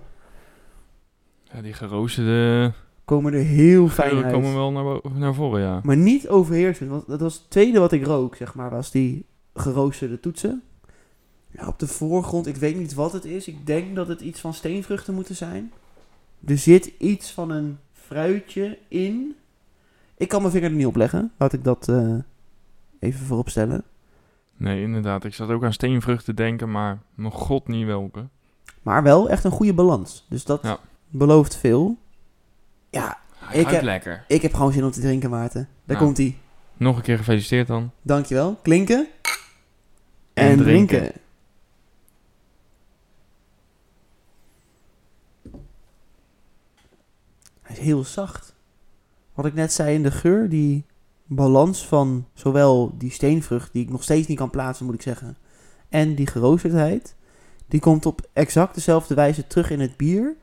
Ja, 1.43 1.61
die 1.61 1.73
geroosterde 1.73 2.73
Komen 3.05 3.33
er 3.33 3.43
heel 3.43 3.87
fijn 3.87 4.23
uit. 4.23 4.33
komen 4.33 4.53
wel 4.53 4.71
naar, 4.71 4.99
naar 5.13 5.33
voren, 5.33 5.61
ja. 5.61 5.79
Maar 5.83 5.97
niet 5.97 6.27
overheersend. 6.29 6.89
Want 6.89 7.07
dat 7.07 7.19
was 7.19 7.33
het 7.33 7.49
tweede 7.49 7.79
wat 7.79 7.91
ik 7.91 8.05
rook, 8.05 8.35
zeg 8.35 8.55
maar, 8.55 8.69
was 8.69 8.91
die 8.91 9.25
geroosterde 9.53 10.19
toetsen. 10.19 10.61
Ja, 11.51 11.67
op 11.67 11.79
de 11.79 11.87
voorgrond, 11.87 12.47
ik 12.47 12.55
weet 12.55 12.75
niet 12.77 12.93
wat 12.93 13.13
het 13.13 13.25
is. 13.25 13.47
Ik 13.47 13.65
denk 13.65 13.95
dat 13.95 14.07
het 14.07 14.21
iets 14.21 14.39
van 14.39 14.53
steenvruchten 14.53 15.13
moeten 15.13 15.35
zijn. 15.35 15.71
Er 16.45 16.57
zit 16.57 16.91
iets 16.97 17.31
van 17.31 17.49
een 17.49 17.77
fruitje 17.93 18.77
in. 18.87 19.35
Ik 20.17 20.27
kan 20.27 20.41
mijn 20.41 20.53
vinger 20.53 20.69
er 20.69 20.75
niet 20.75 20.85
op 20.85 20.95
leggen. 20.95 21.31
Laat 21.37 21.53
ik 21.53 21.63
dat 21.63 21.87
eh, 21.89 22.15
even 22.99 23.25
voorop 23.25 23.49
stellen. 23.49 23.83
Nee, 24.57 24.81
inderdaad. 24.81 25.23
Ik 25.23 25.33
zat 25.33 25.49
ook 25.49 25.63
aan 25.63 25.73
steenvruchten 25.73 26.35
te 26.35 26.41
denken, 26.43 26.71
maar 26.71 26.99
mijn 27.15 27.31
god 27.31 27.67
niet 27.67 27.85
welke. 27.85 28.25
Maar 28.81 29.03
wel 29.03 29.29
echt 29.29 29.43
een 29.43 29.51
goede 29.51 29.73
balans. 29.73 30.25
Dus 30.29 30.43
dat 30.43 30.61
Ja. 30.63 30.79
belooft 31.09 31.55
veel. 31.55 31.97
Ja, 32.89 33.17
Hij 33.37 33.59
Ik 33.59 33.67
heb- 33.67 33.81
lekker. 33.81 34.23
ik 34.27 34.41
heb 34.41 34.53
gewoon 34.53 34.71
zin 34.71 34.83
om 34.83 34.91
te 34.91 34.99
drinken, 35.01 35.29
Maarten. 35.29 35.67
Daar 35.85 35.97
komt 35.97 36.17
hij. 36.17 36.37
Nog 36.77 36.95
een 36.95 37.01
keer 37.01 37.17
gefeliciteerd 37.17 37.67
dan. 37.67 37.91
Dankjewel. 38.01 38.59
Klinken. 38.61 39.07
En, 40.33 40.49
En 40.49 40.57
drinken. 40.57 40.97
drinken. 40.99 41.21
Heel 47.77 48.03
zacht. 48.03 48.55
Wat 49.33 49.45
ik 49.45 49.53
net 49.53 49.73
zei 49.73 49.95
in 49.95 50.03
de 50.03 50.11
geur, 50.11 50.49
die 50.49 50.85
balans 51.25 51.85
van 51.85 52.27
zowel 52.33 52.93
die 52.97 53.11
steenvrucht, 53.11 53.73
die 53.73 53.83
ik 53.83 53.89
nog 53.89 54.03
steeds 54.03 54.27
niet 54.27 54.37
kan 54.37 54.49
plaatsen, 54.49 54.85
moet 54.85 54.95
ik 54.95 55.01
zeggen, 55.01 55.37
en 55.89 56.15
die 56.15 56.27
geroosterdheid, 56.27 57.15
die 57.67 57.79
komt 57.79 58.05
op 58.05 58.27
exact 58.33 58.75
dezelfde 58.75 59.15
wijze 59.15 59.47
terug 59.47 59.69
in 59.69 59.79
het 59.79 59.97
bier. 59.97 60.35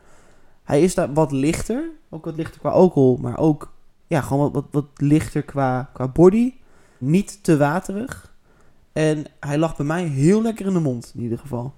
Hij 0.63 0.83
is 0.83 0.95
daar 0.95 1.13
wat 1.13 1.33
lichter, 1.33 1.91
ook 2.11 2.25
wat 2.25 2.37
lichter 2.37 2.61
qua 2.61 2.71
alcohol, 2.71 3.17
maar 3.17 3.39
ook 3.39 3.73
ja, 4.07 4.21
gewoon 4.21 4.41
wat, 4.41 4.53
wat, 4.53 4.65
wat 4.71 4.87
lichter 4.97 5.43
qua, 5.43 5.91
qua 5.93 6.09
body. 6.09 6.55
Niet 6.99 7.45
te 7.45 7.57
waterig. 7.57 8.33
En 8.93 9.25
hij 9.41 9.59
lag 9.59 9.77
bij 9.77 9.87
mij 9.87 10.05
heel 10.05 10.43
lekker 10.43 10.67
in 10.67 10.73
de 10.73 10.81
mond, 10.81 11.13
in 11.15 11.23
ieder 11.23 11.39
geval. 11.39 11.75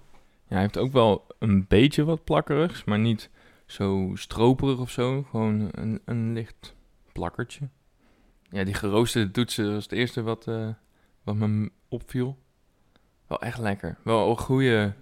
Ja, 0.48 0.54
hij 0.54 0.60
heeft 0.60 0.78
ook 0.78 0.92
wel 0.92 1.26
een 1.38 1.64
beetje 1.68 2.04
wat 2.04 2.24
plakkerigs, 2.24 2.84
maar 2.84 2.98
niet 2.98 3.30
zo 3.66 4.10
stroperig 4.14 4.78
of 4.78 4.90
zo. 4.90 5.22
Gewoon 5.30 5.68
een, 5.70 6.00
een 6.04 6.32
licht 6.32 6.74
plakkertje. 7.12 7.68
Ja, 8.50 8.64
die 8.64 8.74
geroosterde 8.74 9.30
toetsen 9.30 9.72
was 9.72 9.82
het 9.82 9.92
eerste 9.92 10.22
wat, 10.22 10.46
eh, 10.46 10.68
wat 11.22 11.34
me 11.34 11.70
opviel. 11.88 12.36
Wel 13.26 13.40
echt 13.40 13.58
lekker. 13.58 13.96
Wel 14.02 14.30
een 14.30 14.38
goede, 14.38 14.94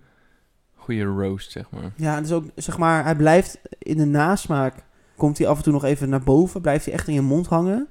goede 0.74 1.02
roast, 1.02 1.50
zeg 1.50 1.70
maar. 1.70 1.92
Ja, 1.96 2.20
dus 2.20 2.32
ook, 2.32 2.44
zeg 2.54 2.78
maar, 2.78 3.04
hij 3.04 3.16
blijft 3.16 3.60
in 3.78 3.96
de 3.96 4.04
nasmaak, 4.04 4.84
komt 5.16 5.38
hij 5.38 5.46
af 5.46 5.56
en 5.56 5.62
toe 5.62 5.72
nog 5.72 5.84
even 5.84 6.08
naar 6.08 6.22
boven, 6.22 6.60
blijft 6.60 6.84
hij 6.84 6.94
echt 6.94 7.08
in 7.08 7.14
je 7.14 7.20
mond 7.20 7.46
hangen. 7.46 7.88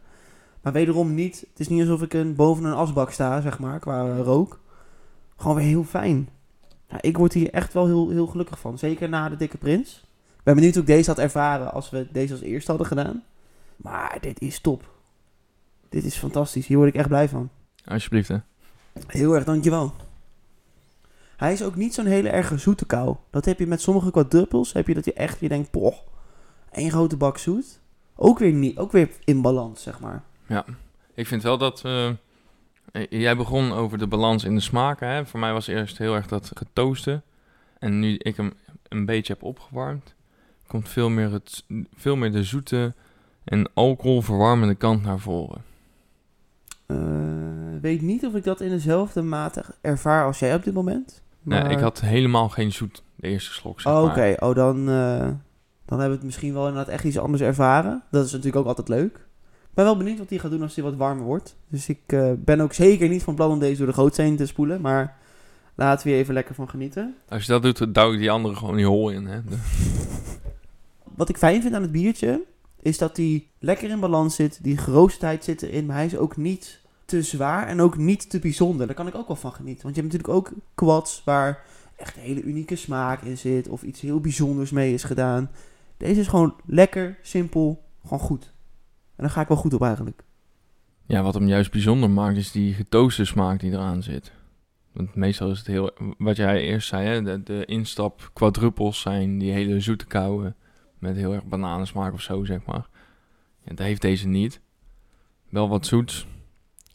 Maar 0.62 0.74
wederom 0.74 1.14
niet, 1.14 1.46
het 1.50 1.60
is 1.60 1.68
niet 1.68 1.82
alsof 1.82 2.02
ik 2.02 2.14
een, 2.14 2.36
boven 2.36 2.64
een 2.64 2.74
asbak 2.74 3.12
sta, 3.12 3.42
zeg 3.42 3.60
maar, 3.60 3.80
qua 3.80 4.18
rook. 4.18 4.60
Gewoon 5.36 5.56
weer 5.56 5.66
heel 5.66 5.84
fijn. 5.84 6.30
Ik 7.00 7.18
word 7.18 7.34
hier 7.34 7.50
echt 7.52 7.74
wel 7.74 7.86
heel, 7.86 8.10
heel 8.10 8.28
gelukkig 8.28 8.60
van, 8.60 8.78
zeker 8.78 9.10
na 9.10 9.30
de 9.30 9.36
Dikke 9.36 9.58
Prins. 9.58 10.06
Ben 10.44 10.56
benieuwd 10.56 10.74
hoe 10.74 10.82
ik 10.82 10.88
deze 10.88 11.10
had 11.10 11.20
ervaren 11.20 11.72
als 11.72 11.90
we 11.90 12.08
deze 12.12 12.34
als 12.34 12.42
eerste 12.42 12.70
hadden 12.70 12.88
gedaan. 12.88 13.24
Maar 13.76 14.18
dit 14.22 14.42
is 14.42 14.60
top. 14.60 14.92
Dit 15.90 16.04
is 16.04 16.16
fantastisch, 16.16 16.68
hier 16.68 16.78
word 16.78 16.90
ik 16.90 16.96
echt 16.96 17.08
blij 17.08 17.30
van. 17.30 17.50
Alsjeblieft, 17.86 18.28
hè. 18.28 18.38
Heel 19.08 19.34
erg, 19.34 19.44
dankjewel. 19.44 19.94
Hij 21.38 21.54
is 21.54 21.64
ook 21.64 21.76
niet 21.76 21.94
zo'n 21.94 22.06
hele 22.06 22.30
erge 22.30 22.58
zoete 22.58 22.86
kou. 22.86 23.16
Dat 23.30 23.46
heb 23.46 23.60
je 23.60 23.68
met 23.68 23.82
sommige 23.82 24.12
quadruppels. 24.12 24.74
Heb 24.74 24.88
je 24.88 24.94
dat 24.94 25.06
je 25.06 25.14
echt, 25.14 25.40
je 25.40 25.48
denkt, 25.48 25.72
poh, 25.72 25.96
één 26.72 26.92
grote 26.92 27.18
bak 27.18 27.38
zoet. 27.38 27.80
Ook 28.16 28.40
weer 28.40 28.54
niet, 28.54 28.78
ook 28.78 28.92
weer 28.92 29.10
in 29.24 29.42
balans, 29.42 29.84
zeg 29.84 30.00
maar. 30.00 30.24
Ik 31.14 31.28
vind 31.28 31.44
wel 31.44 31.58
dat... 31.58 31.82
eh, 31.86 32.08
eh, 32.92 33.08
jij 33.10 33.38
begon 33.38 33.72
over 33.72 33.98
de 33.98 34.08
balans 34.08 34.44
in 34.44 34.56
de 34.56 34.62
smaken, 34.62 35.08
hè. 35.08 35.26
Voor 35.26 35.40
mij 35.40 35.54
was 35.54 35.68
eerst 35.68 35.98
heel 35.98 36.16
erg 36.16 36.28
dat 36.28 36.52
getooste. 36.54 37.22
En 37.80 38.00
nu 38.00 38.16
ik 38.18 38.38
hem 38.38 38.54
een 38.88 39.06
beetje 39.06 39.34
heb 39.34 39.44
opgewarmd... 39.44 40.14
komt 40.74 40.90
veel 40.90 41.10
meer, 41.10 41.32
het, 41.32 41.66
veel 41.96 42.16
meer 42.16 42.32
de 42.32 42.44
zoete 42.44 42.94
en 43.44 43.70
alcoholverwarmende 43.74 44.76
kant 44.76 45.04
naar 45.04 45.20
voren. 45.20 45.62
Eh, 46.86 46.98
weet 47.82 48.02
niet 48.02 48.26
of 48.26 48.36
ik 48.36 48.44
dat 48.44 48.62
in 48.62 48.70
dezelfde 48.70 49.22
mate 49.22 49.64
ervaar 49.82 50.26
als 50.26 50.40
jij 50.40 50.56
op 50.56 50.64
dit 50.64 50.74
moment. 50.74 51.22
Nee, 51.42 51.64
ik 51.64 51.80
had 51.80 52.02
helemaal 52.02 52.50
geen 52.50 52.72
zoet 52.72 53.04
de 53.16 53.28
eerste 53.28 53.54
slok, 53.54 53.82
zeg 53.82 53.94
Oh, 53.94 54.04
Oké, 54.04 54.36
oh, 54.40 54.56
dan, 54.56 54.90
eh, 54.90 55.18
dan 55.86 56.00
hebben 56.00 56.08
we 56.08 56.16
het 56.16 56.24
misschien 56.24 56.54
wel 56.54 56.68
inderdaad 56.68 56.94
echt 56.94 57.04
iets 57.04 57.18
anders 57.18 57.42
ervaren. 57.42 58.04
Dat 58.12 58.26
is 58.26 58.32
natuurlijk 58.32 58.58
ook 58.58 58.68
altijd 58.68 58.90
leuk. 58.90 59.16
Ik 59.62 59.74
ben 59.74 59.86
wel 59.86 59.98
benieuwd 59.98 60.18
wat 60.18 60.30
hij 60.30 60.40
gaat 60.40 60.52
doen 60.52 60.62
als 60.62 60.76
hij 60.76 60.84
wat 60.84 60.96
warmer 60.96 61.26
wordt. 61.26 61.56
Dus 61.68 61.90
ik 61.90 62.02
eh, 62.06 62.32
ben 62.38 62.62
ook 62.62 62.74
zeker 62.74 63.10
niet 63.10 63.24
van 63.24 63.36
plan 63.36 63.52
om 63.52 63.60
deze 63.60 63.78
door 63.78 63.88
de 63.88 63.94
gootsteen 63.94 64.36
te 64.36 64.46
spoelen. 64.46 64.82
Maar 64.82 65.18
laten 65.76 66.06
we 66.06 66.12
hier 66.12 66.22
even 66.22 66.34
lekker 66.34 66.56
van 66.56 66.70
genieten. 66.70 67.16
Als 67.30 67.46
je 67.46 67.52
dat 67.52 67.62
doet, 67.62 67.78
dan 67.78 67.92
douw 67.92 68.14
ik 68.14 68.20
die 68.20 68.32
andere 68.32 68.56
gewoon 68.56 68.76
die 68.76 68.86
hol 68.86 69.10
in, 69.10 69.26
hè. 69.26 69.40
Wat 71.16 71.30
ik 71.30 71.38
fijn 71.38 71.62
vind 71.62 71.74
aan 71.74 71.82
het 71.82 71.92
biertje, 71.92 72.42
is 72.80 72.98
dat 72.98 73.18
hij 73.18 73.48
lekker 73.60 73.90
in 73.90 74.00
balans 74.00 74.36
zit. 74.36 74.60
Die 74.64 74.78
geroosterdheid 74.78 75.44
zit 75.44 75.62
erin, 75.62 75.86
maar 75.86 75.96
hij 75.96 76.06
is 76.06 76.18
ook 76.18 76.38
niet 76.38 76.82
te 77.06 77.22
zwaar 77.22 77.68
en 77.68 77.82
ook 77.82 77.98
niet 77.98 78.30
te 78.30 78.40
bijzonder. 78.40 78.88
Daar 78.88 78.96
kan 78.96 79.08
ik 79.08 79.16
ook 79.16 79.28
wel 79.28 79.36
van 79.36 79.54
genieten. 79.54 79.84
Want 79.84 79.96
je 79.96 80.02
hebt 80.02 80.14
natuurlijk 80.14 80.40
ook 80.40 80.54
quads 80.76 81.22
waar 81.26 81.64
echt 81.96 82.16
een 82.16 82.22
hele 82.22 82.42
unieke 82.42 82.76
smaak 82.76 83.22
in 83.22 83.38
zit. 83.38 83.68
Of 83.68 83.84
iets 83.84 84.02
heel 84.02 84.20
bijzonders 84.20 84.72
mee 84.72 84.94
is 84.94 85.04
gedaan. 85.04 85.52
Deze 85.98 86.20
is 86.20 86.28
gewoon 86.28 86.56
lekker, 86.66 87.18
simpel, 87.22 87.84
gewoon 88.04 88.20
goed. 88.20 88.54
En 89.16 89.24
daar 89.24 89.30
ga 89.30 89.42
ik 89.42 89.48
wel 89.48 89.58
goed 89.58 89.74
op 89.74 89.82
eigenlijk. 89.82 90.24
Ja, 91.06 91.22
wat 91.22 91.34
hem 91.34 91.48
juist 91.48 91.72
bijzonder 91.72 92.10
maakt, 92.10 92.38
is 92.38 92.52
die 92.52 92.74
getooste 92.74 93.26
smaak 93.26 93.60
die 93.60 93.72
eraan 93.72 94.04
zit. 94.04 94.32
Want 94.92 95.16
meestal 95.16 95.52
is 95.52 95.58
het 95.58 95.68
heel, 95.68 95.92
wat 96.18 96.36
jij 96.36 96.62
eerst 96.62 96.88
zei, 96.88 97.08
hè, 97.08 97.22
de, 97.22 97.44
de 97.44 97.66
instap 97.66 98.30
quadruppels 98.34 99.02
zijn 99.02 99.38
die 99.38 99.52
hele 99.52 99.80
zoete 99.80 100.06
kouwen 100.06 100.56
met 101.04 101.16
heel 101.16 101.34
erg 101.34 101.44
bananensmaak 101.46 102.14
of 102.14 102.22
zo, 102.22 102.44
zeg 102.46 102.66
maar. 102.66 102.88
Ja, 103.64 103.70
dat 103.76 103.86
heeft 103.86 104.02
deze 104.02 104.28
niet. 104.28 104.60
Wel 105.50 105.70
wat 105.70 105.86
zoets. 105.86 106.28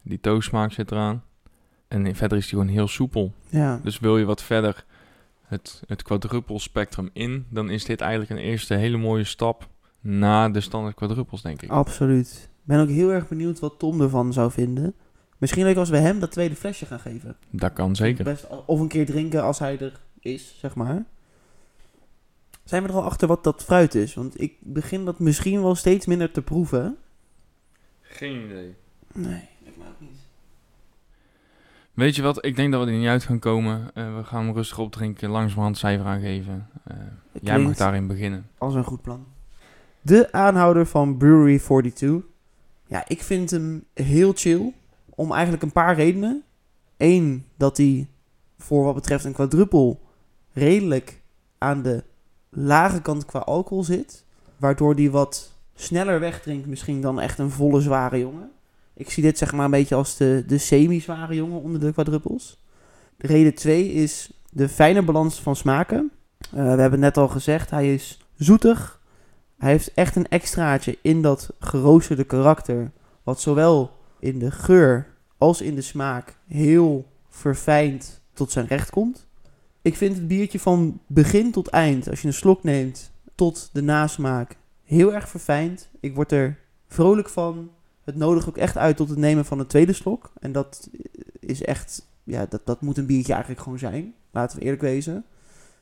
Die 0.03 0.21
toastsmaak 0.21 0.73
zit 0.73 0.91
eraan. 0.91 1.23
En 1.89 2.15
verder 2.15 2.39
is 2.39 2.49
die 2.49 2.59
gewoon 2.59 2.73
heel 2.75 2.89
soepel. 2.89 3.33
Ja, 3.49 3.81
Dus 3.83 3.99
wil 3.99 4.19
je 4.19 4.25
wat 4.25 4.43
verder 4.43 4.85
het, 5.47 5.83
het 5.87 6.03
quadruppel 6.03 6.59
spectrum 6.59 7.11
in, 7.13 7.47
dan 7.51 7.71
is 7.71 7.85
dit 7.85 8.01
eigenlijk 8.01 8.31
een 8.31 8.47
eerste 8.47 8.75
hele 8.75 8.97
mooie 8.97 9.25
stap 9.25 9.69
na 10.01 10.49
de 10.49 10.61
standaard 10.61 10.95
quadruppels, 10.95 11.43
denk 11.43 11.63
ik. 11.63 11.71
absoluut. 11.71 12.49
Ik 12.53 12.75
ben 12.75 12.81
ook 12.81 12.89
heel 12.89 13.11
erg 13.13 13.29
benieuwd 13.29 13.59
wat 13.59 13.79
Tom 13.79 14.01
ervan 14.01 14.33
zou 14.33 14.51
vinden. 14.51 14.95
Misschien 15.39 15.65
leuk 15.65 15.77
als 15.77 15.89
we 15.91 15.97
hem 15.97 16.21
dat 16.21 16.31
tweede 16.31 16.55
flesje 16.57 16.87
gaan 16.87 17.01
geven. 17.01 17.37
Dat 17.51 17.73
kan 17.73 17.97
zeker. 17.97 18.25
Best, 18.25 18.47
of 18.67 18.81
een 18.81 18.89
keer 18.89 19.07
drinken 19.07 19.43
als 19.43 19.59
hij 19.59 19.79
er 19.79 20.01
is, 20.21 20.57
zeg 20.59 20.75
maar. 20.75 21.05
Zijn 22.69 22.83
we 22.83 22.89
er 22.89 22.95
al 22.95 23.05
achter 23.05 23.29
wat 23.29 23.45
dat 23.45 23.65
fruit 23.65 23.95
is? 23.95 24.15
Want 24.15 24.41
ik 24.41 24.55
begin 24.61 25.05
dat 25.05 25.19
misschien 25.19 25.63
wel 25.63 25.75
steeds 25.75 26.07
minder 26.07 26.31
te 26.31 26.43
proeven. 26.43 26.97
Geen 28.01 28.45
idee. 28.45 28.75
Nee, 29.15 29.49
ik 29.65 29.73
ook 29.79 30.01
niet. 30.01 30.19
Weet 31.93 32.17
je 32.17 32.23
wat, 32.23 32.45
ik 32.45 32.57
denk 32.57 32.73
dat 32.73 32.85
we 32.85 32.91
er 32.91 32.99
niet 32.99 33.09
uit 33.09 33.23
gaan 33.23 33.39
komen. 33.39 33.91
Eh, 33.95 34.17
we 34.17 34.25
gaan 34.25 34.45
hem 34.45 34.55
rustig 34.55 34.79
opdrinken, 34.79 35.31
langzamerhand 35.31 35.79
cijfer 35.79 36.07
aangeven. 36.07 36.69
Eh, 36.85 36.97
jij 37.43 37.59
mag 37.59 37.77
daarin 37.77 38.07
beginnen. 38.07 38.47
Als 38.59 38.75
een 38.75 38.85
goed 38.85 39.03
plan. 39.03 39.27
De 40.01 40.33
aanhouder 40.33 40.87
van 40.87 41.17
Brewery 41.17 41.59
42. 41.59 42.23
Ja, 42.87 43.05
ik 43.07 43.23
vind 43.23 43.51
hem 43.51 43.85
heel 43.95 44.33
chill. 44.35 44.73
Om 45.09 45.33
eigenlijk 45.33 45.63
een 45.63 45.73
paar 45.73 45.95
redenen. 45.95 46.43
Eén, 46.97 47.47
dat 47.57 47.77
hij 47.77 48.09
voor 48.59 48.85
wat 48.85 48.95
betreft 48.95 49.25
een 49.25 49.33
quadruppel 49.33 50.01
redelijk 50.53 51.21
aan 51.59 51.83
de 51.83 52.05
lage 52.49 53.03
kant 53.03 53.25
qua 53.25 53.39
alcohol 53.39 53.85
zit. 53.85 54.25
Waardoor 54.57 54.95
die 54.95 55.11
wat 55.11 55.53
sneller 55.75 56.21
wegdrinkt 56.21 56.67
misschien 56.67 57.01
dan 57.01 57.21
echt 57.21 57.39
een 57.39 57.51
volle 57.51 57.81
zware 57.81 58.19
jongen. 58.19 58.51
Ik 58.95 59.11
zie 59.11 59.23
dit 59.23 59.39
zeg 59.39 59.53
maar 59.53 59.65
een 59.65 59.71
beetje 59.71 59.95
als 59.95 60.17
de, 60.17 60.45
de 60.47 60.59
semi-zware 60.59 61.35
jongen 61.35 61.63
onder 61.63 61.81
de 61.81 61.93
quadruppels. 61.93 62.59
De 63.17 63.27
reden 63.27 63.55
2 63.55 63.93
is 63.93 64.31
de 64.51 64.69
fijne 64.69 65.03
balans 65.03 65.41
van 65.41 65.57
smaken. 65.57 66.11
Eh, 66.39 66.51
we 66.51 66.59
hebben 66.59 66.91
het 66.91 67.01
net 67.01 67.17
al 67.17 67.29
gezegd, 67.29 67.71
hij 67.71 67.95
is 67.95 68.19
zoetig. 68.37 69.01
Hij 69.59 69.71
heeft 69.71 69.95
echt 69.95 70.17
een 70.17 70.29
extraatje 70.29 70.99
in 71.03 71.23
dat 71.23 71.51
geroosterde 71.59 72.25
karakter. 72.25 72.91
Wat 73.23 73.41
zowel 73.41 73.91
in 74.19 74.39
de 74.39 74.51
geur 74.51 75.07
als 75.39 75.61
in 75.61 75.75
de 75.75 75.83
smaak 75.83 76.37
heel 76.47 77.07
verfijnd 77.29 78.21
tot 78.33 78.51
zijn 78.51 78.67
recht 78.67 78.91
komt. 78.91 79.27
Ik 79.83 79.97
vind 79.97 80.17
het 80.17 80.29
biertje 80.29 80.61
van 80.61 81.01
begin 81.07 81.53
tot 81.53 81.69
eind, 81.69 82.09
als 82.09 82.21
je 82.21 82.27
een 82.27 82.33
slok 82.35 82.63
neemt, 82.63 83.11
tot 83.35 83.71
de 83.73 83.83
nasmaak, 83.83 84.57
heel 84.85 85.15
erg 85.15 85.29
verfijnd. 85.29 85.89
Ik 86.01 86.15
word 86.15 86.33
er 86.33 86.59
vrolijk 86.89 87.29
van. 87.29 87.71
Het 88.05 88.17
nodigt 88.17 88.49
ook 88.49 88.57
echt 88.57 88.77
uit 88.77 88.97
tot 88.97 89.09
het 89.09 89.19
nemen 89.19 89.45
van 89.45 89.59
een 89.59 89.67
tweede 89.67 89.93
slok. 89.93 90.33
En 90.41 90.53
dat 90.53 90.91
is 91.41 91.63
echt, 91.63 92.07
ja, 92.25 92.47
dat, 92.49 92.67
dat 92.67 92.81
moet 92.81 92.99
een 92.99 93.07
biertje 93.07 93.33
eigenlijk 93.33 93.63
gewoon 93.63 93.79
zijn. 93.79 94.15
Laten 94.31 94.59
we 94.59 94.65
eerlijk 94.65 94.83
wezen. 94.83 95.25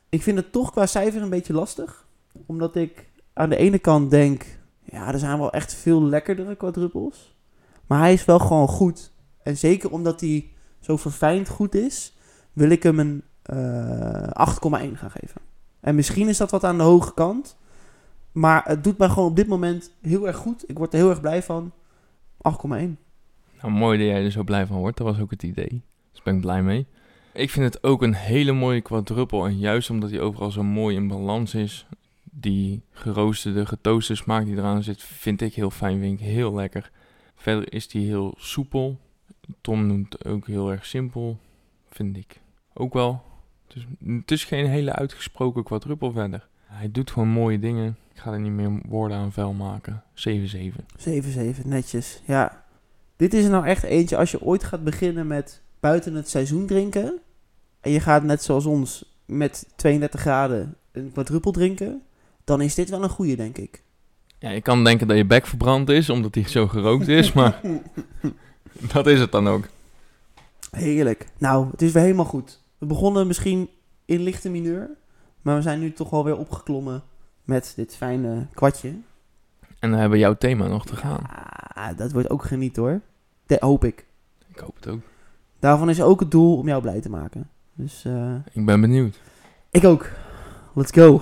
Ik 0.09 0.23
vind 0.23 0.37
het 0.37 0.51
toch 0.51 0.71
qua 0.71 0.85
cijfer 0.85 1.21
een 1.21 1.29
beetje 1.29 1.53
lastig. 1.53 2.07
Omdat 2.45 2.75
ik 2.75 3.09
aan 3.33 3.49
de 3.49 3.55
ene 3.55 3.79
kant 3.79 4.11
denk, 4.11 4.45
ja, 4.83 5.13
er 5.13 5.19
zijn 5.19 5.37
wel 5.37 5.51
echt 5.51 5.73
veel 5.73 6.03
lekkerdere 6.03 6.55
quadruppels. 6.55 7.35
Maar 7.87 7.99
hij 7.99 8.13
is 8.13 8.25
wel 8.25 8.39
gewoon 8.39 8.67
goed. 8.67 9.11
En 9.43 9.57
zeker 9.57 9.91
omdat 9.91 10.21
hij 10.21 10.49
zo 10.79 10.97
verfijnd 10.97 11.49
goed 11.49 11.75
is, 11.75 12.17
wil 12.53 12.69
ik 12.69 12.83
hem 12.83 12.99
een 12.99 13.23
8,1 13.47 14.93
gaan 14.93 15.11
geven. 15.11 15.41
En 15.79 15.95
misschien 15.95 16.27
is 16.27 16.37
dat 16.37 16.51
wat 16.51 16.63
aan 16.63 16.77
de 16.77 16.83
hoge 16.83 17.13
kant. 17.13 17.57
Maar 18.31 18.63
het 18.65 18.83
doet 18.83 18.97
mij 18.97 19.09
gewoon 19.09 19.29
op 19.29 19.35
dit 19.35 19.47
moment 19.47 19.91
heel 20.01 20.27
erg 20.27 20.35
goed. 20.35 20.69
Ik 20.69 20.77
word 20.77 20.93
er 20.93 20.99
heel 20.99 21.09
erg 21.09 21.21
blij 21.21 21.43
van. 21.43 21.71
8,1. 22.37 22.69
Nou, 22.69 22.97
mooi 23.61 23.97
dat 23.97 24.07
jij 24.07 24.23
er 24.23 24.31
zo 24.31 24.43
blij 24.43 24.65
van 24.65 24.77
wordt. 24.77 24.97
Dat 24.97 25.07
was 25.07 25.19
ook 25.19 25.31
het 25.31 25.43
idee. 25.43 25.81
Dus 26.11 26.21
ben 26.21 26.35
ik 26.35 26.41
blij 26.41 26.63
mee. 26.63 26.87
Ik 27.33 27.49
vind 27.49 27.73
het 27.73 27.83
ook 27.83 28.01
een 28.01 28.13
hele 28.13 28.51
mooie 28.51 28.81
quadruppel. 28.81 29.45
En 29.45 29.57
juist 29.57 29.89
omdat 29.89 30.09
hij 30.09 30.19
overal 30.19 30.51
zo 30.51 30.63
mooi 30.63 30.95
in 30.95 31.07
balans 31.07 31.55
is. 31.55 31.87
Die 32.23 32.83
geroosterde, 32.91 33.65
getoaste 33.65 34.15
smaak 34.15 34.45
die 34.45 34.57
eraan 34.57 34.83
zit, 34.83 35.03
vind 35.03 35.41
ik 35.41 35.53
heel 35.53 35.71
fijn. 35.71 35.99
Vind 35.99 36.19
ik 36.19 36.25
heel 36.25 36.53
lekker. 36.53 36.91
Verder 37.35 37.73
is 37.73 37.87
die 37.87 38.07
heel 38.07 38.33
soepel. 38.37 38.99
Tom 39.61 39.87
noemt 39.87 40.25
ook 40.25 40.47
heel 40.47 40.71
erg 40.71 40.85
simpel. 40.85 41.39
Vind 41.89 42.17
ik 42.17 42.41
ook 42.73 42.93
wel. 42.93 43.21
Dus 43.67 43.85
het 44.05 44.31
is 44.31 44.43
geen 44.43 44.67
hele 44.67 44.93
uitgesproken 44.93 45.63
quadruppel 45.63 46.11
verder. 46.11 46.47
Hij 46.65 46.91
doet 46.91 47.11
gewoon 47.11 47.27
mooie 47.27 47.59
dingen. 47.59 47.97
Ik 48.13 48.19
ga 48.19 48.31
er 48.31 48.39
niet 48.39 48.51
meer 48.51 48.81
woorden 48.87 49.17
aan 49.17 49.31
vuil 49.31 49.53
maken. 49.53 50.03
7-7. 50.29 50.29
7-7, 51.09 51.65
netjes. 51.65 52.21
Ja. 52.25 52.63
Dit 53.15 53.33
is 53.33 53.43
er 53.43 53.49
nou 53.49 53.65
echt 53.65 53.83
eentje 53.83 54.17
als 54.17 54.31
je 54.31 54.41
ooit 54.41 54.63
gaat 54.63 54.83
beginnen 54.83 55.27
met 55.27 55.61
buiten 55.79 56.13
het 56.13 56.29
seizoen 56.29 56.65
drinken. 56.65 57.19
En 57.81 57.91
je 57.91 57.99
gaat 57.99 58.23
net 58.23 58.43
zoals 58.43 58.65
ons 58.65 59.15
met 59.25 59.67
32 59.75 60.19
graden 60.19 60.75
een 60.91 61.11
quadruppel 61.11 61.51
drinken. 61.51 62.01
Dan 62.43 62.61
is 62.61 62.75
dit 62.75 62.89
wel 62.89 63.03
een 63.03 63.09
goede, 63.09 63.35
denk 63.35 63.57
ik. 63.57 63.81
Ja, 64.39 64.49
je 64.49 64.61
kan 64.61 64.83
denken 64.83 65.07
dat 65.07 65.17
je 65.17 65.25
bek 65.25 65.47
verbrand 65.47 65.89
is, 65.89 66.09
omdat 66.09 66.35
hij 66.35 66.47
zo 66.47 66.67
gerookt 66.67 67.07
is, 67.07 67.33
maar 67.33 67.61
dat 68.93 69.07
is 69.07 69.19
het 69.19 69.31
dan 69.31 69.47
ook. 69.47 69.67
Heerlijk. 70.71 71.27
Nou, 71.37 71.71
het 71.71 71.81
is 71.81 71.91
weer 71.91 72.03
helemaal 72.03 72.25
goed. 72.25 72.61
We 72.77 72.85
begonnen 72.85 73.27
misschien 73.27 73.69
in 74.05 74.19
lichte 74.19 74.49
mineur. 74.49 74.89
Maar 75.41 75.55
we 75.55 75.61
zijn 75.61 75.79
nu 75.79 75.93
toch 75.93 76.11
alweer 76.11 76.37
opgeklommen 76.37 77.03
met 77.43 77.73
dit 77.75 77.95
fijne 77.95 78.47
kwartje. 78.53 78.89
En 79.79 79.89
dan 79.89 79.99
hebben 79.99 80.11
we 80.11 80.23
jouw 80.23 80.35
thema 80.35 80.67
nog 80.67 80.85
te 80.85 80.95
gaan. 80.95 81.21
Dat 81.95 82.11
wordt 82.11 82.29
ook 82.29 82.43
geniet 82.43 82.75
hoor. 82.75 83.01
Dat 83.45 83.59
hoop 83.59 83.83
ik. 83.83 84.05
Ik 84.47 84.59
hoop 84.59 84.75
het 84.75 84.87
ook. 84.87 84.99
Daarvan 85.59 85.89
is 85.89 86.01
ook 86.01 86.19
het 86.19 86.31
doel 86.31 86.57
om 86.57 86.67
jou 86.67 86.81
blij 86.81 87.01
te 87.01 87.09
maken. 87.09 87.49
Dus 87.73 88.05
eh, 88.05 88.35
Ik 88.51 88.65
ben 88.65 88.81
benieuwd. 88.81 89.19
ik 89.71 89.83
ook. 89.83 90.09
Let's 90.73 90.91
go. 90.91 91.21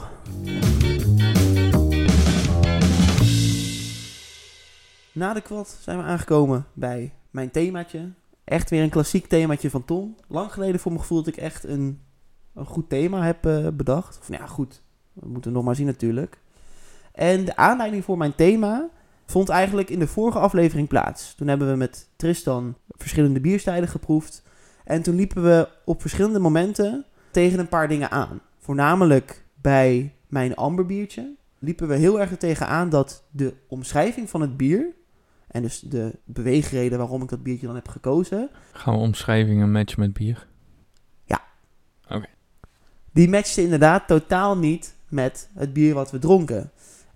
Na 5.11 5.33
de 5.33 5.41
kwad 5.41 5.77
zijn 5.81 5.97
we 5.97 6.03
aangekomen 6.03 6.65
bij 6.73 7.13
mijn 7.31 7.51
themaatje. 7.51 8.09
Echt 8.45 8.69
weer 8.69 8.83
een 8.83 8.89
klassiek 8.89 9.27
themaatje 9.27 9.69
van 9.69 9.85
Tom. 9.85 10.15
Lang 10.27 10.51
geleden 10.51 10.79
voor 10.79 10.91
mijn 10.91 11.03
gevoel 11.03 11.23
dat 11.23 11.33
ik 11.33 11.37
echt 11.37 11.63
een, 11.63 12.01
een 12.53 12.65
goed 12.65 12.89
thema 12.89 13.23
heb 13.23 13.45
eh, 13.45 13.67
bedacht. 13.73 14.17
Of 14.21 14.29
nou 14.29 14.41
ja, 14.41 14.47
goed. 14.47 14.81
We 15.13 15.27
moeten 15.27 15.51
nog 15.51 15.63
maar 15.63 15.75
zien 15.75 15.85
natuurlijk. 15.85 16.37
En 17.11 17.45
de 17.45 17.55
aanleiding 17.55 18.03
voor 18.03 18.17
mijn 18.17 18.35
thema 18.35 18.89
vond 19.25 19.49
eigenlijk 19.49 19.89
in 19.89 19.99
de 19.99 20.07
vorige 20.07 20.39
aflevering 20.39 20.87
plaats. 20.87 21.35
Toen 21.35 21.47
hebben 21.47 21.69
we 21.71 21.75
met 21.75 22.09
Tristan 22.15 22.75
verschillende 22.87 23.39
bierstijlen 23.39 23.89
geproefd. 23.89 24.43
En 24.83 25.01
toen 25.01 25.15
liepen 25.15 25.43
we 25.43 25.69
op 25.85 26.01
verschillende 26.01 26.39
momenten 26.39 27.05
tegen 27.31 27.59
een 27.59 27.69
paar 27.69 27.87
dingen 27.87 28.11
aan. 28.11 28.41
Voornamelijk 28.59 29.45
bij 29.61 30.13
mijn 30.27 30.55
amberbiertje 30.55 31.35
liepen 31.59 31.87
we 31.87 31.95
heel 31.95 32.19
erg 32.19 32.31
er 32.31 32.37
tegenaan 32.37 32.89
dat 32.89 33.23
de 33.31 33.53
omschrijving 33.67 34.29
van 34.29 34.41
het 34.41 34.57
bier... 34.57 34.93
en 35.55 35.61
dus 35.61 35.79
de 35.79 36.19
beweegreden 36.23 36.97
waarom 36.97 37.21
ik 37.21 37.29
dat 37.29 37.43
biertje 37.43 37.65
dan 37.65 37.75
heb 37.75 37.87
gekozen... 37.87 38.49
Gaan 38.71 38.93
we 38.93 38.99
omschrijvingen 38.99 39.71
matchen 39.71 39.99
met 39.99 40.13
bier? 40.13 40.47
die 43.11 43.29
matchte 43.29 43.61
inderdaad 43.61 44.07
totaal 44.07 44.57
niet 44.57 44.95
met 45.09 45.49
het 45.53 45.73
bier 45.73 45.93
wat 45.93 46.11
we 46.11 46.19
dronken. 46.19 46.71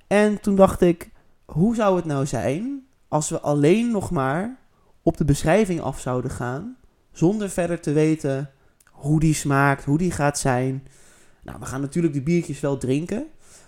En 0.08 0.42
toen 0.42 0.56
dacht 0.56 0.82
ik, 0.82 1.12
hoe 1.46 1.76
zou 1.76 1.96
het 1.96 2.06
nou 2.06 2.26
zijn 2.26 2.86
als 3.08 3.30
we 3.30 3.40
alleen 3.40 3.92
nog 3.92 4.12
maar 4.12 4.60
op 5.02 5.18
de 5.18 5.26
beschrijving 5.26 5.82
af 5.82 6.00
zouden 6.00 6.32
gaan, 6.32 6.78
zonder 7.12 7.50
verder 7.50 7.80
te 7.80 7.92
weten 7.92 8.50
hoe 8.86 9.20
die 9.20 9.34
smaakt, 9.34 9.86
hoe 9.86 9.98
die 9.98 10.12
gaat 10.12 10.40
zijn. 10.40 10.88
Nou, 11.44 11.60
we 11.60 11.66
gaan 11.66 11.82
natuurlijk 11.82 12.14
de 12.14 12.22
biertjes 12.22 12.60
wel 12.60 12.78
drinken, 12.78 13.26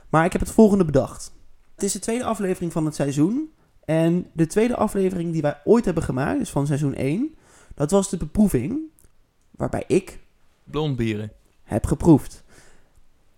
maar 0.10 0.26
ik 0.26 0.32
heb 0.32 0.42
het 0.42 0.52
volgende 0.52 0.86
bedacht. 0.86 1.34
Het 1.76 1.84
is 1.84 1.92
de 1.92 2.00
tweede 2.00 2.24
aflevering 2.24 2.72
van 2.72 2.86
het 2.86 2.96
seizoen 2.96 3.52
en 3.86 4.28
de 4.34 4.48
tweede 4.48 4.76
aflevering 4.76 5.32
die 5.32 5.42
wij 5.42 5.62
ooit 5.64 5.86
hebben 5.86 6.04
gemaakt, 6.04 6.40
dus 6.40 6.50
van 6.50 6.68
seizoen 6.68 6.96
1, 6.96 7.36
dat 7.76 7.92
was 7.92 8.10
de 8.10 8.18
beproeving, 8.18 8.80
waarbij 9.52 9.84
ik 9.88 10.20
Blond 10.64 10.96
bieren. 10.96 11.32
heb 11.64 11.86
geproefd. 11.86 12.44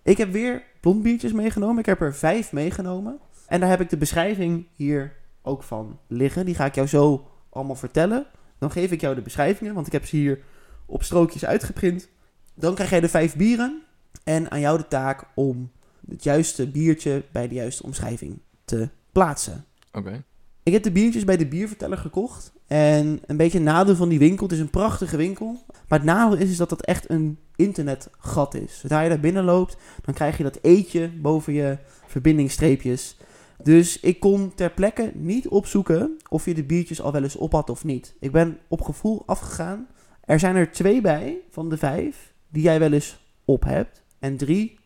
Ik 0.04 0.18
heb 0.18 0.32
weer 0.32 0.64
blond 0.80 1.04
biertjes 1.04 1.32
meegenomen. 1.32 1.80
Ik 1.80 1.86
heb 1.86 2.02
er 2.02 2.16
vijf 2.16 2.52
meegenomen. 2.52 3.20
En 3.48 3.60
daar 3.60 3.70
heb 3.70 3.82
ik 3.82 3.90
de 3.90 3.98
beschrijving 3.98 4.68
hier 4.76 5.16
ook 5.42 5.64
van 5.64 6.00
liggen. 6.08 6.46
Die 6.46 6.56
ga 6.56 6.66
ik 6.66 6.76
jou 6.76 6.88
zo 6.88 7.28
allemaal 7.50 7.76
vertellen. 7.76 8.26
Dan 8.58 8.72
geef 8.72 8.92
ik 8.92 9.02
jou 9.02 9.16
de 9.16 9.22
beschrijvingen, 9.22 9.74
want 9.74 9.88
ik 9.88 9.94
heb 9.94 10.06
ze 10.06 10.16
hier 10.16 10.40
op 10.86 11.04
strookjes 11.04 11.46
uitgeprint. 11.46 12.10
Dan 12.54 12.76
krijg 12.76 12.90
jij 12.90 13.00
de 13.00 13.10
vijf 13.10 13.36
bieren. 13.36 13.82
En 14.24 14.52
aan 14.52 14.60
jou 14.60 14.78
de 14.78 14.88
taak 14.88 15.26
om 15.36 15.72
het 16.10 16.24
juiste 16.24 16.72
biertje 16.72 17.24
bij 17.32 17.48
de 17.48 17.56
juiste 17.56 17.84
omschrijving 17.84 18.40
te 18.66 18.90
plaatsen. 19.12 19.66
Oké. 19.92 20.24
Ik 20.64 20.74
heb 20.74 20.84
de 20.84 20.92
biertjes 20.92 21.24
bij 21.24 21.38
de 21.38 21.48
bierverteller 21.48 21.98
gekocht. 21.98 22.54
En 22.68 23.22
een 23.26 23.38
beetje 23.38 23.58
een 23.58 23.64
nadeel 23.64 23.96
van 23.96 24.10
die 24.10 24.20
winkel. 24.20 24.46
Het 24.46 24.56
is 24.56 24.62
een 24.62 24.70
prachtige 24.70 25.18
winkel. 25.18 25.66
Maar 25.88 26.00
het 26.00 26.08
nadeel 26.08 26.38
is, 26.38 26.50
is 26.50 26.58
dat 26.58 26.70
dat 26.70 26.86
echt 26.86 27.10
een 27.10 27.38
internetgat 27.56 28.54
is. 28.54 28.80
Zodra 28.80 29.02
je 29.02 29.10
daar 29.10 29.20
binnen 29.20 29.44
loopt, 29.44 29.78
dan 30.02 30.14
krijg 30.14 30.38
je 30.38 30.44
dat 30.44 30.60
eetje 30.62 31.10
boven 31.22 31.54
je 31.54 31.78
verbindingsstreepjes. 32.08 33.18
Dus 33.64 34.00
ik 34.00 34.20
kon 34.20 34.56
ter 34.56 34.72
plekke 34.72 35.12
niet 35.16 35.48
opzoeken 35.48 36.18
of 36.30 36.46
je 36.46 36.54
de 36.54 36.64
biertjes 36.64 37.02
al 37.02 37.12
wel 37.12 37.24
eens 37.24 37.36
op 37.36 37.52
had 37.52 37.70
of 37.70 37.84
niet. 37.84 38.16
Ik 38.20 38.32
ben 38.32 38.60
op 38.68 38.82
gevoel 38.82 39.24
afgegaan. 39.26 39.88
Er 40.22 40.40
zijn 40.40 40.56
er 40.56 40.72
twee 40.72 41.02
bij 41.02 41.38
van 41.50 41.70
de 41.70 41.78
vijf 41.78 42.34
die 42.50 42.64
jij 42.64 42.80
wel 42.80 42.92
eens 42.92 43.20
op 43.46 43.64
hebt. 43.64 44.04
En 44.20 44.38
drie 44.38 44.80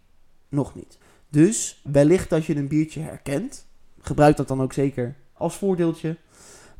nog 0.49 0.75
niet. 0.75 0.97
Dus 1.29 1.81
wellicht 1.83 2.29
dat 2.29 2.45
je 2.45 2.55
een 2.55 2.67
biertje 2.67 2.99
herkent. 2.99 3.65
Gebruik 3.99 4.37
dat 4.37 4.47
dan 4.47 4.61
ook 4.61 4.73
zeker 4.73 5.15
als 5.37 5.55
voordeeltje. 5.55 6.17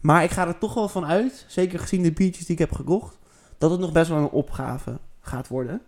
Maar 0.01 0.23
ik 0.23 0.29
ga 0.29 0.47
er 0.47 0.57
toch 0.57 0.73
wel 0.73 0.89
van 0.89 1.05
uit, 1.05 1.45
zeker 1.47 1.79
gezien 1.79 2.03
de 2.03 2.11
biertjes 2.11 2.45
die 2.45 2.55
ik 2.55 2.61
heb 2.61 2.71
gekocht, 2.71 3.17
dat 3.57 3.71
het 3.71 3.79
nog 3.79 3.91
best 3.91 4.09
wel 4.09 4.17
een 4.17 4.29
opgave 4.29 4.99
gaat 5.21 5.47
worden. 5.47 5.81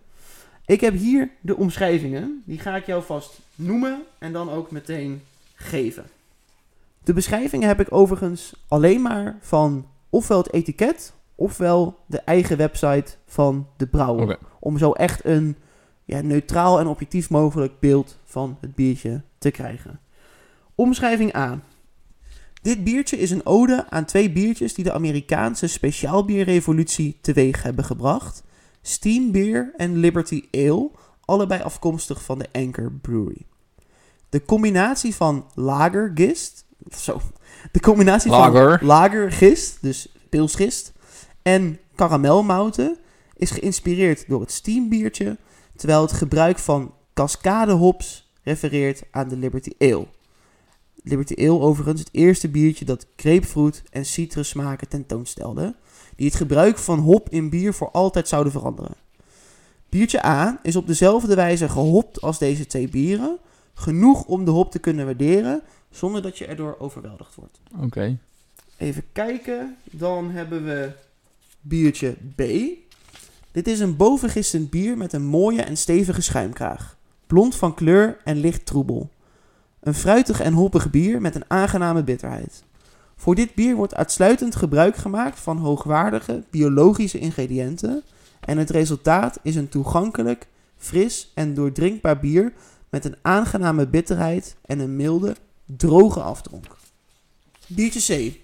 Ik 0.66 0.80
heb 0.80 0.94
hier 0.94 1.30
de 1.40 1.56
omschrijvingen. 1.56 2.42
Die 2.46 2.58
ga 2.58 2.76
ik 2.76 2.86
jou 2.86 3.02
vast 3.02 3.40
noemen 3.54 4.02
en 4.18 4.32
dan 4.32 4.50
ook 4.50 4.70
meteen 4.70 5.22
geven. 5.54 6.04
De 7.04 7.12
beschrijvingen 7.12 7.68
heb 7.68 7.80
ik 7.80 7.92
overigens 7.92 8.54
alleen 8.68 9.02
maar 9.02 9.38
van 9.40 9.86
ofwel 10.10 10.38
het 10.38 10.52
etiket 10.52 11.12
ofwel 11.40 11.98
de 12.06 12.20
eigen 12.20 12.56
website 12.56 13.12
van 13.26 13.66
de 13.76 13.86
brouwer. 13.86 14.38
Om 14.58 14.78
zo 14.78 14.92
echt 14.92 15.24
een 15.24 15.56
ja, 16.04 16.20
neutraal 16.20 16.80
en 16.80 16.86
objectief 16.86 17.30
mogelijk 17.30 17.80
beeld 17.80 18.18
van 18.24 18.56
het 18.60 18.74
biertje 18.74 19.22
te 19.38 19.50
krijgen. 19.50 20.00
Omschrijving 20.74 21.36
A. 21.36 21.60
Dit 22.62 22.84
biertje 22.84 23.18
is 23.18 23.30
een 23.30 23.46
ode 23.46 23.90
aan 23.90 24.04
twee 24.04 24.32
biertjes 24.32 24.74
die 24.74 24.84
de 24.84 24.92
Amerikaanse 24.92 25.66
speciaalbierrevolutie 25.66 27.18
teweeg 27.20 27.62
hebben 27.62 27.84
gebracht. 27.84 28.42
Steam 28.82 29.32
Beer 29.32 29.72
en 29.76 29.96
Liberty 29.96 30.44
Ale, 30.52 30.90
allebei 31.24 31.62
afkomstig 31.62 32.22
van 32.22 32.38
de 32.38 32.48
Anchor 32.52 32.92
Brewery. 32.92 33.46
De 34.28 34.44
combinatie 34.44 35.14
van 35.14 35.46
lagergist, 35.54 36.64
zo, 36.96 37.20
de 37.72 37.80
combinatie 37.80 38.30
Lager. 38.30 38.78
van 38.78 38.86
lagergist, 38.86 39.78
dus 39.80 40.12
pilsgist, 40.28 40.92
en 41.42 41.78
karamelmouten 41.94 42.96
is 43.36 43.50
geïnspireerd 43.50 44.24
door 44.28 44.40
het 44.40 44.52
steambiertje, 44.52 45.36
terwijl 45.76 46.02
het 46.02 46.12
gebruik 46.12 46.58
van 46.58 46.94
cascade 47.14 47.72
hops 47.72 48.30
refereert 48.42 49.02
aan 49.10 49.28
de 49.28 49.36
Liberty 49.36 49.70
Ale. 49.78 50.06
Liberty 51.02 51.34
Ale 51.38 51.60
overigens 51.60 52.00
het 52.00 52.08
eerste 52.12 52.48
biertje 52.48 52.84
dat 52.84 53.06
grapefruit 53.16 53.82
en 53.90 54.04
citrus-smaken 54.04 54.88
tentoonstelde, 54.88 55.74
die 56.16 56.26
het 56.26 56.36
gebruik 56.36 56.78
van 56.78 56.98
hop 56.98 57.28
in 57.28 57.50
bier 57.50 57.74
voor 57.74 57.90
altijd 57.90 58.28
zouden 58.28 58.52
veranderen. 58.52 58.94
Biertje 59.88 60.24
A 60.24 60.60
is 60.62 60.76
op 60.76 60.86
dezelfde 60.86 61.34
wijze 61.34 61.68
gehopt 61.68 62.20
als 62.20 62.38
deze 62.38 62.66
twee 62.66 62.88
bieren, 62.88 63.38
genoeg 63.74 64.24
om 64.24 64.44
de 64.44 64.50
hop 64.50 64.70
te 64.70 64.78
kunnen 64.78 65.04
waarderen, 65.04 65.62
zonder 65.90 66.22
dat 66.22 66.38
je 66.38 66.46
erdoor 66.46 66.76
overweldigd 66.78 67.34
wordt. 67.34 67.60
Oké. 67.80 68.18
Even 68.76 69.04
kijken, 69.12 69.76
dan 69.90 70.30
hebben 70.30 70.64
we 70.64 70.90
biertje 71.60 72.16
B. 72.34 72.42
Dit 73.52 73.68
is 73.68 73.80
een 73.80 73.96
bovengistend 73.96 74.70
bier 74.70 74.96
met 74.96 75.12
een 75.12 75.24
mooie 75.24 75.62
en 75.62 75.76
stevige 75.76 76.20
schuimkraag. 76.20 76.96
Blond 77.26 77.56
van 77.56 77.74
kleur 77.74 78.18
en 78.24 78.36
licht 78.36 78.66
troebel. 78.66 79.10
Een 79.80 79.94
fruitig 79.94 80.40
en 80.40 80.52
hoppig 80.52 80.90
bier 80.90 81.20
met 81.20 81.34
een 81.34 81.44
aangename 81.48 82.04
bitterheid. 82.04 82.62
Voor 83.16 83.34
dit 83.34 83.54
bier 83.54 83.74
wordt 83.74 83.94
uitsluitend 83.94 84.56
gebruik 84.56 84.96
gemaakt 84.96 85.38
van 85.38 85.56
hoogwaardige 85.56 86.44
biologische 86.50 87.18
ingrediënten 87.18 88.02
en 88.40 88.58
het 88.58 88.70
resultaat 88.70 89.38
is 89.42 89.56
een 89.56 89.68
toegankelijk, 89.68 90.48
fris 90.76 91.32
en 91.34 91.54
doordrinkbaar 91.54 92.18
bier 92.18 92.52
met 92.88 93.04
een 93.04 93.16
aangename 93.22 93.86
bitterheid 93.86 94.56
en 94.64 94.78
een 94.78 94.96
milde, 94.96 95.36
droge 95.64 96.20
afdronk. 96.20 96.76
Biertje 97.66 98.30
C. 98.30 98.38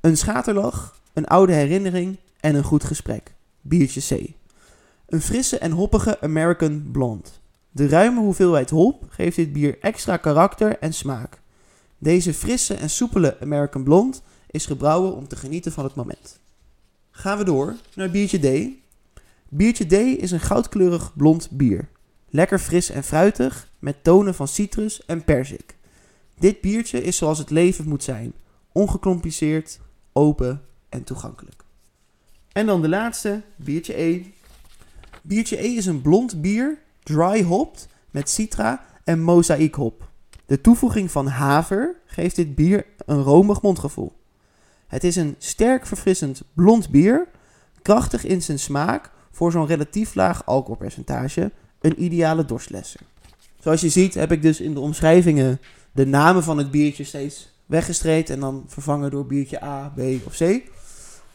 Een 0.00 0.16
schaterlach, 0.16 1.00
een 1.12 1.26
oude 1.26 1.52
herinnering 1.52 2.16
en 2.40 2.54
een 2.54 2.64
goed 2.64 2.84
gesprek. 2.84 3.34
Biertje 3.60 4.16
C. 4.16 4.30
Een 5.06 5.20
frisse 5.20 5.58
en 5.58 5.70
hoppige 5.70 6.20
American 6.20 6.88
Blonde. 6.92 7.28
De 7.74 7.88
ruime 7.88 8.20
hoeveelheid 8.20 8.70
hop 8.70 9.04
geeft 9.08 9.36
dit 9.36 9.52
bier 9.52 9.78
extra 9.80 10.16
karakter 10.16 10.78
en 10.78 10.94
smaak. 10.94 11.40
Deze 11.98 12.34
frisse 12.34 12.74
en 12.74 12.90
soepele 12.90 13.40
American 13.40 13.82
Blonde 13.82 14.18
is 14.50 14.66
gebrouwen 14.66 15.14
om 15.16 15.28
te 15.28 15.36
genieten 15.36 15.72
van 15.72 15.84
het 15.84 15.94
moment. 15.94 16.40
Gaan 17.10 17.38
we 17.38 17.44
door 17.44 17.76
naar 17.94 18.10
biertje 18.10 18.38
D. 18.38 18.68
Biertje 19.48 19.86
D 19.86 19.92
is 19.92 20.30
een 20.30 20.40
goudkleurig 20.40 21.16
blond 21.16 21.50
bier. 21.50 21.88
Lekker 22.28 22.58
fris 22.58 22.90
en 22.90 23.04
fruitig 23.04 23.68
met 23.78 24.04
tonen 24.04 24.34
van 24.34 24.48
citrus 24.48 25.04
en 25.04 25.24
perzik. 25.24 25.76
Dit 26.38 26.60
biertje 26.60 27.02
is 27.02 27.16
zoals 27.16 27.38
het 27.38 27.50
leven 27.50 27.88
moet 27.88 28.02
zijn. 28.02 28.32
Ongecompliceerd, 28.72 29.80
open 30.12 30.62
en 30.88 31.04
toegankelijk. 31.04 31.64
En 32.52 32.66
dan 32.66 32.82
de 32.82 32.88
laatste, 32.88 33.42
biertje 33.56 34.00
E. 34.00 34.22
Biertje 35.22 35.64
E 35.64 35.66
is 35.66 35.86
een 35.86 36.02
blond 36.02 36.40
bier, 36.40 36.78
dry 37.02 37.42
hopped, 37.42 37.88
met 38.10 38.30
citra 38.30 38.84
en 39.04 39.20
mozaïekhop. 39.20 40.10
De 40.46 40.60
toevoeging 40.60 41.10
van 41.10 41.26
haver 41.26 41.96
geeft 42.06 42.36
dit 42.36 42.54
bier 42.54 42.86
een 43.06 43.22
romig 43.22 43.62
mondgevoel. 43.62 44.12
Het 44.86 45.04
is 45.04 45.16
een 45.16 45.34
sterk 45.38 45.86
verfrissend 45.86 46.42
blond 46.54 46.90
bier, 46.90 47.28
krachtig 47.82 48.24
in 48.24 48.42
zijn 48.42 48.58
smaak 48.58 49.10
voor 49.30 49.52
zo'n 49.52 49.66
relatief 49.66 50.14
laag 50.14 50.46
alcoholpercentage, 50.46 51.50
een 51.80 52.02
ideale 52.02 52.44
dorstlesser. 52.44 53.00
Zoals 53.60 53.80
je 53.80 53.88
ziet 53.88 54.14
heb 54.14 54.32
ik 54.32 54.42
dus 54.42 54.60
in 54.60 54.74
de 54.74 54.80
omschrijvingen 54.80 55.60
de 55.92 56.06
namen 56.06 56.42
van 56.42 56.58
het 56.58 56.70
biertje 56.70 57.04
steeds 57.04 57.52
weggestreept 57.66 58.30
en 58.30 58.40
dan 58.40 58.64
vervangen 58.66 59.10
door 59.10 59.26
biertje 59.26 59.64
A, 59.64 59.92
B 59.96 60.00
of 60.26 60.36
C. 60.36 60.40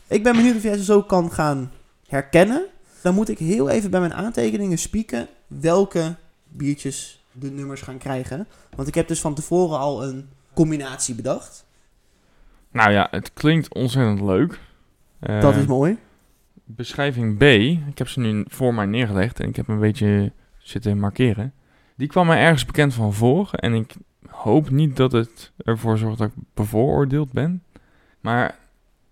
Ik 0.07 0.23
ben 0.23 0.35
benieuwd 0.35 0.55
of 0.55 0.63
jij 0.63 0.77
ze 0.77 0.83
zo 0.83 1.03
kan 1.03 1.31
gaan 1.31 1.71
herkennen. 2.07 2.65
Dan 3.01 3.13
moet 3.13 3.29
ik 3.29 3.37
heel 3.37 3.69
even 3.69 3.91
bij 3.91 3.99
mijn 3.99 4.13
aantekeningen 4.13 4.77
spieken 4.77 5.27
welke 5.47 6.15
biertjes 6.47 7.25
de 7.31 7.51
nummers 7.51 7.81
gaan 7.81 7.97
krijgen. 7.97 8.47
Want 8.75 8.87
ik 8.87 8.95
heb 8.95 9.07
dus 9.07 9.21
van 9.21 9.33
tevoren 9.35 9.79
al 9.79 10.03
een 10.03 10.29
combinatie 10.53 11.15
bedacht. 11.15 11.65
Nou 12.71 12.91
ja, 12.91 13.07
het 13.11 13.33
klinkt 13.33 13.73
ontzettend 13.73 14.21
leuk. 14.21 14.59
Eh, 15.19 15.41
Dat 15.41 15.55
is 15.55 15.65
mooi. 15.65 15.97
Beschrijving 16.63 17.37
B, 17.37 17.41
ik 17.87 17.97
heb 17.97 18.07
ze 18.07 18.19
nu 18.19 18.45
voor 18.47 18.73
mij 18.73 18.85
neergelegd 18.85 19.39
en 19.39 19.49
ik 19.49 19.55
heb 19.55 19.67
een 19.67 19.79
beetje 19.79 20.31
zitten 20.57 20.99
markeren. 20.99 21.53
Die 21.95 22.07
kwam 22.07 22.27
mij 22.27 22.39
ergens 22.39 22.65
bekend 22.65 22.93
van 22.93 23.13
voor 23.13 23.49
en 23.51 23.73
ik 23.73 23.93
hoop 24.29 24.69
niet 24.69 24.95
dat 24.95 25.11
het 25.11 25.51
ervoor 25.57 25.97
zorgt 25.97 26.17
dat 26.17 26.27
ik 26.27 26.43
bevooroordeeld 26.53 27.31
ben. 27.31 27.63
Maar 28.19 28.55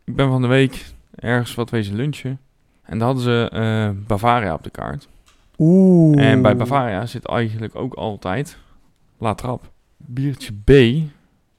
ik 0.04 0.16
ben 0.16 0.28
van 0.28 0.42
de 0.42 0.48
week 0.48 0.86
ergens 1.16 1.56
wat 1.56 1.70
wezen 1.70 1.96
lunchen 1.96 2.40
en 2.86 2.98
daar 2.98 3.08
hadden 3.08 3.24
ze 3.24 3.50
eh, 3.52 4.06
Bavaria 4.08 4.54
op 4.54 4.64
de 4.64 4.70
kaart. 4.70 5.08
Oeh. 5.58 6.30
En 6.30 6.42
bij 6.42 6.56
Bavaria 6.56 7.06
zit 7.06 7.26
eigenlijk 7.26 7.76
ook 7.76 7.94
altijd 7.94 8.58
La 9.18 9.34
Trappe. 9.34 9.68
Biertje 9.98 10.54
B 10.64 10.72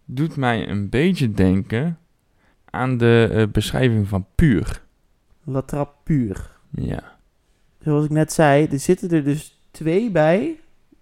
doet 0.05 0.37
mij 0.37 0.69
een 0.69 0.89
beetje 0.89 1.33
denken 1.33 1.99
aan 2.65 2.97
de 2.97 3.29
eh, 3.33 3.47
beschrijving 3.53 4.09
van 4.09 4.27
Puur. 4.35 4.83
La 5.45 5.63
Trappe 5.63 5.95
puur. 6.03 6.51
Ja. 6.71 7.03
Zoals 7.81 8.05
ik 8.05 8.11
net 8.11 8.33
zei, 8.33 8.67
er 8.67 8.79
zitten 8.79 9.11
er 9.11 9.25
dus 9.25 9.61
twee 9.71 10.11
bij 10.11 10.61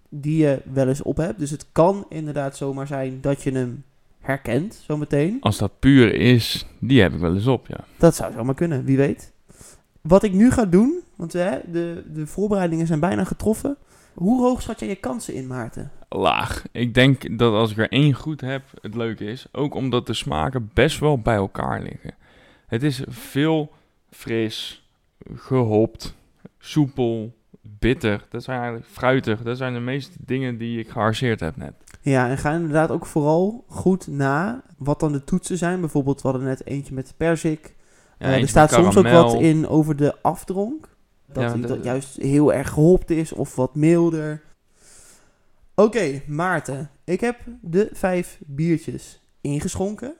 die 0.09 0.37
je 0.37 0.61
wel 0.73 0.87
eens 0.87 1.01
op 1.01 1.17
hebt. 1.17 1.39
Dus 1.39 1.51
het 1.51 1.65
kan 1.71 2.05
inderdaad 2.09 2.57
zomaar 2.57 2.87
zijn 2.87 3.21
dat 3.21 3.43
je 3.43 3.51
hem 3.51 3.83
herkent 4.19 4.83
zometeen. 4.85 5.37
Als 5.41 5.57
dat 5.57 5.79
puur 5.79 6.13
is, 6.13 6.65
die 6.79 7.01
heb 7.01 7.13
ik 7.13 7.19
wel 7.19 7.33
eens 7.33 7.47
op, 7.47 7.67
ja. 7.67 7.83
Dat 7.97 8.15
zou 8.15 8.33
zomaar 8.33 8.55
kunnen, 8.55 8.85
wie 8.85 8.97
weet. 8.97 9.33
Wat 10.07 10.23
ik 10.23 10.33
nu 10.33 10.51
ga 10.51 10.65
doen, 10.65 10.99
want 11.15 11.33
hè, 11.33 11.59
de, 11.71 12.03
de 12.13 12.27
voorbereidingen 12.27 12.87
zijn 12.87 12.99
bijna 12.99 13.23
getroffen. 13.23 13.77
Hoe 14.13 14.41
hoog 14.41 14.61
schat 14.61 14.79
jij 14.79 14.89
je 14.89 14.95
kansen 14.95 15.33
in, 15.33 15.47
Maarten? 15.47 15.91
Laag. 16.09 16.63
Ik 16.71 16.93
denk 16.93 17.37
dat 17.37 17.53
als 17.53 17.71
ik 17.71 17.77
er 17.77 17.91
één 17.91 18.13
goed 18.13 18.41
heb, 18.41 18.63
het 18.81 18.95
leuk 18.95 19.19
is. 19.19 19.47
Ook 19.51 19.73
omdat 19.73 20.07
de 20.07 20.13
smaken 20.13 20.69
best 20.73 20.99
wel 20.99 21.19
bij 21.19 21.35
elkaar 21.35 21.81
liggen. 21.81 22.13
Het 22.67 22.83
is 22.83 23.01
veel 23.07 23.71
fris, 24.09 24.87
gehopt, 25.35 26.15
soepel, 26.59 27.35
bitter. 27.61 28.25
Dat 28.29 28.43
zijn 28.43 28.57
eigenlijk 28.59 28.89
fruitig. 28.89 29.41
Dat 29.41 29.57
zijn 29.57 29.73
de 29.73 29.79
meeste 29.79 30.17
dingen 30.25 30.57
die 30.57 30.79
ik 30.79 30.89
gearseerd 30.89 31.39
heb 31.39 31.55
net. 31.55 31.73
Ja, 32.01 32.29
en 32.29 32.37
ga 32.37 32.51
inderdaad 32.51 32.91
ook 32.91 33.05
vooral 33.05 33.63
goed 33.67 34.07
na 34.07 34.63
wat 34.77 34.99
dan 34.99 35.11
de 35.11 35.23
toetsen 35.23 35.57
zijn. 35.57 35.79
Bijvoorbeeld, 35.79 36.21
we 36.21 36.27
hadden 36.27 36.47
net 36.47 36.65
eentje 36.65 36.93
met 36.93 37.13
perzik. 37.17 37.74
Ja, 38.17 38.25
Eh, 38.25 38.41
er 38.41 38.47
staat 38.47 38.71
soms 38.71 38.97
ook 38.97 39.07
wat 39.07 39.33
in 39.41 39.67
over 39.67 39.95
de 39.95 40.21
afdronk. 40.21 40.87
Dat, 41.25 41.43
Ja, 41.43 41.53
de- 41.53 41.67
dat 41.67 41.83
juist 41.83 42.15
heel 42.17 42.53
erg 42.53 42.69
gehopt 42.69 43.09
is 43.09 43.31
of 43.31 43.55
wat 43.55 43.75
milder. 43.75 44.41
Oké, 45.75 46.21
Maarten. 46.27 46.89
Ik 47.03 47.19
heb 47.21 47.37
de 47.61 47.89
vijf 47.93 48.39
biertjes 48.45 49.21
ingeschonken. 49.41 50.13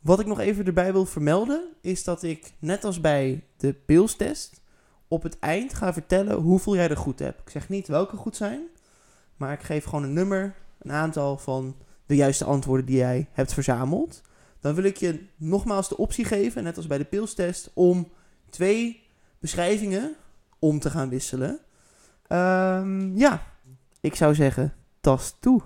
Wat 0.00 0.20
ik 0.20 0.26
nog 0.26 0.40
even 0.40 0.66
erbij 0.66 0.92
wil 0.92 1.04
vermelden, 1.06 1.62
is 1.80 2.04
dat 2.04 2.22
ik, 2.22 2.52
net 2.58 2.84
als 2.84 3.00
bij 3.00 3.44
de 3.56 3.72
pilstest, 3.72 4.60
op 5.08 5.22
het 5.22 5.38
eind 5.38 5.74
ga 5.74 5.92
vertellen 5.92 6.36
hoeveel 6.36 6.74
jij 6.76 6.88
er 6.88 6.96
goed 6.96 7.18
hebt. 7.18 7.40
Ik 7.40 7.50
zeg 7.50 7.68
niet 7.68 7.88
welke 7.88 8.16
goed 8.16 8.36
zijn, 8.36 8.60
maar 9.36 9.52
ik 9.52 9.62
geef 9.62 9.84
gewoon 9.84 10.02
een 10.04 10.12
nummer, 10.12 10.54
een 10.78 10.92
aantal 10.92 11.38
van 11.38 11.76
de 12.06 12.14
juiste 12.16 12.44
antwoorden 12.44 12.86
die 12.86 12.96
jij 12.96 13.28
hebt 13.32 13.52
verzameld. 13.52 14.20
Dan 14.62 14.74
wil 14.74 14.84
ik 14.84 14.96
je 14.96 15.26
nogmaals 15.36 15.88
de 15.88 15.96
optie 15.96 16.24
geven, 16.24 16.62
net 16.62 16.76
als 16.76 16.86
bij 16.86 16.98
de 16.98 17.04
pilstest, 17.04 17.70
om 17.74 18.12
twee 18.50 19.02
beschrijvingen 19.38 20.14
om 20.58 20.78
te 20.78 20.90
gaan 20.90 21.08
wisselen. 21.08 21.60
Ehm, 22.26 23.16
ja, 23.16 23.42
ik 24.00 24.14
zou 24.14 24.34
zeggen, 24.34 24.74
tas 25.00 25.36
toe. 25.40 25.62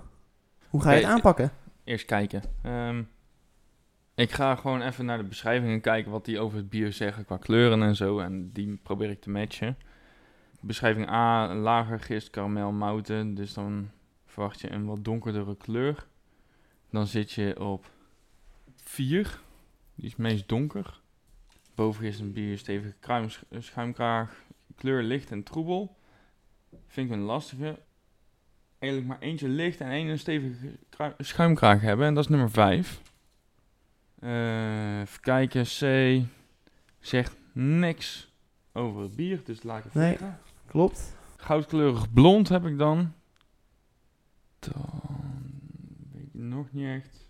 Hoe 0.69 0.81
ga 0.81 0.91
je 0.91 0.97
het 0.97 1.11
aanpakken? 1.11 1.51
Eerst 1.83 2.05
kijken. 2.05 2.41
Ehm, 2.61 3.03
ik 4.15 4.31
ga 4.31 4.55
gewoon 4.55 4.81
even 4.81 5.05
naar 5.05 5.17
de 5.17 5.23
beschrijvingen 5.23 5.81
kijken 5.81 6.11
wat 6.11 6.25
die 6.25 6.39
over 6.39 6.57
het 6.57 6.69
bier 6.69 6.93
zeggen 6.93 7.25
qua 7.25 7.37
kleuren 7.37 7.81
en 7.83 7.95
zo. 7.95 8.19
En 8.19 8.51
die 8.51 8.79
probeer 8.83 9.09
ik 9.09 9.21
te 9.21 9.29
matchen. 9.29 9.77
Beschrijving 10.61 11.09
A, 11.09 11.55
lager 11.55 11.99
gist, 11.99 12.29
karamel, 12.29 12.71
mouten. 12.71 13.35
Dus 13.35 13.53
dan 13.53 13.89
verwacht 14.25 14.61
je 14.61 14.71
een 14.71 14.85
wat 14.85 15.03
donkerdere 15.03 15.57
kleur. 15.57 16.07
Dan 16.89 17.07
zit 17.07 17.31
je 17.31 17.59
op 17.59 17.85
4. 18.87 19.39
Die 19.95 20.05
is 20.05 20.15
meest 20.15 20.47
donker. 20.47 21.01
Boven 21.75 22.05
is 22.05 22.19
een 22.19 22.33
bier 22.33 22.57
stevige 22.57 22.95
kruim, 22.99 23.29
schuimkraag. 23.59 24.45
Kleur 24.75 25.03
licht 25.03 25.31
en 25.31 25.43
troebel. 25.43 25.97
Vind 26.87 27.09
ik 27.09 27.15
een 27.15 27.21
lastige. 27.21 27.79
Eigenlijk 28.79 29.11
maar 29.11 29.19
eentje 29.19 29.47
licht 29.47 29.79
en 29.79 29.89
één 29.89 30.07
een 30.07 30.19
stevige 30.19 30.77
schuimkraag 31.17 31.81
hebben. 31.81 32.05
En 32.05 32.13
dat 32.13 32.23
is 32.23 32.29
nummer 32.29 32.51
5. 32.51 33.01
even 34.21 35.19
kijken. 35.21 35.63
C 35.63 36.25
zegt 36.99 37.35
niks 37.53 38.31
over 38.73 39.01
het 39.01 39.15
bier. 39.15 39.41
Dus 39.43 39.63
laat 39.63 39.77
ik 39.77 39.83
het 39.83 39.93
Nee. 39.93 40.17
Klopt. 40.65 41.15
Goudkleurig 41.37 42.13
blond 42.13 42.49
heb 42.49 42.65
ik 42.65 42.77
dan. 42.77 43.13
Dan 44.59 45.01
weet 46.13 46.23
ik 46.23 46.33
nog 46.33 46.71
niet 46.71 46.85
echt. 46.85 47.26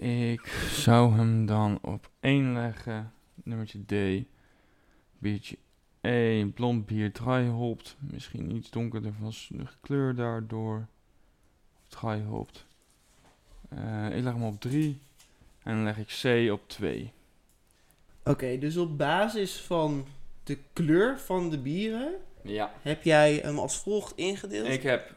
Ik 0.00 0.46
zou 0.70 1.14
hem 1.16 1.46
dan 1.46 1.78
op 1.82 2.10
1 2.20 2.52
leggen. 2.52 3.12
Nummertje 3.44 3.78
D. 3.86 4.24
Biertje 5.18 5.56
E. 6.00 6.44
Blond 6.44 6.86
bier 6.86 7.12
dry 7.12 7.46
hopt. 7.46 7.96
Misschien 7.98 8.56
iets 8.56 8.70
donkerder 8.70 9.12
van 9.20 9.32
kleur 9.80 10.14
daardoor. 10.14 10.86
Dry 11.88 12.20
hopt. 12.22 12.66
Eh, 13.68 14.16
ik 14.16 14.22
leg 14.22 14.32
hem 14.32 14.42
op 14.44 14.60
3. 14.60 14.98
En 15.62 15.74
dan 15.74 15.84
leg 15.84 15.98
ik 15.98 16.18
C 16.22 16.50
op 16.52 16.68
2. 16.68 17.12
Oké, 18.24 18.58
dus 18.58 18.76
op 18.76 18.98
basis 18.98 19.60
van 19.60 20.06
de 20.44 20.58
kleur 20.72 21.18
van 21.18 21.50
de 21.50 21.58
bieren 21.58 22.12
Ja. 22.42 22.72
heb 22.82 23.02
jij 23.02 23.34
hem 23.34 23.58
als 23.58 23.76
volgt 23.78 24.16
ingedeeld. 24.16 24.68
Ik 24.68 24.82
heb 24.82 25.14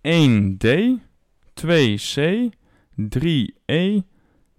1D, 0.00 0.98
2C, 1.54 2.48
3E, 2.94 4.02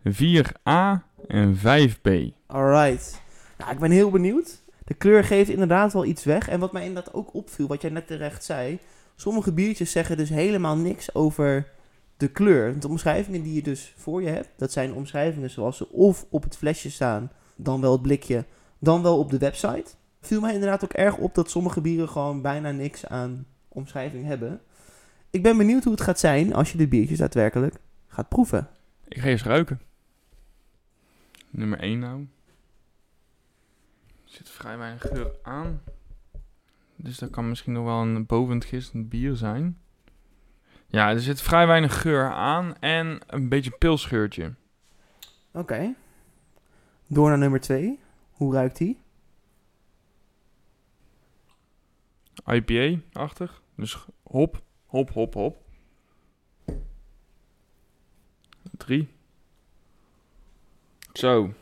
4A 0.03 1.03
en 1.27 1.55
5B. 1.57 2.09
Alright. 2.47 3.21
Nou, 3.57 3.71
ik 3.71 3.79
ben 3.79 3.91
heel 3.91 4.09
benieuwd. 4.09 4.63
De 4.85 4.93
kleur 4.93 5.23
geeft 5.23 5.49
inderdaad 5.49 5.93
wel 5.93 6.05
iets 6.05 6.23
weg. 6.23 6.49
En 6.49 6.59
wat 6.59 6.71
mij 6.71 6.85
inderdaad 6.85 7.13
ook 7.13 7.33
opviel, 7.33 7.67
wat 7.67 7.81
jij 7.81 7.91
net 7.91 8.07
terecht 8.07 8.43
zei. 8.43 8.79
Sommige 9.15 9.53
biertjes 9.53 9.91
zeggen 9.91 10.17
dus 10.17 10.29
helemaal 10.29 10.77
niks 10.77 11.15
over 11.15 11.67
de 12.17 12.27
kleur. 12.27 12.79
De 12.79 12.87
omschrijvingen 12.87 13.43
die 13.43 13.53
je 13.53 13.61
dus 13.61 13.93
voor 13.97 14.21
je 14.21 14.29
hebt, 14.29 14.49
dat 14.57 14.71
zijn 14.71 14.93
omschrijvingen 14.93 15.49
zoals 15.49 15.77
ze 15.77 15.89
of 15.91 16.25
op 16.29 16.43
het 16.43 16.57
flesje 16.57 16.91
staan, 16.91 17.31
dan 17.55 17.81
wel 17.81 17.91
het 17.91 18.01
blikje, 18.01 18.45
dan 18.79 19.01
wel 19.01 19.17
op 19.19 19.29
de 19.29 19.37
website. 19.37 19.85
Viel 20.21 20.41
mij 20.41 20.53
inderdaad 20.53 20.83
ook 20.83 20.93
erg 20.93 21.17
op 21.17 21.35
dat 21.35 21.49
sommige 21.49 21.81
bieren 21.81 22.09
gewoon 22.09 22.41
bijna 22.41 22.71
niks 22.71 23.05
aan 23.05 23.45
omschrijving 23.67 24.25
hebben. 24.25 24.61
Ik 25.29 25.43
ben 25.43 25.57
benieuwd 25.57 25.83
hoe 25.83 25.93
het 25.93 26.01
gaat 26.01 26.19
zijn 26.19 26.53
als 26.53 26.71
je 26.71 26.77
de 26.77 26.87
biertjes 26.87 27.17
daadwerkelijk 27.17 27.75
gaat 28.07 28.29
proeven. 28.29 28.67
Ik 29.07 29.21
ga 29.21 29.27
eens 29.27 29.43
ruiken. 29.43 29.79
Nummer 31.51 31.79
1 31.79 31.99
nou. 31.99 32.27
Er 34.23 34.37
zit 34.37 34.49
vrij 34.49 34.77
weinig 34.77 35.01
geur 35.01 35.35
aan. 35.41 35.81
Dus 36.95 37.17
dat 37.17 37.29
kan 37.29 37.49
misschien 37.49 37.73
nog 37.73 37.83
wel 37.83 38.01
een 38.01 38.25
bovend 38.25 38.65
gistend 38.65 39.09
bier 39.09 39.35
zijn. 39.35 39.79
Ja, 40.87 41.09
er 41.09 41.19
zit 41.19 41.41
vrij 41.41 41.67
weinig 41.67 42.01
geur 42.01 42.31
aan 42.31 42.77
en 42.77 43.19
een 43.27 43.49
beetje 43.49 43.71
pilsgeurtje. 43.71 44.53
Oké. 45.53 45.95
Door 47.07 47.29
naar 47.29 47.37
nummer 47.37 47.59
2. 47.59 47.99
Hoe 48.31 48.53
ruikt 48.53 48.77
die? 48.77 48.99
IPA-achtig. 52.45 53.61
Dus 53.75 54.05
hop, 54.23 54.61
hop, 54.85 55.09
hop, 55.09 55.33
hop. 55.33 55.63
Drie. 58.77 59.09
Zo. 61.13 61.53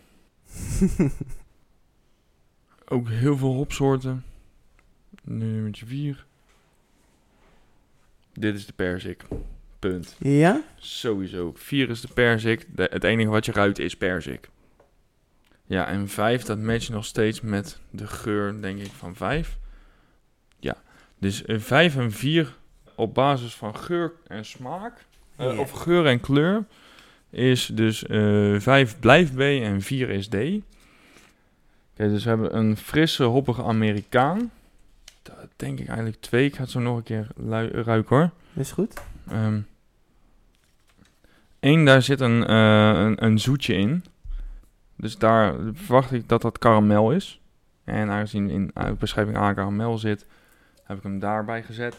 Ook 2.87 3.09
heel 3.09 3.37
veel 3.37 3.53
hopsoorten. 3.53 4.23
Nummertje 5.23 5.85
vier. 5.85 6.25
Dit 8.33 8.55
is 8.55 8.65
de 8.65 8.73
perzik. 8.73 9.23
Punt. 9.79 10.15
Ja? 10.19 10.61
Sowieso. 10.77 11.51
Vier 11.55 11.89
is 11.89 12.01
de 12.01 12.07
perzik. 12.13 12.65
De, 12.75 12.87
het 12.91 13.03
enige 13.03 13.29
wat 13.29 13.45
je 13.45 13.51
ruikt 13.51 13.79
is 13.79 13.97
perzik. 13.97 14.49
Ja, 15.65 15.87
en 15.87 16.07
vijf, 16.09 16.43
dat 16.43 16.57
matcht 16.59 16.89
nog 16.89 17.05
steeds 17.05 17.41
met 17.41 17.79
de 17.89 18.07
geur, 18.07 18.61
denk 18.61 18.79
ik, 18.79 18.91
van 18.91 19.15
vijf. 19.15 19.57
Ja, 20.59 20.77
dus 21.17 21.47
een 21.47 21.61
vijf 21.61 21.95
en 21.95 22.11
vier 22.11 22.57
op 22.95 23.13
basis 23.13 23.55
van 23.55 23.75
geur 23.75 24.13
en 24.27 24.45
smaak, 24.45 25.05
eh, 25.35 25.45
Ja. 25.53 25.59
of 25.59 25.71
geur 25.71 26.05
en 26.05 26.19
kleur, 26.19 26.65
is 27.29 27.65
dus 27.65 28.05
eh 28.05 28.59
vijf 28.59 28.99
blijft 28.99 29.35
B 29.35 29.39
en 29.39 29.81
vier 29.81 30.09
is 30.09 30.27
D. 30.27 30.35
Oké, 30.35 32.09
dus 32.09 32.23
we 32.23 32.29
hebben 32.29 32.57
een 32.57 32.77
frisse, 32.77 33.23
hoppige 33.23 33.63
Amerikaan. 33.63 34.51
Dat 35.21 35.35
denk 35.55 35.79
ik 35.79 35.87
eigenlijk 35.87 36.21
twee. 36.21 36.45
Ik 36.45 36.55
ga 36.55 36.61
het 36.61 36.71
zo 36.71 36.79
nog 36.79 36.97
een 36.97 37.03
keer 37.03 37.27
ruiken 37.85 38.15
hoor. 38.15 38.29
Is 38.53 38.71
goed. 38.71 38.93
Ehm 39.29 39.59
Eén, 41.59 41.85
daar 41.85 42.01
zit 42.01 42.19
een, 42.19 42.45
eh, 42.45 42.89
een, 42.89 43.25
een 43.25 43.39
zoetje 43.39 43.73
in. 43.73 44.03
Dus 44.95 45.17
daar 45.17 45.55
verwacht 45.73 46.11
ik 46.11 46.29
dat 46.29 46.41
dat 46.41 46.57
karamel 46.57 47.11
is. 47.11 47.41
En 47.83 48.09
aangezien 48.09 48.49
in 48.49 48.71
uh, 48.77 48.91
beschrijving 48.99 49.37
A 49.37 49.53
karamel 49.53 49.97
zit, 49.97 50.25
heb 50.83 50.97
ik 50.97 51.03
hem 51.03 51.19
daarbij 51.19 51.63
gezet. 51.63 51.95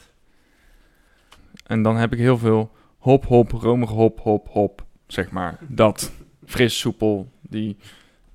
En 1.66 1.82
dan 1.82 1.96
heb 1.96 2.12
ik 2.12 2.18
heel 2.18 2.38
veel 2.38 2.70
hop, 2.98 3.26
hop, 3.26 3.50
romige 3.50 3.92
hop, 3.92 4.20
hop, 4.20 4.48
hop. 4.48 4.84
Zeg 5.12 5.30
maar, 5.30 5.58
dat. 5.68 6.12
Fris, 6.44 6.78
soepel, 6.78 7.28
die, 7.40 7.76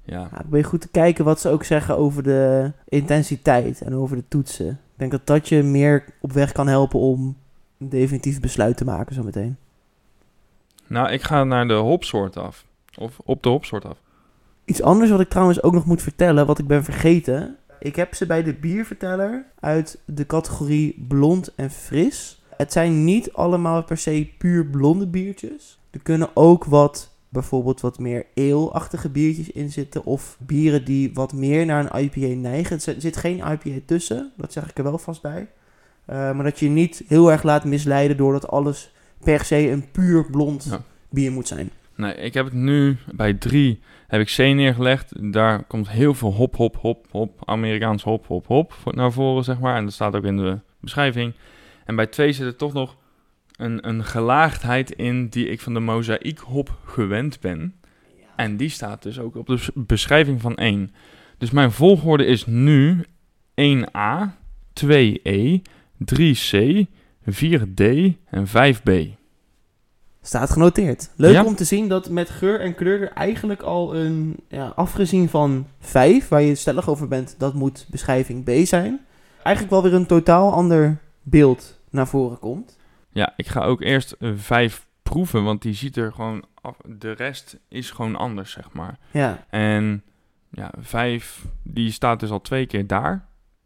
ja. 0.04 0.30
Ja, 0.32 0.42
ben 0.46 0.60
je 0.60 0.66
goed 0.66 0.82
te 0.82 0.90
kijken 0.90 1.26
wat 1.26 1.40
ze 1.40 1.50
ook 1.50 1.64
zeggen 1.64 1.98
over 1.98 2.24
de 2.24 2.72
intensiteit 2.86 3.82
en 3.82 3.96
over 3.96 4.16
de 4.16 4.24
toetsen. 4.28 4.70
Ik 4.70 4.96
denk 4.96 5.12
dat 5.12 5.28
dat 5.28 5.50
je 5.50 5.64
meer 5.64 6.06
op 6.20 6.32
weg 6.32 6.52
kan 6.52 6.68
helpen 6.68 7.00
om 7.00 7.38
een 7.78 7.90
definitief 7.90 8.40
besluit 8.40 8.78
te 8.78 8.86
maken 8.86 9.16
zometeen. 9.16 9.58
Nou, 10.88 11.12
ik 11.12 11.22
ga 11.22 11.44
naar 11.44 11.68
de 11.68 11.74
hopsoort 11.74 12.38
af. 12.38 12.66
Of 12.98 13.20
op 13.24 13.44
de 13.44 13.50
hopsoort 13.50 13.86
af. 13.86 13.98
Iets 14.66 14.82
anders 14.82 15.12
wat 15.12 15.20
ik 15.20 15.30
trouwens 15.30 15.64
ook 15.64 15.74
nog 15.74 15.86
moet 15.86 16.02
vertellen, 16.02 16.46
wat 16.46 16.60
ik 16.60 16.68
ben 16.68 16.84
vergeten. 16.84 17.58
Ik 17.80 17.96
heb 17.96 18.16
ze 18.16 18.26
bij 18.26 18.44
de 18.44 18.54
bierverteller 18.54 19.46
uit 19.60 20.00
de 20.06 20.26
categorie 20.26 21.06
blond 21.08 21.56
en 21.56 21.72
fris. 21.72 22.44
Het 22.58 22.72
zijn 22.72 23.04
niet 23.04 23.34
allemaal 23.34 23.84
per 23.84 23.98
se 23.98 24.30
puur 24.38 24.66
blonde 24.66 25.08
biertjes. 25.08 25.80
Er 25.96 26.02
kunnen 26.04 26.30
ook 26.34 26.66
wat, 26.66 27.16
bijvoorbeeld 27.30 27.82
wat 27.82 28.00
meer 28.00 28.26
ale-achtige 28.36 29.10
biertjes 29.10 29.52
in 29.52 29.72
zitten. 29.72 30.06
Of 30.06 30.38
bieren 30.40 30.86
die 30.86 31.12
wat 31.14 31.34
meer 31.34 31.66
naar 31.66 31.94
een 31.94 32.04
IPA 32.04 32.36
neigen. 32.40 32.76
Er 32.86 32.96
zit- 33.02 33.18
geen 33.18 33.38
IPA 33.38 33.80
tussen, 33.86 34.32
dat 34.38 34.54
zeg 34.54 34.70
ik 34.70 34.78
er 34.78 34.84
wel 34.84 34.98
vast 34.98 35.22
bij. 35.22 35.48
Eh, 36.06 36.16
maar 36.16 36.44
dat 36.44 36.60
je 36.60 36.70
niet 36.70 37.04
heel 37.08 37.32
erg 37.32 37.44
laat 37.44 37.64
misleiden 37.66 38.18
doordat 38.18 38.48
alles 38.48 38.92
per 39.24 39.46
se 39.46 39.70
een 39.70 39.92
puur 39.92 40.26
blond 40.26 40.68
Ja. 40.70 40.82
bier 41.10 41.32
moet 41.32 41.48
zijn. 41.48 41.70
Nee, 41.96 42.16
ik 42.16 42.34
heb 42.34 42.46
het 42.46 42.54
nu 42.54 42.98
bij 43.14 43.34
drie 43.34 43.80
heb 44.08 44.22
ik 44.22 44.28
C 44.36 44.38
neergelegd. 44.38 45.34
Daar 45.34 45.64
komt 45.64 45.90
heel 45.90 46.14
veel 46.14 46.34
hop, 46.34 46.56
hop, 46.56 46.76
hop, 46.78 47.06
hop, 47.12 47.42
Amerikaans 47.46 48.04
hop, 48.04 48.28
hop, 48.28 48.48
hop 48.48 48.74
naar 48.86 49.12
voren, 49.12 49.44
zeg 49.44 49.60
maar. 49.60 49.76
En 49.76 49.84
dat 49.84 49.94
staat 49.94 50.16
ook 50.16 50.24
in 50.24 50.38
de 50.38 50.60
beschrijving. 50.80 51.34
En 51.86 51.96
bij 51.96 52.08
twee 52.08 52.32
zit 52.32 52.46
er 52.46 52.56
toch 52.56 52.74
nog 52.74 52.96
een, 53.58 53.88
een 53.88 54.04
gelaagdheid 54.04 54.92
in 54.92 55.28
die 55.28 55.48
ik 55.50 55.62
van 55.62 55.74
de 55.74 55.80
mozaïek 55.80 56.40
hop 56.40 56.78
gewend 56.86 57.40
ben. 57.40 57.76
En 58.36 58.58
die 58.58 58.70
staat 58.70 59.04
dus 59.04 59.20
ook 59.20 59.36
op 59.36 59.48
de 59.48 59.54
bes- 59.54 59.70
beschrijving 59.74 60.42
van 60.42 60.56
één. 60.56 60.94
Dus 61.38 61.52
mijn 61.52 61.72
volgorde 61.72 62.26
is 62.26 62.46
nu 62.46 63.04
1A, 63.62 64.36
2E, 64.74 65.62
3C, 66.14 66.86
4D 67.30 67.84
en 68.30 68.48
5B. 68.48 68.92
Staat 70.22 70.50
genoteerd. 70.50 71.10
Leuk 71.16 71.34
Ja. 71.34 71.44
om 71.46 71.56
te 71.56 71.64
zien 71.64 71.88
dat 71.88 72.10
met 72.10 72.30
geur 72.30 72.60
en 72.60 72.76
kleur 72.76 73.02
er 73.02 73.12
eigenlijk 73.12 73.62
al 73.62 73.96
een, 73.96 74.36
ja, 74.48 74.66
afgezien 74.76 75.30
van 75.30 75.68
5, 75.80 76.28
waar 76.28 76.42
je 76.42 76.56
stellig 76.56 76.90
over 76.90 77.08
bent, 77.08 77.36
dat 77.38 77.54
moet 77.54 77.88
beschrijving 77.90 78.44
B 78.44 78.50
zijn, 78.68 79.00
eigenlijk 79.44 79.74
wel 79.76 79.84
weer 79.84 79.94
een 79.94 80.06
totaal 80.06 80.54
ander 80.54 80.98
beeld 81.22 81.80
naar 81.90 82.08
voren 82.08 82.40
komt. 82.40 82.78
Ja, 83.16 83.34
ik 83.36 83.48
ga 83.48 83.62
ook 83.64 83.82
eerst 83.82 84.12
eh, 84.12 84.32
5 84.36 84.88
proeven, 85.04 85.44
want 85.44 85.62
die 85.62 85.74
ziet 85.74 85.98
er 85.98 86.14
gewoon 86.14 86.46
af. 86.62 86.78
De 86.86 87.12
rest 87.12 87.58
is 87.68 87.92
gewoon 87.92 88.16
anders, 88.16 88.52
zeg 88.52 88.72
maar. 88.74 88.98
Ja, 89.12 89.46
En 89.50 90.04
ja, 90.52 90.72
5, 90.80 91.46
die 91.64 91.92
staat 91.92 92.20
dus 92.20 92.30
al 92.30 92.42
twee 92.42 92.66
keer 92.66 92.88
daar. 92.88 93.26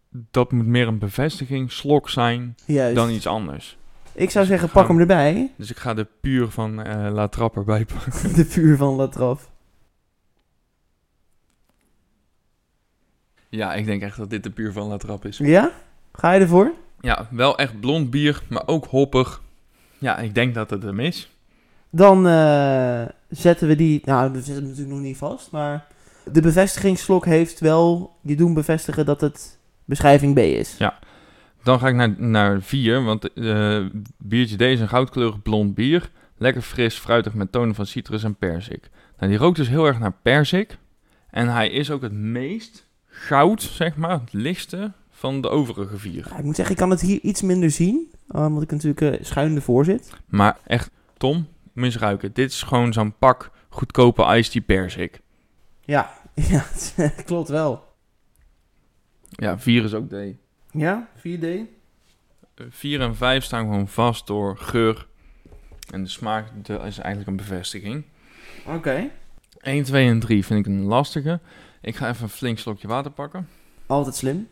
Dat 0.09 0.51
moet 0.51 0.65
meer 0.65 0.87
een 0.87 0.99
bevestiging, 0.99 1.71
slok 1.71 2.09
zijn, 2.09 2.55
juist. 2.65 2.95
dan 2.95 3.09
iets 3.09 3.27
anders. 3.27 3.77
Ik 4.13 4.29
zou 4.29 4.45
Dus 4.47 4.53
zeggen, 4.53 4.69
pak 4.69 4.87
hem 4.87 4.99
erbij. 4.99 5.51
Dus 5.55 5.69
ik 5.71 5.77
ga 5.77 5.93
de 5.93 6.07
puur 6.21 6.47
van 6.49 6.83
eh 6.83 7.11
La 7.11 7.29
erbij 7.55 7.85
pakken. 7.85 8.33
De 8.35 8.45
vuur 8.45 8.77
van 8.77 8.93
Latraf. 8.95 9.49
Ja, 13.49 13.73
ik 13.73 13.85
denk 13.85 14.01
echt 14.01 14.17
dat 14.17 14.29
dit 14.29 14.43
de 14.43 14.49
puur 14.51 14.71
van 14.71 14.87
La 14.87 14.97
Trappe 14.97 15.27
is. 15.27 15.37
Ja? 15.37 15.71
Ga 16.11 16.31
je 16.31 16.39
ervoor? 16.41 16.73
Ja, 17.01 17.27
wel 17.31 17.57
echt 17.57 17.79
blond 17.79 18.09
bier, 18.09 18.41
maar 18.49 18.63
ook 18.65 18.85
hoppig. 18.85 19.41
Ja, 19.97 20.17
ik 20.17 20.35
denk 20.35 20.53
dat 20.53 20.69
het 20.69 20.83
hem 20.83 20.99
is. 20.99 21.29
Dan 21.89 22.27
eh, 22.27 23.01
zetten 23.29 23.67
we 23.67 23.75
die, 23.75 24.01
nou, 24.05 24.31
we 24.31 24.37
zetten 24.37 24.55
hem 24.55 24.63
natuurlijk 24.63 24.95
nog 24.95 24.99
niet 24.99 25.17
vast, 25.17 25.51
maar 25.51 25.85
de 26.31 26.41
bevestigingsslok 26.41 27.25
heeft 27.25 27.59
wel 27.59 28.15
je 28.21 28.35
doen 28.35 28.53
bevestigen 28.53 29.05
dat 29.05 29.21
het 29.21 29.57
beschrijving 29.85 30.33
B 30.33 30.37
is. 30.37 30.75
Ja. 30.77 30.99
Dan 31.63 31.79
ga 31.79 31.87
ik 31.87 31.95
naar, 31.95 32.15
naar 32.17 32.61
4, 32.61 33.03
want 33.03 33.33
eh 33.33 33.85
biertje 34.17 34.55
D 34.55 34.61
is 34.61 34.79
een 34.79 34.89
goudkleurig 34.89 35.41
blond 35.41 35.75
bier. 35.75 36.09
Lekker 36.37 36.61
fris, 36.61 36.95
fruitig 36.95 37.33
met 37.33 37.51
tonen 37.51 37.75
van 37.75 37.85
citrus 37.85 38.23
en 38.23 38.35
perzik. 38.35 38.89
Nou, 39.17 39.31
die 39.31 39.39
rookt 39.39 39.57
dus 39.57 39.67
heel 39.67 39.85
erg 39.85 39.99
naar 39.99 40.13
perzik. 40.21 40.77
En 41.29 41.47
hij 41.47 41.69
is 41.69 41.91
ook 41.91 42.01
het 42.01 42.13
meest 42.13 42.85
goud, 43.07 43.61
zeg 43.61 43.95
maar, 43.95 44.11
het 44.11 44.33
lichtste 44.33 44.91
van 45.19 45.41
de 45.41 45.49
overige 45.49 45.97
vier. 45.97 46.27
Ja, 46.29 46.37
ik 46.37 46.43
moet 46.43 46.55
zeggen, 46.55 46.75
ik 46.75 46.81
kan 46.81 46.89
het 46.89 47.01
hier 47.01 47.19
iets 47.21 47.41
minder 47.41 47.71
zien, 47.71 48.11
eh, 48.27 48.45
omdat 48.45 48.63
ik 48.63 48.71
natuurlijk 48.71 49.01
eh, 49.01 49.25
schuin 49.25 49.55
ervoor 49.55 49.85
zit. 49.85 50.13
Maar 50.27 50.57
echt, 50.65 50.91
Tom, 51.17 51.35
moet 51.35 51.47
je 51.73 51.83
eens 51.83 51.97
ruiken. 51.97 52.33
Dit 52.33 52.51
is 52.51 52.63
gewoon 52.63 52.93
zo'n 52.93 53.17
pak 53.17 53.51
goedkope 53.69 54.35
iced 54.35 54.51
tea 54.51 54.61
perzik. 54.61 55.21
Ja, 55.81 56.13
ja 56.51 56.65
klopt 57.25 57.49
wel. 57.49 57.83
Ja, 59.29 59.59
4 59.59 59.83
is 59.83 59.93
ook 59.93 60.09
D. 60.09 60.15
Ja, 60.71 61.09
4D. 61.17 61.47
4 62.69 63.01
en 63.01 63.15
5 63.15 63.43
staan 63.43 63.65
gewoon 63.65 63.87
vast 63.87 64.27
door 64.27 64.57
geur. 64.57 65.07
En 65.91 66.03
de 66.03 66.09
smaak 66.09 66.51
is 66.67 66.97
eigenlijk 66.97 67.27
een 67.27 67.35
bevestiging. 67.35 68.03
Oké. 68.65 69.09
1, 69.57 69.83
2 69.83 70.07
en 70.07 70.19
3 70.19 70.45
vind 70.45 70.59
ik 70.59 70.65
een 70.65 70.83
lastige. 70.83 71.39
Ik 71.81 71.95
ga 71.95 72.09
even 72.09 72.23
een 72.23 72.29
flink 72.29 72.59
slokje 72.59 72.87
water 72.87 73.11
pakken. 73.11 73.47
Altijd 73.85 74.15
slim. 74.15 74.47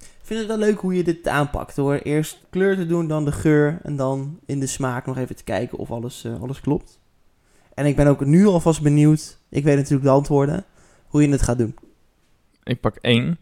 Ik 0.00 0.34
vind 0.34 0.38
het 0.38 0.48
wel 0.48 0.68
leuk 0.68 0.78
hoe 0.80 0.94
je 0.94 1.04
dit 1.04 1.28
aanpakt. 1.28 1.76
Door 1.76 1.94
eerst 1.94 2.44
kleur 2.50 2.76
te 2.76 2.86
doen, 2.86 3.08
dan 3.08 3.24
de 3.24 3.32
geur. 3.32 3.78
En 3.82 3.96
dan 3.96 4.40
in 4.46 4.60
de 4.60 4.66
smaak 4.66 5.06
nog 5.06 5.16
even 5.16 5.36
te 5.36 5.44
kijken 5.44 5.78
of 5.78 5.90
alles, 5.90 6.24
eh, 6.24 6.40
alles 6.40 6.60
klopt. 6.60 7.00
En 7.74 7.86
ik 7.86 7.96
ben 7.96 8.06
ook 8.06 8.24
nu 8.24 8.46
alvast 8.46 8.82
benieuwd. 8.82 9.38
Ik 9.48 9.64
weet 9.64 9.76
natuurlijk 9.76 10.04
de 10.04 10.10
antwoorden. 10.10 10.64
Hoe 11.06 11.22
je 11.22 11.28
het 11.28 11.42
gaat 11.42 11.58
doen. 11.58 11.76
Ik 12.62 12.80
pak 12.80 12.96
1. 13.00 13.38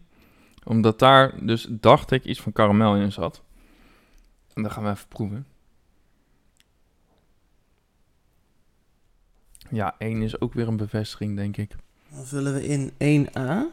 Omdat 0.63 0.99
daar 0.99 1.45
dus, 1.45 1.67
dacht 1.69 2.11
ik, 2.11 2.23
iets 2.23 2.41
van 2.41 2.51
karamel 2.51 2.95
in 2.95 3.11
zat. 3.11 3.43
En 4.53 4.63
dat 4.63 4.71
gaan 4.71 4.83
we 4.83 4.89
even 4.89 5.07
proeven. 5.07 5.45
Ja, 9.69 9.95
1 9.97 10.21
is 10.21 10.41
ook 10.41 10.53
weer 10.53 10.67
een 10.67 10.77
bevestiging, 10.77 11.35
denk 11.35 11.57
ik. 11.57 11.75
Dan 12.09 12.25
vullen 12.25 12.53
we 12.53 12.67
in 12.67 12.91
1A. 13.27 13.65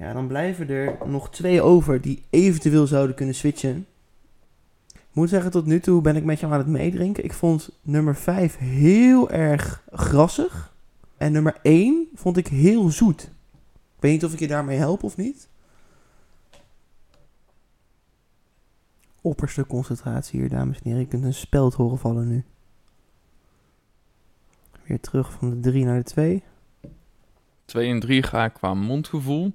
Ja, 0.00 0.12
dan 0.12 0.26
blijven 0.26 0.68
er 0.68 0.98
nog 1.08 1.30
twee 1.30 1.62
over 1.62 2.00
die 2.00 2.22
eventueel 2.30 2.86
zouden 2.86 3.16
kunnen 3.16 3.34
switchen. 3.34 3.86
Ik 4.92 5.16
moet 5.16 5.28
zeggen, 5.28 5.50
tot 5.50 5.66
nu 5.66 5.80
toe 5.80 6.00
ben 6.00 6.16
ik 6.16 6.24
met 6.24 6.40
jou 6.40 6.52
aan 6.52 6.58
het 6.58 6.68
meedrinken. 6.68 7.24
Ik 7.24 7.32
vond 7.32 7.70
nummer 7.82 8.16
5 8.16 8.58
heel 8.58 9.30
erg 9.30 9.82
grassig. 9.92 10.74
En 11.16 11.32
nummer 11.32 11.58
1 11.62 12.08
vond 12.14 12.36
ik 12.36 12.46
heel 12.46 12.90
zoet. 12.90 13.22
Ik 13.22 14.00
weet 14.00 14.12
niet 14.12 14.24
of 14.24 14.32
ik 14.32 14.38
je 14.38 14.46
daarmee 14.46 14.78
help 14.78 15.02
of 15.02 15.16
niet. 15.16 15.48
Opperste 19.20 19.66
concentratie 19.66 20.40
hier, 20.40 20.48
dames 20.48 20.76
en 20.76 20.82
heren. 20.84 21.00
Je 21.00 21.06
kunt 21.06 21.24
een 21.24 21.34
speld 21.34 21.74
horen 21.74 21.98
vallen 21.98 22.28
nu. 22.28 22.44
Weer 24.86 25.00
terug 25.00 25.32
van 25.32 25.50
de 25.50 25.70
3 25.70 25.84
naar 25.84 25.98
de 25.98 26.04
2. 26.04 26.42
2 27.64 27.88
en 27.88 28.00
3 28.00 28.22
ga 28.22 28.44
ik 28.44 28.52
qua 28.52 28.74
mondgevoel. 28.74 29.52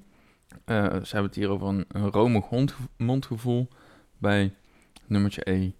Eh, 0.66 0.84
ze 0.86 1.10
hebben 1.16 1.24
het 1.24 1.36
hier 1.36 1.50
over 1.50 1.68
een, 1.68 1.86
een 1.88 2.12
romig 2.12 2.46
mondgevoel 2.98 3.68
bij 4.18 4.54
nummertje 5.06 5.52
E. 5.52 5.72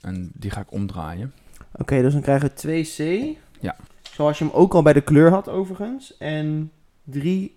En 0.00 0.30
die 0.34 0.50
ga 0.50 0.60
ik 0.60 0.72
omdraaien. 0.72 1.32
Oké, 1.72 2.02
dus 2.02 2.12
dan 2.12 2.22
krijgen 2.22 2.50
we 2.54 2.84
2C. 2.84 3.36
Ja. 3.60 3.76
Zoals 4.02 4.38
je 4.38 4.44
hem 4.44 4.52
ook 4.54 4.74
al 4.74 4.82
bij 4.82 4.92
de 4.92 5.00
kleur 5.00 5.30
had, 5.30 5.48
overigens. 5.48 6.16
En 6.16 6.72
3E, 7.10 7.50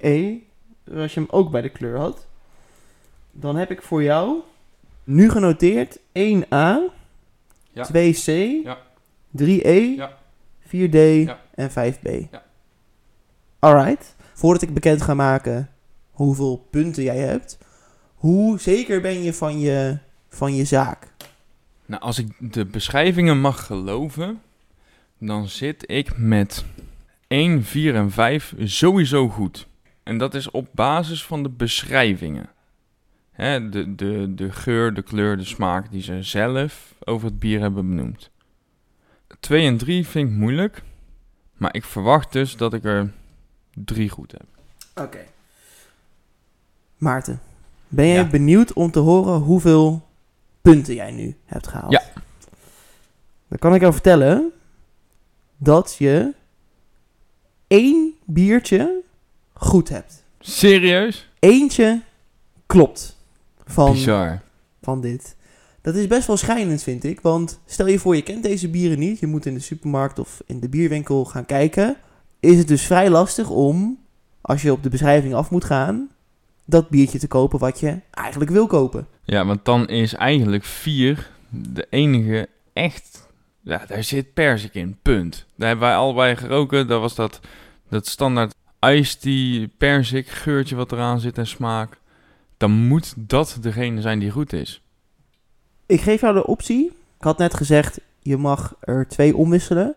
E. 0.00 0.36
zoals 0.84 1.14
je 1.14 1.20
hem 1.20 1.28
ook 1.30 1.50
bij 1.50 1.62
de 1.62 1.68
kleur 1.68 1.98
had. 1.98 2.26
Dan 3.32 3.56
heb 3.56 3.70
ik 3.70 3.82
voor 3.82 4.02
jou 4.02 4.38
nu 5.04 5.30
genoteerd 5.30 5.98
1A, 6.12 6.78
Ja. 7.72 7.84
2C, 7.84 8.26
Ja. 8.64 8.78
3E, 9.30 9.94
Ja. 9.96 10.18
4D 10.60 11.24
Ja. 11.24 11.40
en 11.54 11.70
5B. 11.70 12.08
Ja. 12.30 12.42
Alright. 13.58 14.14
Voordat 14.32 14.62
ik 14.62 14.74
bekend 14.74 15.02
ga 15.02 15.14
maken 15.14 15.68
hoeveel 16.14 16.66
punten 16.70 17.02
jij 17.02 17.18
hebt, 17.18 17.58
hoe 18.14 18.60
zeker 18.60 19.00
ben 19.00 19.22
je 19.22 19.32
van 19.32 19.58
je, 19.58 19.98
van 20.28 20.54
je 20.54 20.64
zaak? 20.64 21.12
Nou, 21.86 22.02
als 22.02 22.18
ik 22.18 22.52
de 22.52 22.64
beschrijvingen 22.64 23.40
mag 23.40 23.66
geloven, 23.66 24.40
dan 25.18 25.48
zit 25.48 25.90
ik 25.90 26.18
met 26.18 26.64
1, 27.26 27.64
4 27.64 27.94
en 27.94 28.10
5 28.10 28.54
sowieso 28.58 29.28
goed. 29.28 29.66
En 30.02 30.18
dat 30.18 30.34
is 30.34 30.50
op 30.50 30.68
basis 30.72 31.24
van 31.24 31.42
de 31.42 31.48
beschrijvingen. 31.48 32.48
Hè, 33.30 33.68
de, 33.68 33.94
de, 33.94 34.34
de 34.34 34.52
geur, 34.52 34.94
de 34.94 35.02
kleur, 35.02 35.36
de 35.36 35.44
smaak 35.44 35.90
die 35.90 36.02
ze 36.02 36.22
zelf 36.22 36.94
over 37.04 37.28
het 37.28 37.38
bier 37.38 37.60
hebben 37.60 37.88
benoemd. 37.88 38.30
2 39.40 39.66
en 39.66 39.76
3 39.76 40.06
vind 40.06 40.28
ik 40.28 40.34
moeilijk, 40.36 40.82
maar 41.56 41.74
ik 41.74 41.84
verwacht 41.84 42.32
dus 42.32 42.56
dat 42.56 42.74
ik 42.74 42.84
er 42.84 43.12
3 43.74 44.08
goed 44.08 44.32
heb. 44.32 44.46
Oké. 45.04 45.18
Maarten, 47.04 47.40
ben 47.88 48.06
jij 48.06 48.14
Ja. 48.14 48.26
benieuwd 48.28 48.72
om 48.72 48.90
te 48.90 48.98
horen 48.98 49.40
hoeveel 49.40 50.02
punten 50.62 50.94
jij 50.94 51.10
nu 51.10 51.36
hebt 51.44 51.66
gehaald? 51.66 51.92
Ja. 51.92 52.02
Dan 53.48 53.58
kan 53.58 53.74
ik 53.74 53.80
jou 53.80 53.92
vertellen 53.92 54.52
dat 55.56 55.96
je 55.98 56.34
één 57.66 58.12
biertje 58.24 59.02
goed 59.52 59.88
hebt. 59.88 60.24
Serieus? 60.38 61.30
Eentje 61.38 62.00
klopt 62.66 63.16
van, 63.66 63.92
Bizar. 63.92 64.40
van 64.82 65.00
dit. 65.00 65.36
Dat 65.80 65.94
is 65.94 66.06
best 66.06 66.26
wel 66.26 66.36
schijnend, 66.36 66.82
vind 66.82 67.04
ik. 67.04 67.20
Want 67.20 67.60
stel 67.66 67.86
je 67.86 67.98
voor, 67.98 68.16
je 68.16 68.22
kent 68.22 68.42
deze 68.42 68.68
bieren 68.68 68.98
niet. 68.98 69.18
Je 69.18 69.26
moet 69.26 69.46
in 69.46 69.54
de 69.54 69.60
supermarkt 69.60 70.18
of 70.18 70.42
in 70.46 70.60
de 70.60 70.68
bierwinkel 70.68 71.24
gaan 71.24 71.46
kijken. 71.46 71.96
Is 72.40 72.58
het 72.58 72.68
dus 72.68 72.82
vrij 72.86 73.10
lastig 73.10 73.50
om, 73.50 73.98
als 74.40 74.62
je 74.62 74.72
op 74.72 74.82
de 74.82 74.88
beschrijving 74.88 75.34
af 75.34 75.50
moet 75.50 75.64
gaan, 75.64 76.08
dat 76.64 76.88
biertje 76.88 77.18
te 77.18 77.28
kopen 77.28 77.58
wat 77.58 77.80
je 77.80 78.00
eigenlijk 78.10 78.50
wil 78.50 78.66
kopen. 78.66 79.06
Ja, 79.24 79.44
want 79.44 79.64
dan 79.64 79.88
is 79.88 80.14
eigenlijk 80.14 80.64
4 80.64 81.30
de 81.48 81.86
enige 81.90 82.48
echt... 82.72 83.28
Ja, 83.60 83.84
daar 83.86 84.04
zit 84.04 84.34
perzik 84.34 84.74
in, 84.74 84.98
punt. 85.02 85.46
Daar 85.56 85.68
hebben 85.68 85.88
wij 85.88 85.96
allebei 85.96 86.36
geroken. 86.36 86.86
Dat 86.86 87.00
was 87.00 87.14
dat, 87.14 87.40
dat 87.88 88.06
standaard 88.06 88.54
iced 88.80 89.20
tea 89.20 89.66
perzik 89.78 90.28
geurtje 90.28 90.76
wat 90.76 90.92
eraan 90.92 91.20
zit 91.20 91.38
en 91.38 91.46
smaak. 91.46 91.98
Dan 92.56 92.70
moet 92.70 93.14
dat 93.16 93.58
degene 93.60 94.00
zijn 94.00 94.18
die 94.18 94.30
goed 94.30 94.52
is. 94.52 94.82
Ik 95.86 96.00
geef 96.00 96.20
jou 96.20 96.34
de 96.34 96.46
optie. 96.46 96.86
Ik 97.18 97.24
had 97.24 97.38
net 97.38 97.54
gezegd, 97.54 98.00
je 98.20 98.36
mag 98.36 98.74
er 98.80 99.08
twee 99.08 99.36
omwisselen. 99.36 99.96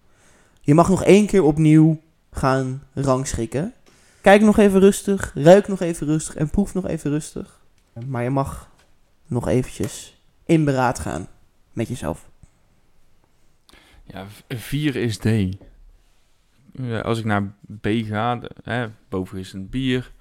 Je 0.62 0.74
mag 0.74 0.90
nog 0.90 1.04
één 1.04 1.26
keer 1.26 1.44
opnieuw 1.44 2.02
gaan 2.32 2.84
rangschikken. 2.94 3.74
Kijk 4.22 4.42
nog 4.42 4.58
even 4.58 4.80
rustig, 4.80 5.32
ruik 5.36 5.68
nog 5.68 5.80
even 5.80 6.08
rustig 6.08 6.36
en 6.36 6.50
proef 6.50 6.74
nog 6.74 6.88
even 6.88 7.12
rustig. 7.12 7.62
Maar 8.06 8.24
je 8.24 8.30
mag 8.30 8.70
nog 9.26 9.48
eventjes 9.48 10.22
in 10.46 10.64
beraad 10.66 11.00
gaan 11.00 11.28
met 11.74 11.88
jezelf. 11.88 12.30
Ja, 14.04 14.26
4 14.48 14.96
is 14.96 15.18
D. 15.18 15.26
Als 17.04 17.20
ik 17.20 17.26
naar 17.26 17.44
B 17.82 17.88
ga, 17.88 18.42
hè, 18.64 18.88
boven 19.10 19.40
is 19.40 19.54
een 19.54 19.70
bier, 19.70 20.12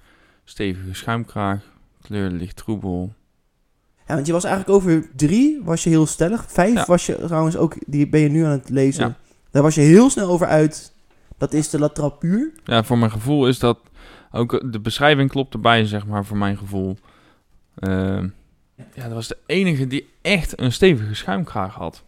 stevige 0.43 0.93
schuimkraag, 0.93 1.75
Kleur 2.01 2.29
licht 2.29 2.55
troebel. 2.55 3.13
Ja, 4.07 4.13
want 4.13 4.27
je 4.27 4.33
was 4.33 4.43
eigenlijk 4.43 4.75
over 4.75 5.09
drie 5.15 5.61
was 5.63 5.83
je 5.83 5.89
heel 5.89 6.05
stellig. 6.05 6.51
Vijf 6.51 6.73
Ja. 6.73 6.85
was 6.85 7.05
je 7.05 7.15
trouwens 7.25 7.57
ook, 7.57 7.75
die 7.85 8.07
ben 8.09 8.19
je 8.19 8.29
nu 8.29 8.43
aan 8.43 8.51
het 8.51 8.69
lezen. 8.69 9.07
Ja. 9.07 9.17
Daar 9.51 9.63
was 9.63 9.75
je 9.75 9.81
heel 9.81 10.09
snel 10.09 10.29
over 10.29 10.47
uit. 10.47 10.93
Dat 11.37 11.53
is 11.53 11.69
de 11.69 11.79
Latra 11.79 12.09
puur. 12.09 12.51
Ja, 12.63 12.83
voor 12.83 12.97
mijn 12.97 13.11
gevoel 13.11 13.47
is 13.47 13.59
dat 13.59 13.79
ook 14.31 14.53
eh, 14.53 14.71
de 14.71 14.79
beschrijving 14.79 15.29
klopt 15.29 15.53
erbij, 15.53 15.85
zeg 15.85 16.05
maar, 16.05 16.25
voor 16.25 16.37
mijn 16.37 16.57
gevoel. 16.57 16.97
Ehm, 17.75 18.29
ja, 18.75 19.03
dat 19.03 19.11
was 19.11 19.27
de 19.27 19.37
enige 19.45 19.87
die 19.87 20.09
echt 20.21 20.59
een 20.59 20.71
stevige 20.71 21.13
schuimkraag 21.13 21.73
had. 21.73 22.03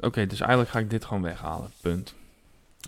Oké, 0.00 0.26
dus 0.26 0.40
eigenlijk 0.40 0.70
ga 0.70 0.78
ik 0.78 0.90
dit 0.90 1.04
gewoon 1.04 1.22
weghalen. 1.22 1.70
Punt. 1.80 2.14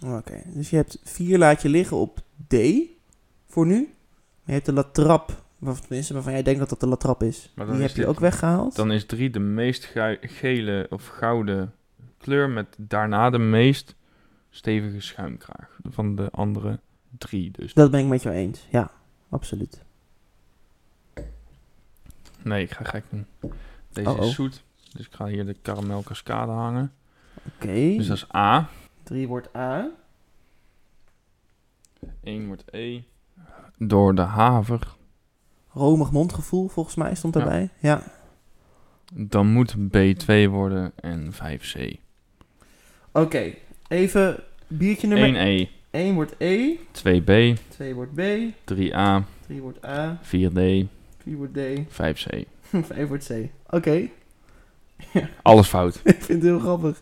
Oké, 0.04 0.42
dus 0.46 0.70
je 0.70 0.76
hebt 0.76 0.98
vier 1.04 1.38
laat 1.38 1.62
je 1.62 1.68
liggen 1.68 1.96
op 1.96 2.18
D 2.48 2.56
voor 3.46 3.66
nu. 3.66 3.76
Maar 3.76 3.88
je 4.44 4.52
hebt 4.52 4.66
de 4.66 4.72
Latrap, 4.72 5.42
of 5.60 5.80
tenminste 5.80 6.14
waarvan 6.14 6.32
jij 6.32 6.42
denkt 6.42 6.58
dat 6.58 6.68
dat 6.68 6.80
de 6.80 6.86
Latrap 6.86 7.22
is. 7.22 7.52
Die 7.54 7.66
is 7.66 7.80
heb 7.80 7.96
je 7.96 8.06
ook 8.06 8.20
weggehaald. 8.20 8.76
Dan 8.76 8.92
is 8.92 9.06
3 9.06 9.30
de 9.30 9.38
meest 9.38 9.92
gele 10.20 10.86
of 10.90 11.06
gouden 11.06 11.72
kleur 12.18 12.50
met 12.50 12.66
daarna 12.76 13.30
de 13.30 13.38
meest 13.38 13.94
stevige 14.50 15.00
schuimkraag. 15.00 15.78
Van 15.90 16.16
de 16.16 16.28
andere 16.30 16.80
drie 17.18 17.50
dus. 17.50 17.74
Dat 17.74 17.90
ben 17.90 18.00
ik 18.00 18.06
met 18.06 18.22
jou 18.22 18.34
eens. 18.36 18.66
Ja, 18.70 18.90
absoluut. 19.28 19.82
Nee, 22.42 22.62
ik 22.62 22.70
ga 22.70 22.84
gek 22.84 23.04
doen. 23.10 23.26
Deze 23.92 24.10
Oh, 24.10 24.18
oh. 24.20 24.26
is 24.26 24.34
zoet. 24.34 24.62
Dus 24.92 25.06
ik 25.06 25.12
ga 25.12 25.26
hier 25.26 25.46
de 25.46 25.56
karamel 25.62 26.02
cascade 26.02 26.52
hangen. 26.52 26.92
Oké, 27.54 27.72
Dus 27.96 28.06
dat 28.06 28.16
is 28.16 28.34
A. 28.34 28.68
drie 29.02 29.28
wordt 29.28 29.56
A. 29.56 29.90
1 32.22 32.46
wordt 32.46 32.64
E. 32.70 33.00
Door 33.78 34.14
de 34.14 34.22
haver. 34.22 34.96
Romig 35.72 36.10
mondgevoel 36.12 36.68
volgens 36.68 36.94
mij 36.94 37.14
stond 37.14 37.34
Ja. 37.34 37.40
erbij. 37.40 37.68
Ja. 37.78 38.02
Dan 39.14 39.46
moet 39.46 39.74
B2 39.76 40.48
worden 40.48 40.92
en 40.96 41.32
5C. 41.32 41.96
Oké, 43.12 43.54
even 43.88 44.36
biertje 44.66 45.06
nummer 45.06 45.28
1E, 45.66 45.68
1 45.90 46.14
wordt 46.14 46.34
E, 46.38 46.74
2B, 46.92 47.58
2 47.68 47.94
wordt 47.94 48.14
B, 48.14 48.20
3A, 48.72 49.24
3 49.46 49.60
wordt 49.60 49.84
A, 49.86 50.18
4D, 50.24 50.60
4 51.22 51.36
wordt 51.36 51.54
D, 51.54 51.58
5C. 52.02 52.38
5 52.62 53.08
wordt 53.08 53.26
C. 53.26 53.48
Oké, 53.70 54.08
Alles 55.42 55.66
fout. 55.68 56.00
ik 56.04 56.16
vind 56.22 56.42
het 56.42 56.50
heel 56.50 56.58
grappig. 56.58 57.00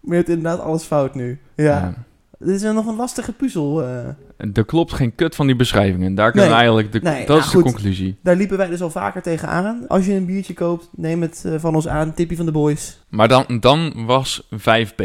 Maar 0.00 0.10
je 0.10 0.22
hebt 0.24 0.28
inderdaad 0.28 0.60
alles 0.60 0.82
fout 0.82 1.14
nu. 1.14 1.38
Ja. 1.56 1.94
Dit 2.38 2.54
is 2.54 2.62
wel 2.62 2.72
nog 2.72 2.86
een 2.86 2.96
lastige 2.96 3.32
puzzel. 3.32 3.82
eh. 3.82 4.06
Er 4.54 4.64
klopt 4.64 4.92
geen 4.92 5.14
kut 5.14 5.34
van 5.34 5.46
die 5.46 5.56
beschrijvingen. 5.56 6.14
Daar 6.14 6.30
kunnen 6.30 6.48
Nee. 6.48 6.54
we 6.58 6.62
eigenlijk 6.62 6.92
de, 6.92 7.00
Nee, 7.00 7.26
dat 7.26 7.38
is 7.38 7.50
de 7.50 7.60
conclusie. 7.60 8.16
Daar 8.22 8.36
liepen 8.36 8.56
wij 8.56 8.66
dus 8.68 8.80
al 8.82 8.90
vaker 8.90 9.22
tegen 9.22 9.48
aan. 9.48 9.84
Als 9.88 10.06
je 10.06 10.12
een 10.12 10.26
biertje 10.26 10.54
koopt, 10.54 10.88
neem 10.96 11.22
het 11.22 11.42
eh, 11.46 11.54
van 11.58 11.74
ons 11.74 11.88
aan. 11.88 12.14
Tippie 12.14 12.36
van 12.36 12.46
de 12.46 12.52
boys. 12.52 12.98
Maar 13.08 13.28
dan, 13.28 13.44
dan 13.60 14.06
was 14.06 14.48
5B. 14.54 15.02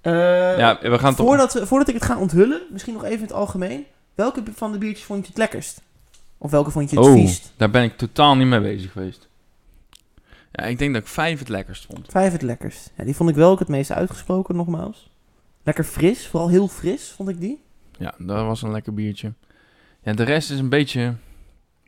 Eh, 0.00 0.12
ja, 0.58 0.78
we 0.80 0.98
gaan 0.98 1.14
toch... 1.14 1.26
voordat, 1.26 1.52
we- 1.52 1.66
voordat 1.66 1.88
ik 1.88 1.94
het 1.94 2.04
ga 2.04 2.18
onthullen, 2.18 2.60
misschien 2.70 2.92
nog 2.94 3.04
even 3.04 3.16
in 3.16 3.22
het 3.22 3.32
algemeen. 3.32 3.84
Welke 4.14 4.42
van 4.54 4.72
de 4.72 4.78
biertjes 4.78 5.04
vond 5.06 5.20
je 5.22 5.28
het 5.28 5.38
lekkerst? 5.38 5.80
Of 6.38 6.50
welke 6.50 6.70
vond 6.70 6.90
je 6.90 6.96
het 6.96 7.06
Oh, 7.06 7.12
viest? 7.12 7.52
daar 7.56 7.70
ben 7.70 7.82
ik 7.82 7.96
totaal 7.96 8.36
niet 8.36 8.46
mee 8.46 8.60
bezig 8.60 8.92
geweest. 8.92 9.28
Ja, 10.52 10.64
ik 10.64 10.78
denk 10.78 10.92
dat 10.94 11.02
ik 11.02 11.08
5 11.08 11.38
het 11.38 11.48
lekkerst 11.48 11.86
vond. 11.86 12.06
Vijf 12.10 12.32
het 12.32 12.42
lekkerst. 12.42 12.90
Ja, 12.96 13.04
die 13.04 13.16
vond 13.16 13.30
ik 13.30 13.36
wel 13.36 13.50
ook 13.50 13.58
het 13.58 13.68
meest 13.68 13.90
uitgesproken, 13.92 14.56
nogmaals. 14.56 15.10
Lekker 15.62 15.84
fris, 15.84 16.26
vooral 16.26 16.48
heel 16.48 16.68
fris 16.68 17.12
vond 17.16 17.28
ik 17.28 17.40
die. 17.40 17.62
Ja, 17.98 18.14
dat 18.18 18.44
was 18.44 18.62
een 18.62 18.70
lekker 18.72 18.94
biertje. 18.94 19.32
Ja, 20.02 20.12
de 20.12 20.22
rest 20.22 20.50
is 20.50 20.58
een 20.58 20.68
beetje... 20.68 21.14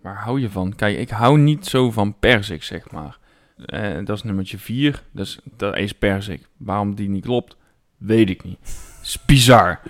Waar 0.02 0.16
hou 0.16 0.40
je 0.40 0.50
van? 0.50 0.74
Kijk, 0.74 0.98
ik 0.98 1.10
hou 1.10 1.38
niet 1.38 1.66
zo 1.66 1.90
van 1.90 2.18
perzik, 2.18 2.62
zeg 2.62 2.90
maar. 2.90 3.18
Eh, 3.66 4.04
dat 4.04 4.16
is 4.16 4.22
nummertje 4.22 4.58
4. 4.58 5.02
Dus 5.10 5.38
dat 5.56 5.76
is 5.76 5.92
perzik. 5.92 6.46
Waarom 6.56 6.94
die 6.94 7.08
niet 7.08 7.24
klopt, 7.24 7.56
weet 8.04 8.30
ik 8.30 8.44
niet. 8.44 8.58
is 9.02 9.24
bizar. 9.24 9.80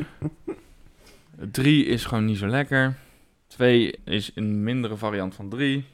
3 1.51 1.85
is 1.85 2.05
gewoon 2.05 2.25
niet 2.25 2.39
zo 2.39 2.47
lekker. 2.47 2.95
2 3.47 3.99
is 4.05 4.31
een 4.35 4.63
mindere 4.65 4.97
variant 4.97 5.35
van 5.35 5.49
3. 5.49 5.85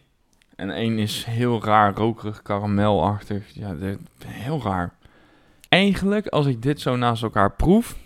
En 0.56 0.70
1 0.70 0.98
is 0.98 1.24
heel 1.24 1.64
raar, 1.64 1.94
rokerig, 1.94 2.42
karamelachtig. 2.42 3.54
Ja, 3.54 3.76
heel 4.24 4.62
raar. 4.62 4.94
Eigenlijk, 5.68 6.26
als 6.26 6.46
ik 6.46 6.62
dit 6.62 6.80
zo 6.80 6.96
naast 6.96 7.22
elkaar 7.22 7.52
proef, 7.52 7.96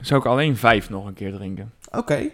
zou 0.00 0.20
ik 0.20 0.26
alleen 0.26 0.56
5 0.56 0.90
nog 0.90 1.06
een 1.06 1.14
keer 1.14 1.32
drinken. 1.32 1.72
Oké. 1.90 2.30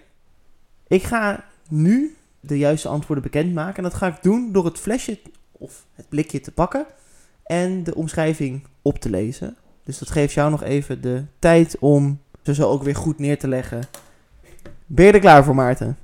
Ik 0.86 1.02
ga 1.02 1.44
nu 1.68 2.16
de 2.40 2.58
juiste 2.58 2.88
antwoorden 2.88 3.24
bekendmaken. 3.24 3.76
En 3.76 3.82
dat 3.82 3.94
ga 3.94 4.06
ik 4.06 4.22
doen 4.22 4.52
door 4.52 4.64
het 4.64 4.78
flesje 4.78 5.18
of 5.52 5.86
het 5.94 6.08
blikje 6.08 6.40
te 6.40 6.52
pakken 6.52 6.86
en 7.44 7.84
de 7.84 7.94
omschrijving 7.94 8.66
op 8.82 8.98
te 8.98 9.10
lezen. 9.10 9.56
Dus 9.84 9.98
dat 9.98 10.10
geeft 10.10 10.34
jou 10.34 10.50
nog 10.50 10.62
even 10.62 11.00
de 11.00 11.24
tijd 11.38 11.76
om 11.78 12.20
ze 12.42 12.54
zo 12.54 12.68
ook 12.68 12.82
weer 12.82 12.96
goed 12.96 13.18
neer 13.18 13.38
te 13.38 13.48
leggen. 13.48 13.82
Ben 14.86 15.06
je 15.06 15.12
er 15.12 15.20
klaar 15.20 15.44
voor, 15.44 15.54
Maarten? 15.54 15.98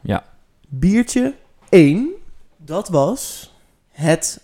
Ja. 0.00 0.24
Biertje 0.68 1.34
1, 1.68 2.10
dat 2.56 2.88
was 2.88 3.54
het 3.90 4.40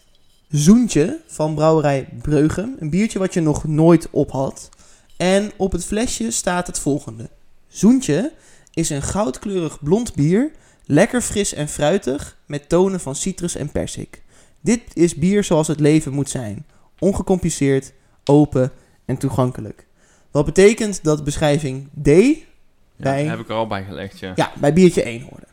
zoentje 0.48 1.20
van 1.26 1.54
brouwerij 1.54 2.08
Breugem. 2.22 2.76
Een 2.78 2.90
biertje 2.90 3.18
wat 3.18 3.34
je 3.34 3.40
nog 3.40 3.64
nooit 3.64 4.08
op 4.10 4.30
had. 4.30 4.68
En 5.16 5.50
op 5.56 5.72
het 5.72 5.84
flesje 5.84 6.30
staat 6.30 6.66
het 6.66 6.78
volgende. 6.78 7.30
Zoentje 7.68 8.32
is 8.74 8.90
een 8.90 9.02
goudkleurig 9.02 9.82
blond 9.82 10.14
bier, 10.14 10.50
lekker 10.84 11.20
fris 11.20 11.54
en 11.54 11.68
fruitig, 11.68 12.36
met 12.46 12.68
tonen 12.68 13.00
van 13.00 13.14
citrus 13.14 13.56
en 13.56 13.72
persik. 13.72 14.22
Dit 14.60 14.82
is 14.92 15.14
bier 15.14 15.44
zoals 15.44 15.68
het 15.68 15.80
leven 15.80 16.12
moet 16.12 16.30
zijn. 16.30 16.66
Ongecompliceerd, 16.98 17.92
open 18.24 18.70
en 19.04 19.16
toegankelijk. 19.16 19.86
Wat 20.30 20.44
betekent 20.44 21.04
dat 21.04 21.24
beschrijving 21.24 21.88
D 22.02 22.06
Ja, 22.08 22.34
Bij- 22.96 23.24
heb 23.24 23.38
ik 23.38 23.48
er 23.48 23.54
al 23.54 23.66
bij 23.66 23.84
gelegd, 23.84 24.18
ja. 24.18 24.32
ja, 24.34 24.52
bij 24.60 24.72
biertje 24.72 25.02
1 25.02 25.20
hoorde. 25.22 25.46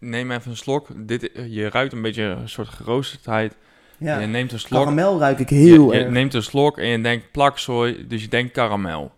Neem 0.00 0.30
even 0.30 0.50
een 0.50 0.56
slok. 0.56 0.88
Dit, 0.96 1.30
je 1.48 1.68
ruikt 1.70 1.92
een 1.92 2.02
beetje 2.02 2.22
een 2.22 2.48
soort 2.48 2.68
geroosterdheid. 2.68 3.54
Ja. 3.98 4.18
Je 4.18 4.26
neemt 4.26 4.52
een 4.52 4.58
slok. 4.60 4.80
Karamel 4.82 5.18
ruik 5.18 5.38
ik 5.38 5.48
heel 5.48 5.90
je, 5.92 5.98
je 5.98 6.02
erg. 6.04 6.12
neemt 6.12 6.34
een 6.34 6.42
slok 6.42 6.78
en 6.78 6.86
je 6.86 7.00
denkt 7.00 7.30
plakzooi, 7.30 8.06
dus 8.06 8.22
je 8.22 8.28
denkt 8.28 8.52
karamel. 8.52 9.10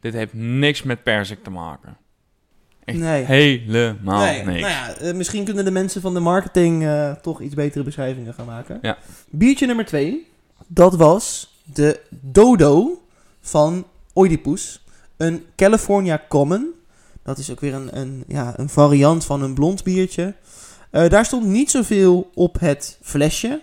Dit 0.00 0.12
heeft 0.14 0.32
niks 0.34 0.82
met 0.82 1.02
perzik 1.02 1.42
te 1.42 1.50
maken. 1.50 1.96
Echt 2.84 2.98
Nee. 2.98 3.24
helemaal 3.24 4.24
nee, 4.24 4.44
niks. 4.44 4.60
nou 4.60 4.72
ja, 4.72 4.94
eh, 4.94 5.14
misschien 5.14 5.44
kunnen 5.44 5.64
de 5.64 5.70
mensen 5.70 6.00
van 6.00 6.14
de 6.14 6.20
marketing 6.20 6.84
eh, 6.84 7.12
toch 7.12 7.40
iets 7.40 7.54
betere 7.54 7.84
beschrijvingen 7.84 8.34
gaan 8.34 8.46
maken. 8.46 8.78
Ja. 8.82 8.98
Biertje 9.30 9.66
nummer 9.66 9.84
2, 9.84 10.26
dat 10.66 10.96
was 10.96 11.51
de 11.64 12.00
Dodo 12.10 13.02
van 13.40 13.86
Oedipus. 14.14 14.84
Een 15.16 15.44
California 15.56 16.22
Common. 16.28 16.70
Dat 17.22 17.38
is 17.38 17.50
ook 17.50 17.60
weer 17.60 17.74
een, 17.74 17.98
een, 17.98 18.24
ja, 18.26 18.54
een 18.56 18.68
variant 18.68 19.24
van 19.24 19.42
een 19.42 19.54
blond 19.54 19.84
biertje. 19.84 20.34
Eh, 20.90 21.08
daar 21.08 21.24
stond 21.24 21.46
niet 21.46 21.70
zoveel 21.70 22.30
op 22.34 22.60
het 22.60 22.98
flesje. 23.02 23.62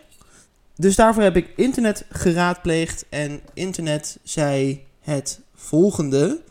Dus 0.75 0.95
daarvoor 0.95 1.23
heb 1.23 1.35
ik 1.35 1.53
internet 1.55 2.05
geraadpleegd. 2.09 3.05
En 3.09 3.41
internet 3.53 4.17
zei 4.23 4.83
het 4.99 5.39
volgende. 5.55 6.41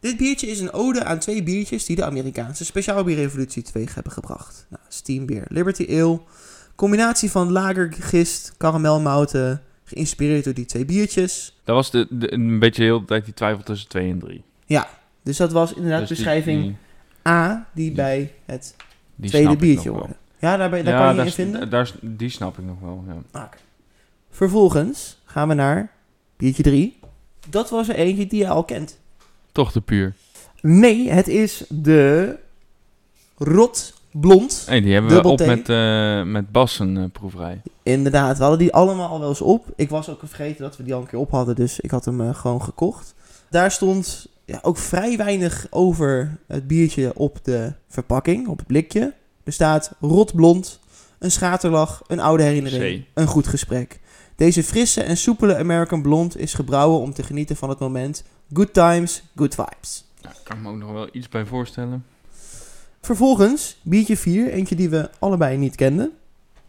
Dit 0.00 0.16
biertje 0.16 0.46
is 0.46 0.60
een 0.60 0.72
ode 0.72 1.04
aan 1.04 1.18
twee 1.18 1.42
biertjes 1.42 1.84
die 1.84 1.96
de 1.96 2.04
Amerikaanse 2.04 2.64
speciaalbierrevolutie 2.64 3.62
teweeg 3.62 3.94
hebben 3.94 4.12
gebracht. 4.12 4.66
Nou, 4.68 4.82
Steam 4.88 5.26
Beer 5.26 5.44
Liberty 5.48 5.86
Ale. 5.90 6.20
Combinatie 6.74 7.30
van 7.30 7.52
lagergist, 7.52 8.52
karamelmouten, 8.56 9.62
geïnspireerd 9.86 10.44
door 10.44 10.54
die 10.54 10.64
twee 10.64 10.84
biertjes. 10.84 11.56
Dat 11.64 11.74
was 11.76 11.90
de, 11.90 12.06
de- 12.10 12.32
een 12.32 12.58
beetje 12.58 12.82
heel 12.82 13.00
de 13.00 13.06
tijd 13.06 13.24
die 13.24 13.34
twijfel 13.34 13.62
tussen 13.62 13.88
2 13.88 14.10
en 14.10 14.18
3. 14.18 14.44
Dus 15.22 15.36
dat 15.36 15.52
was 15.52 15.72
inderdaad 15.74 15.98
Dus 15.98 16.08
die- 16.08 16.16
beschrijving 16.16 16.62
die- 16.62 16.76
A, 17.28 17.66
die 17.74 17.92
bij 17.92 18.32
het 18.44 18.76
tweede 19.20 19.56
biertje 19.56 19.90
hoorde. 19.90 20.16
Ja, 20.38 20.56
daar, 20.56 20.70
ben, 20.70 20.84
daar 20.84 20.94
ja, 21.00 21.06
kan 21.06 21.16
je 21.16 21.22
in 21.22 21.30
vinden. 21.32 21.70
Daar, 21.70 21.90
die 22.00 22.28
snap 22.28 22.58
ik 22.58 22.64
nog 22.64 22.80
wel, 22.80 23.04
ja. 23.32 23.48
Vervolgens 24.30 25.18
gaan 25.24 25.48
we 25.48 25.54
naar 25.54 25.90
biertje 26.36 26.62
3. 26.62 26.98
Dat 27.48 27.70
was 27.70 27.88
er 27.88 27.94
eentje 27.94 28.26
die 28.26 28.38
je 28.40 28.48
al 28.48 28.64
kent. 28.64 28.98
Toch 29.52 29.72
de 29.72 29.80
puur. 29.80 30.14
Nee, 30.60 31.10
het 31.10 31.28
is 31.28 31.64
de 31.68 32.36
Rot 33.38 33.95
Blond. 34.20 34.62
Hey, 34.66 34.80
die 34.80 34.92
hebben 34.92 35.22
we 35.22 35.28
op 35.28 35.46
met, 35.46 35.68
eh 35.68 36.22
met 36.22 36.52
Bas 36.52 36.78
een 36.78 36.96
eh, 36.96 37.04
proeverij. 37.12 37.62
Inderdaad, 37.82 38.36
we 38.36 38.42
hadden 38.42 38.60
die 38.60 38.72
allemaal 38.72 39.08
al 39.08 39.20
wel 39.20 39.28
eens 39.28 39.40
op. 39.40 39.66
Ik 39.76 39.88
was 39.88 40.08
ook 40.10 40.20
vergeten 40.24 40.62
dat 40.62 40.76
we 40.76 40.82
die 40.82 40.94
al 40.94 41.00
een 41.00 41.06
keer 41.06 41.18
op 41.18 41.30
hadden, 41.30 41.54
dus 41.54 41.80
ik 41.80 41.90
had 41.90 42.04
hem 42.04 42.20
eh, 42.20 42.34
gewoon 42.34 42.62
gekocht. 42.62 43.14
Daar 43.50 43.70
stond 43.70 44.26
ja, 44.44 44.58
ook 44.62 44.78
vrij 44.78 45.16
weinig 45.16 45.66
over 45.70 46.38
het 46.46 46.66
biertje 46.66 47.12
op 47.14 47.38
de 47.42 47.72
verpakking, 47.88 48.48
op 48.48 48.58
het 48.58 48.66
blikje. 48.66 49.14
Er 49.44 49.52
staat 49.52 49.92
rotblond, 50.00 50.80
een 51.18 51.30
schaterlach, 51.30 52.02
een 52.06 52.20
oude 52.20 52.42
herinnering, 52.42 53.04
C. 53.04 53.06
een 53.14 53.26
goed 53.26 53.46
gesprek. 53.46 54.00
Deze 54.36 54.62
frisse 54.62 55.02
en 55.02 55.16
soepele 55.16 55.56
American 55.56 56.02
Blond 56.02 56.38
is 56.38 56.54
gebrouwen 56.54 57.00
om 57.00 57.12
te 57.12 57.22
genieten 57.22 57.56
van 57.56 57.68
het 57.68 57.78
moment. 57.78 58.24
Good 58.52 58.72
times, 58.72 59.22
good 59.36 59.54
vibes. 59.54 60.04
Ja, 60.20 60.32
kan 60.42 60.56
ik 60.56 60.62
me 60.62 60.68
ook 60.68 60.76
nog 60.76 60.92
wel 60.92 61.08
iets 61.12 61.28
bij 61.28 61.46
voorstellen. 61.46 62.04
Vervolgens, 63.06 63.76
biertje 63.82 64.16
4, 64.16 64.50
eentje 64.52 64.74
die 64.74 64.88
we 64.88 65.10
allebei 65.18 65.56
niet 65.56 65.74
kenden. 65.74 66.12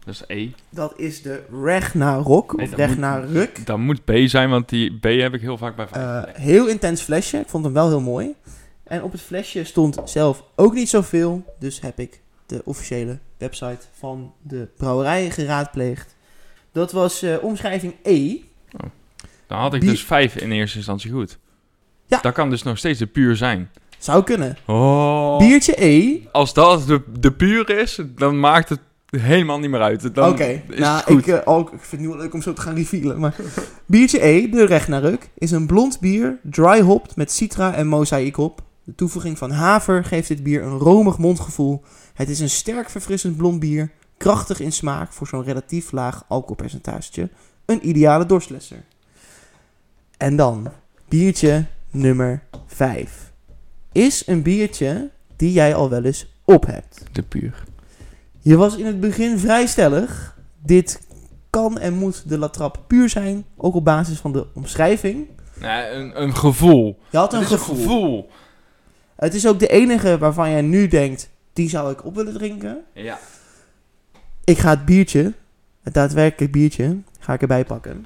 Dat 0.04 0.14
is 0.14 0.22
E. 0.26 0.50
Dat 0.70 0.98
is 0.98 1.22
de 1.22 1.42
Ragnarok, 1.62 2.56
Nee, 2.56 2.64
of 2.66 2.70
moet- 2.70 2.80
Ragnaruk. 2.80 3.66
Dat 3.66 3.78
moet 3.78 4.04
B 4.04 4.10
zijn, 4.24 4.50
want 4.50 4.68
die 4.68 4.98
B 4.98 5.04
heb 5.04 5.34
ik 5.34 5.40
heel 5.40 5.56
vaak 5.58 5.76
bij 5.76 5.86
gelegd. 5.86 6.36
heel 6.36 6.66
intens 6.68 7.02
flesje. 7.02 7.38
Ik 7.38 7.48
vond 7.48 7.64
hem 7.64 7.72
wel 7.72 7.88
heel 7.88 8.00
mooi. 8.00 8.34
En 8.84 9.02
op 9.02 9.12
het 9.12 9.20
flesje 9.20 9.64
stond 9.64 10.00
zelf 10.04 10.44
ook 10.56 10.74
niet 10.74 10.88
zoveel. 10.88 11.54
Dus 11.58 11.80
heb 11.80 11.98
ik 11.98 12.20
de 12.46 12.62
officiële 12.64 13.18
website 13.38 13.86
van 13.98 14.32
de 14.42 14.68
brouwerij 14.76 15.30
geraadpleegd. 15.30 16.16
Dat 16.72 16.92
was 16.92 17.22
eh, 17.22 17.36
omschrijving 17.42 17.94
E. 18.02 18.36
Dan 19.46 19.58
had 19.58 19.74
ik 19.74 19.80
bier- 19.80 19.90
dus 19.90 20.04
vijf 20.04 20.36
in 20.36 20.50
eerste 20.52 20.76
instantie 20.76 21.10
goed. 21.10 21.38
Ja. 22.06 22.20
Dat 22.20 22.32
kan 22.34 22.50
dus 22.50 22.62
nog 22.62 22.78
steeds 22.78 22.98
de 22.98 23.06
puur 23.06 23.36
zijn. 23.36 23.70
Zou 23.98 24.24
kunnen. 24.24 24.56
Oh. 24.66 25.38
Biertje 25.38 25.84
E. 25.84 26.20
Als 26.32 26.52
dat 26.52 26.86
de, 26.86 27.02
de 27.20 27.32
puur 27.32 27.70
is, 27.70 28.00
dan 28.16 28.40
maakt 28.40 28.68
het 28.68 28.80
helemaal 29.10 29.58
niet 29.58 29.70
meer 29.70 29.80
uit. 29.80 30.18
Oké, 30.18 30.62
is 30.68 30.78
nou, 30.78 31.18
ik, 31.18 31.26
eh, 31.26 31.38
oh, 31.44 31.60
ik 31.60 31.68
vind 31.68 31.90
het 31.90 32.00
nu 32.00 32.08
wel 32.08 32.16
leuk 32.16 32.34
om 32.34 32.42
zo 32.42 32.52
te 32.52 32.60
gaan 32.60 32.74
revealen. 32.74 33.18
Maar 33.18 33.36
biertje 33.86 34.24
E, 34.24 34.48
de 34.48 34.66
Ragnaruk, 34.66 35.30
is 35.34 35.50
een 35.50 35.66
blond 35.66 36.00
bier, 36.00 36.38
dry 36.42 36.80
hopped 36.80 37.16
met 37.16 37.32
citra 37.32 37.74
en 37.74 37.86
mozaïekhop. 37.86 38.62
De 38.84 38.94
toevoeging 38.94 39.38
van 39.38 39.50
haver 39.50 40.04
geeft 40.04 40.28
dit 40.28 40.42
bier 40.42 40.62
een 40.62 40.78
romig 40.78 41.18
mondgevoel. 41.18 41.82
Het 42.14 42.28
is 42.28 42.40
een 42.40 42.50
sterk 42.50 42.90
verfrissend 42.90 43.36
blond 43.36 43.60
bier, 43.60 43.90
krachtig 44.16 44.60
in 44.60 44.72
smaak 44.72 45.12
voor 45.12 45.26
zo'n 45.26 45.44
relatief 45.44 45.92
laag 45.92 46.24
alcoholpercentage. 46.28 47.28
Een 47.64 47.88
ideale 47.88 48.26
dorstlesser. 48.26 48.84
En 50.16 50.36
dan, 50.36 50.68
biertje 51.08 51.66
nummer 51.90 52.42
5. 52.66 53.27
Is 53.92 54.26
een 54.26 54.42
biertje 54.42 55.10
die 55.36 55.52
jij 55.52 55.74
al 55.74 55.90
wel 55.90 56.04
eens 56.04 56.26
op 56.44 56.66
hebt. 56.66 57.02
De 57.12 57.22
puur. 57.22 57.64
Je 58.40 58.56
was 58.56 58.76
in 58.76 58.86
het 58.86 59.00
begin 59.00 59.38
vrij 59.38 59.66
stellig. 59.66 60.36
Dit 60.62 61.00
kan 61.50 61.78
en 61.78 61.94
moet 61.94 62.28
de 62.28 62.38
Latrap 62.38 62.84
puur 62.86 63.08
zijn, 63.08 63.44
ook 63.56 63.74
op 63.74 63.84
basis 63.84 64.18
van 64.18 64.32
de 64.32 64.46
omschrijving. 64.54 65.26
Nee, 65.60 65.90
een, 65.90 66.22
een 66.22 66.36
gevoel. 66.36 66.98
Je 67.10 67.16
had 67.16 67.32
een 67.32 67.44
gevoel. 67.44 68.30
Het 69.16 69.34
is 69.34 69.46
ook 69.46 69.58
de 69.58 69.68
enige 69.68 70.18
waarvan 70.18 70.50
jij 70.50 70.62
nu 70.62 70.88
denkt, 70.88 71.30
die 71.52 71.68
zou 71.68 71.92
ik 71.92 72.04
op 72.04 72.14
willen 72.14 72.32
drinken. 72.32 72.84
Ja. 72.92 73.18
Ik 74.44 74.58
ga 74.58 74.70
het 74.70 74.84
biertje, 74.84 75.32
het 75.82 75.94
daadwerkelijk 75.94 76.52
biertje, 76.52 76.96
ga 77.18 77.32
ik 77.32 77.40
erbij 77.40 77.64
pakken. 77.64 78.04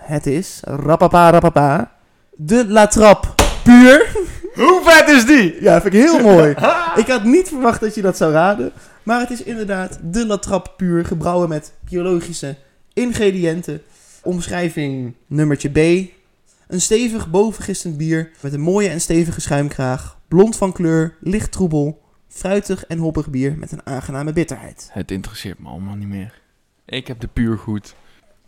Het 0.00 0.26
is, 0.26 0.60
rapapa 0.64 1.30
rapapa, 1.30 1.95
de 2.36 2.66
Latrap 2.68 3.34
puur. 3.64 4.06
Hoe 4.54 4.80
vet 4.84 5.08
is 5.08 5.26
die? 5.26 5.62
Ja, 5.62 5.80
vind 5.80 5.94
ik 5.94 6.00
heel 6.00 6.20
mooi. 6.22 6.50
Ik 7.02 7.06
had 7.06 7.24
niet 7.24 7.48
verwacht 7.48 7.80
dat 7.80 7.94
je 7.94 8.02
dat 8.02 8.16
zou 8.16 8.32
raden. 8.32 8.72
Maar 9.02 9.20
het 9.20 9.30
is 9.30 9.42
inderdaad 9.42 9.98
de 10.02 10.26
Latrap 10.26 10.74
puur, 10.76 11.04
gebrouwen 11.04 11.48
met 11.48 11.72
biologische 11.90 12.56
ingrediënten. 12.92 13.82
Omschrijving 14.22 15.14
nummertje 15.26 15.68
B. 15.70 16.08
Een 16.68 16.80
stevig 16.80 17.30
bovengistend 17.30 17.96
bier 17.96 18.30
met 18.40 18.52
een 18.52 18.60
mooie 18.60 18.88
en 18.88 19.00
stevige 19.00 19.40
schuimkraag. 19.40 20.18
Blond 20.28 20.56
van 20.56 20.72
kleur, 20.72 21.16
licht 21.20 21.52
troebel, 21.52 22.02
fruitig 22.28 22.86
en 22.86 22.98
hoppig 22.98 23.30
bier 23.30 23.56
met 23.58 23.72
een 23.72 23.86
aangename 23.86 24.32
bitterheid. 24.32 24.90
Het 24.92 25.10
interesseert 25.10 25.58
me 25.58 25.68
allemaal 25.68 25.94
niet 25.94 26.08
meer. 26.08 26.40
Ik 26.84 27.06
heb 27.06 27.20
de 27.20 27.28
puur 27.28 27.58
goed. 27.58 27.94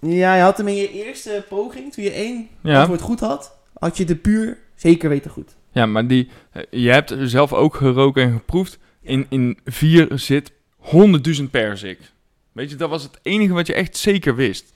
Ja, 0.01 0.35
je 0.35 0.43
had 0.43 0.57
hem 0.57 0.69
in 0.69 0.77
je 0.77 0.93
eerste 0.93 1.45
poging, 1.49 1.93
toen 1.93 2.05
je 2.05 2.11
één 2.11 2.49
Ja, 2.61 2.79
antwoord 2.79 3.01
goed 3.01 3.21
had, 3.21 3.58
had 3.79 3.97
je 3.97 4.05
de 4.05 4.17
puur 4.17 4.59
zeker 4.75 5.09
weten 5.09 5.31
goed. 5.31 5.57
ja 5.73 5.87
maar 5.87 6.07
die, 6.07 6.29
eh, 6.53 6.63
je 6.71 6.91
hebt 6.91 7.15
zelf 7.23 7.53
ook 7.53 7.75
geroken 7.75 8.23
en 8.23 8.33
geproefd. 8.33 8.79
In, 9.01 9.27
in 9.29 9.59
vier 9.65 10.09
zit 10.15 10.53
100.000 11.39 11.45
perzik. 11.51 11.99
Weet 12.53 12.71
je, 12.71 12.77
dat 12.77 12.91
was 12.91 13.03
het 13.03 13.19
enige 13.23 13.53
wat 13.53 13.67
je 13.67 13.75
echt 13.75 13.97
zeker 13.97 14.35
wist. 14.35 14.73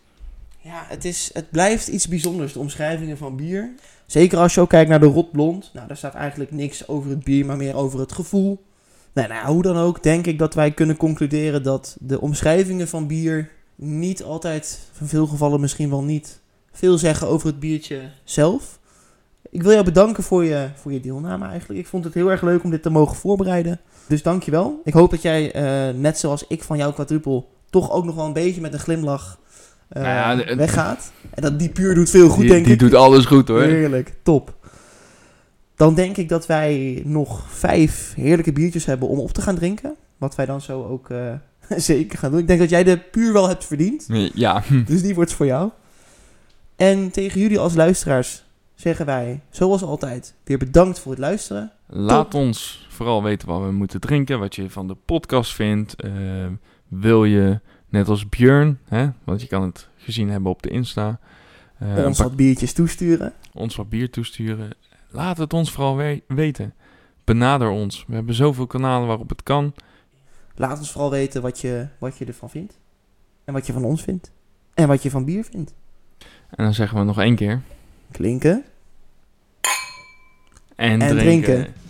Ja, 0.58 0.84
het, 0.88 1.04
is, 1.04 1.30
het 1.32 1.50
blijft 1.50 1.88
iets 1.88 2.08
bijzonders, 2.08 2.52
de 2.52 2.58
omschrijvingen 2.58 3.16
van 3.16 3.36
bier. 3.36 3.74
Zeker 4.06 4.38
als 4.38 4.54
je 4.54 4.60
ook 4.60 4.68
kijkt 4.68 4.90
naar 4.90 5.00
de 5.00 5.06
rotblond. 5.06 5.70
Nou, 5.72 5.86
daar 5.86 5.96
staat 5.96 6.14
eigenlijk 6.14 6.50
niks 6.50 6.88
over 6.88 7.10
het 7.10 7.24
bier, 7.24 7.46
maar 7.46 7.56
meer 7.56 7.74
over 7.76 8.00
het 8.00 8.12
gevoel. 8.12 8.64
Nou, 9.12 9.28
nou, 9.28 9.52
hoe 9.52 9.62
dan 9.62 9.76
ook, 9.76 10.02
denk 10.02 10.26
ik 10.26 10.38
dat 10.38 10.54
wij 10.54 10.70
kunnen 10.70 10.96
concluderen 10.96 11.62
dat 11.62 11.96
de 12.00 12.20
omschrijvingen 12.20 12.88
van 12.88 13.06
bier 13.06 13.50
niet 13.74 14.22
altijd, 14.22 14.78
in 15.00 15.06
veel 15.06 15.26
gevallen 15.26 15.60
misschien 15.60 15.90
wel 15.90 16.02
niet, 16.02 16.40
veel 16.72 16.98
zeggen 16.98 17.28
over 17.28 17.46
het 17.46 17.60
biertje 17.60 18.10
zelf. 18.24 18.78
Ik 19.52 19.62
wil 19.62 19.72
jou 19.72 19.84
bedanken 19.84 20.22
voor 20.22 20.44
je, 20.44 20.68
voor 20.74 20.92
je 20.92 21.00
deelname 21.00 21.46
eigenlijk. 21.46 21.80
Ik 21.80 21.86
vond 21.86 22.04
het 22.04 22.14
heel 22.14 22.30
erg 22.30 22.42
leuk 22.42 22.64
om 22.64 22.70
dit 22.70 22.82
te 22.82 22.90
mogen 22.90 23.16
voorbereiden. 23.16 23.80
Dus 24.06 24.22
dankjewel. 24.22 24.80
Ik 24.84 24.92
hoop 24.92 25.10
dat 25.10 25.22
jij, 25.22 25.52
eh, 25.52 25.94
net 25.94 26.18
zoals 26.18 26.44
ik 26.48 26.62
van 26.62 26.76
jouw 26.76 26.92
quadruple, 26.92 27.44
toch 27.70 27.90
ook 27.90 28.04
nog 28.04 28.14
wel 28.14 28.24
een 28.26 28.32
beetje 28.32 28.60
met 28.60 28.72
een 28.72 28.78
glimlach 28.78 29.38
eh, 29.88 30.02
Nou 30.02 30.14
ja, 30.14 30.44
de- 30.44 30.54
weggaat. 30.56 31.12
En 31.30 31.42
dat 31.42 31.58
die 31.58 31.68
puur 31.68 31.94
doet 31.94 32.10
veel 32.10 32.28
goed, 32.28 32.40
die 32.40 32.50
denk 32.50 32.64
die 32.64 32.72
ik. 32.74 32.78
doet 32.78 32.94
alles 32.94 33.24
goed 33.24 33.48
hoor. 33.48 33.62
Heerlijk, 33.62 34.12
top. 34.22 34.54
Dan 35.76 35.94
denk 35.94 36.16
ik 36.16 36.28
dat 36.28 36.46
wij 36.46 37.02
nog 37.06 37.44
vijf 37.50 38.12
heerlijke 38.16 38.52
biertjes 38.52 38.84
hebben 38.84 39.08
om 39.08 39.18
op 39.18 39.32
te 39.32 39.42
gaan 39.42 39.54
drinken. 39.54 39.94
Wat 40.18 40.34
wij 40.34 40.46
dan 40.46 40.60
zo 40.60 40.84
ook 40.84 41.10
eh, 41.10 41.32
zeker 41.76 42.18
gaan 42.18 42.30
doen. 42.30 42.40
Ik 42.40 42.46
denk 42.46 42.60
dat 42.60 42.70
jij 42.70 42.84
de 42.84 42.98
puur 42.98 43.32
wel 43.32 43.48
hebt 43.48 43.64
verdiend. 43.64 44.06
Ja, 44.34 44.62
Dus 44.86 45.02
die 45.02 45.14
wordt 45.14 45.32
voor 45.32 45.46
jou. 45.46 45.70
En 46.76 47.10
tegen 47.10 47.40
jullie 47.40 47.58
als 47.58 47.74
luisteraars 47.74 48.44
zeggen 48.82 49.06
wij, 49.06 49.40
zoals 49.50 49.82
altijd, 49.82 50.34
weer 50.44 50.58
bedankt 50.58 50.98
voor 50.98 51.10
het 51.12 51.20
luisteren. 51.20 51.72
laat 51.86 52.34
ons 52.34 52.86
vooral 52.90 53.22
weten 53.22 53.48
wat 53.48 53.62
we 53.62 53.70
moeten 53.72 54.00
drinken, 54.00 54.38
wat 54.38 54.54
je 54.54 54.70
van 54.70 54.86
de 54.88 54.96
podcast 55.04 55.54
vindt. 55.54 55.94
Eh, 55.94 56.12
wil 56.88 57.24
je, 57.24 57.60
net 57.88 58.08
als 58.08 58.28
Björn, 58.28 58.78
hè, 58.84 59.08
want 59.24 59.40
je 59.40 59.46
kan 59.46 59.62
het 59.62 59.88
gezien 59.96 60.30
hebben 60.30 60.50
op 60.50 60.62
de 60.62 60.68
Insta, 60.70 61.18
eh, 61.78 61.96
een 61.96 62.06
ons 62.06 62.18
wat 62.18 62.36
biertjes 62.36 62.72
toesturen. 62.72 63.32
ons 63.54 63.76
wat 63.76 63.88
bier 63.88 64.10
toesturen. 64.10 64.70
Laat 65.10 65.38
het 65.38 65.52
ons 65.52 65.70
vooral 65.72 65.96
we- 65.96 66.22
weten. 66.26 66.74
Benader 67.24 67.68
ons. 67.68 68.04
We 68.06 68.14
hebben 68.14 68.34
zoveel 68.34 68.66
kanalen 68.66 69.06
waarop 69.06 69.28
het 69.28 69.42
kan. 69.42 69.74
Laat 70.54 70.78
ons 70.78 70.90
vooral 70.90 71.10
weten 71.10 71.42
wat 71.42 71.60
je, 71.60 71.86
wat 71.98 72.18
je 72.18 72.24
ervan 72.24 72.50
vindt. 72.50 72.78
En 73.44 73.52
wat 73.52 73.66
je 73.66 73.72
van 73.72 73.84
ons 73.84 74.02
vindt. 74.02 74.32
En 74.74 74.88
wat 74.88 75.02
je 75.02 75.10
van 75.10 75.24
bier 75.24 75.44
vindt. 75.44 75.74
En 76.50 76.64
dan 76.64 76.74
zeggen 76.74 76.98
we 76.98 77.04
nog 77.04 77.18
één 77.20 77.34
keer. 77.34 77.60
Klinken. 78.10 78.64
En, 80.82 81.00
En 81.00 81.16
drinken. 81.16 81.42
drinken. 81.54 81.81